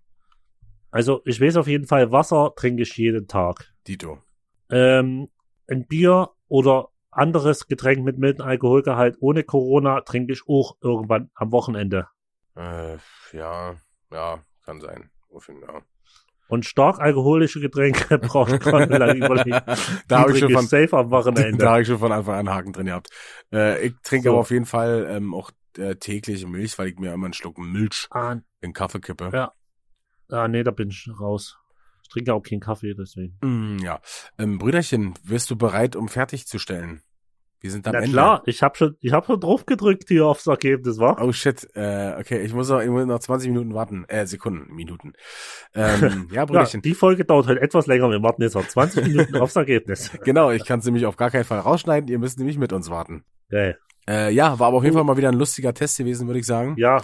Also 0.91 1.21
ich 1.25 1.41
weiß 1.41 1.57
auf 1.57 1.67
jeden 1.67 1.87
Fall, 1.87 2.11
Wasser 2.11 2.53
trinke 2.55 2.83
ich 2.83 2.95
jeden 2.97 3.27
Tag. 3.27 3.73
Dito. 3.87 4.21
Ähm, 4.69 5.29
ein 5.67 5.87
Bier 5.87 6.29
oder 6.47 6.89
anderes 7.11 7.67
Getränk 7.67 8.03
mit 8.03 8.17
mildem 8.17 8.45
Alkoholgehalt 8.45 9.17
ohne 9.19 9.43
Corona 9.43 10.01
trinke 10.01 10.33
ich 10.33 10.43
auch 10.47 10.77
irgendwann 10.81 11.29
am 11.35 11.51
Wochenende. 11.51 12.07
Äh, 12.55 12.97
ja, 13.33 13.75
ja, 14.11 14.39
kann 14.65 14.81
sein. 14.81 15.09
Fall, 15.39 15.83
Und 16.47 16.65
stark 16.65 16.99
alkoholische 16.99 17.59
Getränke 17.59 18.17
brauche 18.19 18.55
ich 18.55 18.65
nicht 18.65 18.89
lange 18.89 19.25
überlegen. 19.25 19.51
ja. 19.51 19.63
Da 20.07 20.19
habe 20.19 20.31
ich 20.31 20.39
schon 20.39 20.51
von, 20.51 20.65
safe 20.65 20.97
am 20.97 21.11
Wochenende. 21.11 21.57
Da 21.57 21.71
habe 21.71 21.81
ich 21.81 21.87
schon 21.87 21.99
von 21.99 22.11
Anfang 22.11 22.33
an 22.35 22.39
einen 22.47 22.55
Haken 22.55 22.73
drin 22.73 22.87
gehabt. 22.87 23.09
Äh, 23.51 23.87
ich 23.87 23.93
trinke 24.03 24.25
So. 24.25 24.31
aber 24.31 24.39
auf 24.39 24.51
jeden 24.51 24.65
Fall 24.65 25.07
ähm, 25.09 25.33
auch 25.33 25.51
äh, 25.77 25.95
täglich 25.95 26.45
Milch, 26.47 26.77
weil 26.79 26.87
ich 26.87 26.97
mir 26.97 27.13
immer 27.13 27.25
einen 27.25 27.33
Schluck 27.33 27.57
Milch 27.57 28.07
ah, 28.11 28.37
in 28.61 28.73
Kaffee 28.73 28.99
kippe. 28.99 29.29
Ja. 29.33 29.53
ah, 30.29 30.47
nee, 30.47 30.63
da 30.63 30.71
bin 30.71 30.89
ich 30.89 31.09
raus. 31.19 31.57
Ich 32.07 32.13
trinke 32.13 32.33
auch 32.33 32.41
keinen 32.41 32.61
Kaffee, 32.61 32.93
deswegen. 32.93 33.37
Mm, 33.41 33.79
ja. 33.83 33.99
Ähm, 34.39 34.57
Brüderchen, 34.59 35.13
wirst 35.25 35.51
du 35.51 35.57
bereit, 35.57 35.97
um 35.97 36.07
fertigzustellen? 36.07 37.01
Wir 37.59 37.71
sind 37.71 37.85
am 37.87 37.93
Na 37.93 37.99
Ende. 37.99 38.11
klar, 38.11 38.43
ich 38.45 38.61
habe 38.63 38.77
schon, 38.77 38.95
ich 39.01 39.11
habe 39.11 39.25
schon 39.25 39.41
drauf 39.41 39.65
gedrückt 39.65 40.05
hier 40.07 40.25
aufs 40.27 40.47
Ergebnis, 40.47 40.99
war? 40.99 41.21
Oh 41.21 41.33
shit, 41.33 41.67
äh, 41.75 42.13
okay, 42.17 42.39
ich 42.43 42.53
muss, 42.53 42.69
noch, 42.69 42.79
ich 42.81 42.87
muss 42.89 43.05
noch 43.05 43.19
20 43.19 43.49
Minuten 43.49 43.73
warten. 43.73 44.05
Äh, 44.07 44.25
Sekunden, 44.25 44.73
Minuten. 44.73 45.13
Ähm, 45.73 46.27
ja, 46.31 46.35
Ja, 46.35 46.45
Brüderchen. 46.45 46.81
die 46.81 46.93
Folge 46.93 47.25
dauert 47.25 47.47
heute 47.47 47.59
etwas 47.61 47.87
länger. 47.87 48.09
Wir 48.09 48.21
warten 48.23 48.41
jetzt 48.43 48.53
noch 48.53 48.67
20 48.67 49.07
Minuten 49.07 49.35
aufs 49.37 49.55
Ergebnis. 49.57 50.11
Genau, 50.23 50.51
ich 50.51 50.63
kann 50.65 50.79
es 50.79 50.85
nämlich 50.85 51.05
auf 51.07 51.17
gar 51.17 51.29
keinen 51.31 51.43
Fall 51.45 51.59
rausschneiden. 51.59 52.07
Ihr 52.09 52.19
müsst 52.19 52.37
nämlich 52.37 52.57
mit 52.57 52.71
uns 52.71 52.89
warten. 52.89 53.25
Geil. 53.49 53.77
Äh, 54.07 54.31
ja, 54.33 54.57
war 54.59 54.67
aber 54.67 54.77
auf 54.77 54.83
jeden 54.83 54.95
Fall 54.95 55.03
mal 55.03 55.17
wieder 55.17 55.29
ein 55.29 55.35
lustiger 55.37 55.73
Test 55.73 55.97
gewesen, 55.97 56.27
würde 56.27 56.39
ich 56.39 56.45
sagen. 56.45 56.75
Ja, 56.77 57.01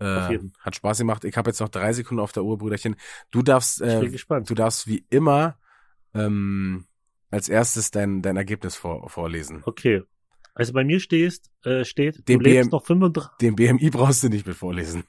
äh. 0.00 0.38
Hat 0.60 0.76
Spaß 0.76 0.98
gemacht. 0.98 1.24
Ich 1.24 1.36
habe 1.36 1.50
jetzt 1.50 1.60
noch 1.60 1.68
drei 1.68 1.92
Sekunden 1.92 2.20
auf 2.20 2.32
der 2.32 2.42
Uhr, 2.44 2.58
Brüderchen. 2.58 2.96
Du 3.30 3.42
darfst, 3.42 3.80
äh, 3.80 4.10
du 4.10 4.54
darfst 4.54 4.86
wie 4.86 5.04
immer 5.10 5.58
ähm, 6.14 6.86
als 7.30 7.48
erstes 7.48 7.90
dein, 7.90 8.22
dein 8.22 8.36
Ergebnis 8.36 8.76
vor, 8.76 9.08
vorlesen. 9.08 9.62
Okay. 9.64 10.02
Also 10.54 10.72
bei 10.72 10.84
mir 10.84 11.00
stehst, 11.00 11.50
äh, 11.64 11.84
steht, 11.84 12.28
Den 12.28 12.40
du 12.40 12.44
lebst 12.44 12.70
BM 12.70 12.72
noch 12.72 12.84
35, 12.84 13.30
Den 13.40 13.56
BMI 13.56 13.90
brauchst 13.90 14.22
du 14.22 14.28
nicht 14.28 14.46
mit 14.46 14.56
vorlesen. 14.56 15.04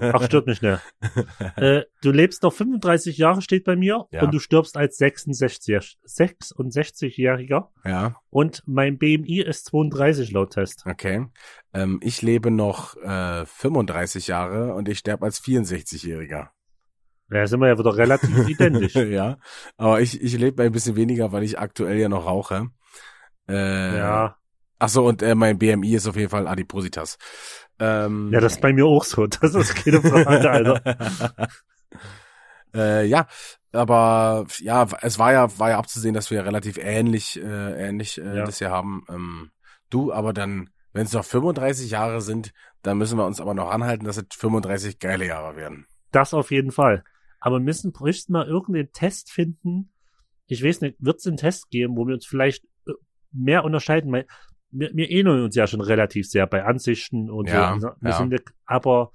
Ach, 0.00 0.24
stört 0.24 0.46
mich 0.46 0.60
nicht. 0.62 0.80
äh, 1.56 1.82
du 2.02 2.10
lebst 2.10 2.42
noch 2.42 2.52
35 2.52 3.18
Jahre, 3.18 3.42
steht 3.42 3.64
bei 3.64 3.76
mir, 3.76 4.06
Ja. 4.10 4.22
und 4.22 4.32
du 4.34 4.38
stirbst 4.38 4.76
als 4.76 4.96
66, 4.96 5.98
66-Jähriger. 6.06 7.68
Ja, 7.84 8.16
Und 8.30 8.62
mein 8.66 8.98
BMI 8.98 9.40
ist 9.42 9.66
32 9.66 10.32
laut 10.32 10.52
Test. 10.52 10.84
okay. 10.86 11.26
Ähm, 11.72 11.98
ich 12.02 12.22
lebe 12.22 12.50
noch 12.50 12.96
äh, 13.02 13.44
35 13.46 14.28
Jahre 14.28 14.74
und 14.74 14.88
ich 14.88 14.98
sterbe 14.98 15.24
als 15.26 15.42
64-Jähriger. 15.42 16.48
Ja, 17.30 17.46
sind 17.46 17.60
wir 17.60 17.68
ja 17.68 17.78
wieder 17.78 17.96
relativ 17.96 18.48
identisch. 18.48 18.94
ja, 18.94 19.38
aber 19.76 20.00
ich, 20.00 20.20
ich 20.22 20.36
lebe 20.38 20.62
ein 20.62 20.72
bisschen 20.72 20.94
weniger, 20.96 21.32
weil 21.32 21.42
ich 21.42 21.58
aktuell 21.58 21.98
ja 21.98 22.08
noch 22.08 22.26
rauche. 22.26 22.68
Äh, 23.48 23.98
Ja. 23.98 24.36
Ach 24.80 24.88
so, 24.88 25.06
und 25.06 25.22
äh, 25.22 25.34
mein 25.34 25.56
BMI 25.58 25.94
ist 25.94 26.06
auf 26.06 26.16
jeden 26.16 26.28
Fall 26.28 26.46
Adipositas. 26.48 27.16
Ähm, 27.78 28.30
Ja, 28.32 28.40
das 28.40 28.54
ist 28.54 28.60
bei 28.60 28.72
mir 28.72 28.86
auch 28.86 29.04
so. 29.04 29.26
Das 29.40 29.54
ist 29.54 29.74
keine 29.74 30.00
Frage, 30.00 30.50
Alter. 30.50 31.48
äh, 32.74 33.06
ja, 33.06 33.26
aber 33.72 34.46
ja, 34.60 34.86
es 35.02 35.18
war 35.18 35.32
ja 35.32 35.58
war 35.58 35.70
ja 35.70 35.78
abzusehen, 35.78 36.14
dass 36.14 36.30
wir 36.30 36.44
relativ 36.44 36.78
ähnlich 36.78 37.40
äh, 37.42 37.88
ähnlich 37.88 38.18
äh, 38.20 38.36
Ja. 38.38 38.44
das 38.44 38.58
hier 38.58 38.70
haben. 38.70 39.04
Ähm, 39.08 39.50
du, 39.90 40.12
aber 40.12 40.32
dann, 40.32 40.70
wenn 40.92 41.06
es 41.06 41.12
noch 41.12 41.24
35 41.24 41.90
Jahre 41.90 42.20
sind, 42.20 42.52
dann 42.82 42.98
müssen 42.98 43.18
wir 43.18 43.26
uns 43.26 43.40
aber 43.40 43.54
noch 43.54 43.70
anhalten, 43.70 44.04
dass 44.04 44.16
es 44.16 44.24
35 44.30 44.98
geile 44.98 45.26
Jahre 45.26 45.56
werden. 45.56 45.86
Das 46.12 46.34
auf 46.34 46.50
jeden 46.50 46.70
Fall. 46.70 47.02
Aber 47.40 47.56
wir 47.58 47.64
müssen 47.64 47.92
bräuchten 47.92 48.32
mal 48.32 48.46
irgendeinen 48.46 48.92
Test 48.92 49.30
finden. 49.32 49.90
Ich 50.46 50.62
weiß 50.62 50.80
nicht, 50.82 50.96
wird 50.98 51.18
es 51.18 51.26
einen 51.26 51.36
Test 51.36 51.70
geben, 51.70 51.96
wo 51.96 52.06
wir 52.06 52.14
uns 52.14 52.26
vielleicht 52.26 52.64
äh, 52.86 52.92
mehr 53.32 53.64
unterscheiden? 53.64 54.12
Weil 54.12 54.26
wir, 54.74 54.90
wir 54.94 55.10
ähneln 55.10 55.44
uns 55.44 55.54
ja 55.56 55.66
schon 55.66 55.80
relativ 55.80 56.28
sehr 56.28 56.46
bei 56.46 56.64
Ansichten 56.64 57.30
und 57.30 57.48
Ja, 57.48 57.76
so. 57.80 57.88
Wir 58.00 58.10
ja. 58.10 58.16
sind, 58.18 58.40
aber 58.66 59.10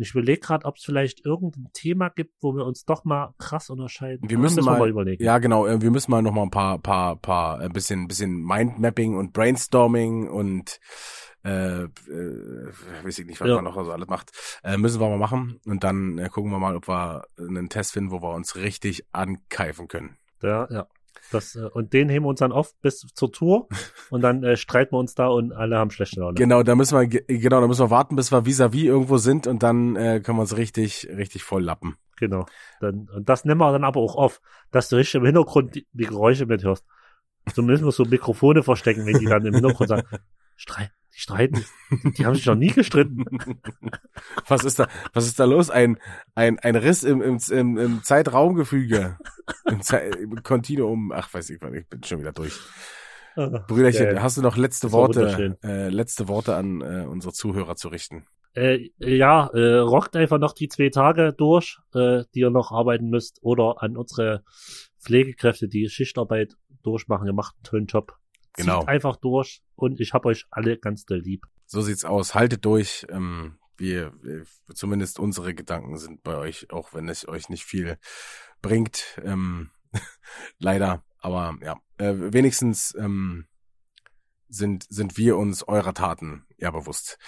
ich 0.00 0.12
überlege 0.12 0.38
gerade, 0.40 0.64
ob 0.64 0.76
es 0.76 0.84
vielleicht 0.84 1.24
irgendein 1.26 1.66
Thema 1.72 2.08
gibt, 2.08 2.32
wo 2.40 2.54
wir 2.54 2.64
uns 2.64 2.84
doch 2.84 3.04
mal 3.04 3.34
krass 3.38 3.68
unterscheiden. 3.68 4.28
Wir 4.30 4.36
Da 4.36 4.42
müssen 4.42 4.64
mal- 4.64 4.88
überlegen. 4.88 5.22
Ja, 5.24 5.38
genau. 5.38 5.66
äh, 5.66 5.80
Wir 5.82 5.90
müssen 5.90 6.10
mal 6.12 6.22
noch 6.22 6.30
mal 6.32 6.44
ein 6.44 6.50
paar, 6.50 6.78
paar, 6.78 7.16
paar, 7.16 7.58
ein 7.58 7.72
bisschen, 7.72 8.06
bisschen 8.06 8.44
Mindmapping 8.44 9.16
und 9.16 9.32
Brainstorming 9.32 10.28
und 10.28 10.78
äh, 11.44 11.82
äh, 11.84 11.88
weiß 13.02 13.18
ich 13.18 13.26
nicht, 13.26 13.40
was 13.40 13.48
Ja. 13.48 13.56
man 13.56 13.64
noch 13.64 13.74
so 13.84 13.90
alles 13.90 14.08
macht. 14.08 14.30
Äh, 14.62 14.76
müssen 14.76 15.00
wir 15.00 15.08
mal 15.08 15.18
machen 15.18 15.60
und 15.66 15.82
dann 15.82 16.18
äh, 16.18 16.28
gucken 16.28 16.50
wir 16.52 16.58
mal, 16.58 16.76
ob 16.76 16.86
wir 16.88 17.24
einen 17.38 17.68
Test 17.68 17.92
finden, 17.92 18.10
wo 18.12 18.22
wir 18.22 18.34
uns 18.34 18.54
richtig 18.56 19.04
ankeifen 19.12 19.88
können. 19.88 20.16
Ja, 20.42 20.68
ja. 20.70 20.86
Das, 21.32 21.56
äh, 21.56 21.64
und 21.72 21.92
den 21.92 22.08
heben 22.08 22.24
wir 22.24 22.30
uns 22.30 22.40
dann 22.40 22.52
auf 22.52 22.74
bis 22.80 23.00
zur 23.00 23.32
Tour 23.32 23.68
und 24.10 24.20
dann 24.22 24.42
äh, 24.44 24.56
streiten 24.56 24.92
wir 24.94 24.98
uns 24.98 25.14
da 25.14 25.28
und 25.28 25.52
alle 25.52 25.76
haben 25.78 25.90
schlechte 25.90 26.20
Laune. 26.20 26.34
Genau, 26.34 26.62
da 26.62 26.74
müssen 26.74 26.98
wir 26.98 27.06
ge- 27.06 27.24
genau, 27.26 27.60
da 27.60 27.66
müssen 27.66 27.82
wir 27.84 27.90
warten, 27.90 28.16
bis 28.16 28.32
wir 28.32 28.44
vis-à-vis 28.46 28.84
irgendwo 28.84 29.18
sind 29.18 29.46
und 29.46 29.62
dann 29.62 29.96
äh, 29.96 30.20
können 30.20 30.38
wir 30.38 30.42
uns 30.42 30.56
richtig 30.56 31.08
richtig 31.16 31.42
voll 31.42 31.62
lappen. 31.62 31.96
Genau. 32.18 32.46
Dann, 32.80 33.08
und 33.14 33.28
das 33.28 33.44
nehmen 33.44 33.60
wir 33.60 33.70
dann 33.72 33.84
aber 33.84 34.00
auch 34.00 34.16
auf, 34.16 34.40
dass 34.70 34.88
du 34.88 34.96
richtig 34.96 35.16
im 35.16 35.24
Hintergrund 35.26 35.74
die, 35.74 35.86
die 35.92 36.06
Geräusche 36.06 36.46
mithörst. 36.46 36.84
Müssen 37.56 37.84
wir 37.84 37.92
so 37.92 38.04
Mikrofone 38.04 38.62
verstecken, 38.62 39.06
wenn 39.06 39.18
die 39.18 39.26
dann 39.26 39.46
im 39.46 39.54
Hintergrund 39.54 39.88
sagen, 39.88 40.06
Streit, 40.60 40.90
die 41.14 41.20
streiten, 41.20 41.64
die 42.18 42.26
haben 42.26 42.34
sich 42.34 42.46
noch 42.46 42.56
nie 42.56 42.72
gestritten. 42.72 43.24
Was 44.48 44.64
ist 44.64 44.80
da 44.80 44.88
was 45.12 45.26
ist 45.26 45.38
da 45.38 45.44
los? 45.44 45.70
Ein 45.70 45.98
ein 46.34 46.58
ein 46.58 46.74
Riss 46.74 47.04
im 47.04 47.22
im, 47.22 47.38
im, 47.50 47.78
im 47.78 48.02
Zeitraumgefüge. 48.02 49.16
Im, 49.66 49.80
Zei 49.82 50.08
im 50.08 50.42
Kontinuum. 50.42 51.12
Ach, 51.12 51.32
weiß 51.32 51.50
ich, 51.50 51.62
ich 51.62 51.88
bin 51.88 52.02
schon 52.02 52.20
wieder 52.20 52.32
durch. 52.32 52.58
Brüderchen, 53.36 54.06
Ja, 54.06 54.12
ja. 54.14 54.22
hast 54.22 54.36
du 54.36 54.42
noch 54.42 54.56
letzte 54.56 54.90
Worte, 54.90 55.56
äh, 55.62 55.88
letzte 55.90 56.26
Worte 56.26 56.56
an 56.56 56.80
äh, 56.80 57.06
unsere 57.08 57.32
Zuhörer 57.32 57.76
zu 57.76 57.88
richten? 57.88 58.26
Äh, 58.54 58.90
ja, 58.98 59.46
äh, 59.54 59.76
rockt 59.76 60.16
einfach 60.16 60.38
noch 60.38 60.52
die 60.52 60.68
zwei 60.68 60.88
Tage 60.88 61.32
durch, 61.32 61.78
äh, 61.94 62.24
die 62.34 62.40
ihr 62.40 62.50
noch 62.50 62.72
arbeiten 62.72 63.10
müsst, 63.10 63.38
oder 63.42 63.76
an 63.80 63.96
unsere 63.96 64.42
Pflegekräfte, 65.00 65.68
die 65.68 65.88
Schichtarbeit 65.88 66.54
durchmachen. 66.82 67.28
Ihr 67.28 67.32
macht 67.32 67.54
einen 67.54 67.62
tollen 67.62 67.86
Job. 67.86 68.16
Genau. 68.54 68.80
Zieht 68.80 68.88
einfach 68.88 69.16
durch 69.16 69.62
und 69.76 70.00
ich 70.00 70.12
hab 70.12 70.24
euch 70.24 70.46
alle 70.50 70.78
ganz 70.78 71.04
doll 71.04 71.20
lieb. 71.20 71.44
So 71.66 71.80
sieht's 71.82 72.04
aus. 72.04 72.34
Haltet 72.34 72.64
durch. 72.64 73.06
Ähm, 73.10 73.58
wir, 73.76 74.12
wir, 74.22 74.44
zumindest 74.74 75.18
unsere 75.18 75.54
Gedanken 75.54 75.96
sind 75.98 76.22
bei 76.22 76.36
euch, 76.36 76.70
auch 76.72 76.94
wenn 76.94 77.08
es 77.08 77.28
euch 77.28 77.48
nicht 77.48 77.64
viel 77.64 77.98
bringt. 78.60 79.20
Ähm, 79.24 79.70
leider. 80.58 81.04
Aber 81.20 81.56
ja, 81.62 81.76
äh, 81.98 82.14
wenigstens 82.16 82.94
ähm, 82.98 83.46
sind, 84.48 84.86
sind 84.88 85.16
wir 85.16 85.36
uns 85.36 85.62
eurer 85.62 85.94
Taten 85.94 86.46
ja 86.56 86.70
bewusst. 86.70 87.18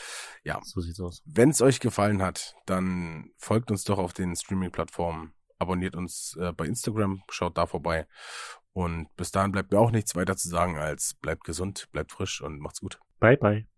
Ja, 0.43 0.61
So 0.65 0.81
sieht's 0.81 1.01
aus. 1.01 1.23
wenn 1.25 1.51
es 1.51 1.61
euch 1.61 1.81
gefallen 1.81 2.23
hat, 2.23 2.55
dann 2.67 3.31
folgt 3.37 3.71
uns 3.71 3.85
doch 3.85 3.99
auf 3.99 4.13
den 4.13 4.35
Streaming-Plattformen, 4.35 5.33
abonniert 5.59 5.95
uns 5.97 6.37
äh, 6.41 6.53
bei 6.53 6.67
Instagram, 6.67 7.23
schaut 7.31 7.59
da 7.59 7.67
vorbei. 7.67 8.07
Und 8.73 9.09
bis 9.17 9.31
dahin 9.33 9.53
bleibt 9.53 9.73
mir 9.73 9.79
auch 9.79 9.91
nichts 9.91 10.15
weiter 10.15 10.37
zu 10.37 10.49
sagen 10.49 10.79
als 10.79 11.15
bleibt 11.15 11.45
gesund, 11.45 11.89
bleibt 11.93 12.13
frisch 12.13 12.41
und 12.41 12.61
macht's 12.61 12.81
gut. 12.81 13.01
Bye, 13.19 13.37
bye. 13.37 13.71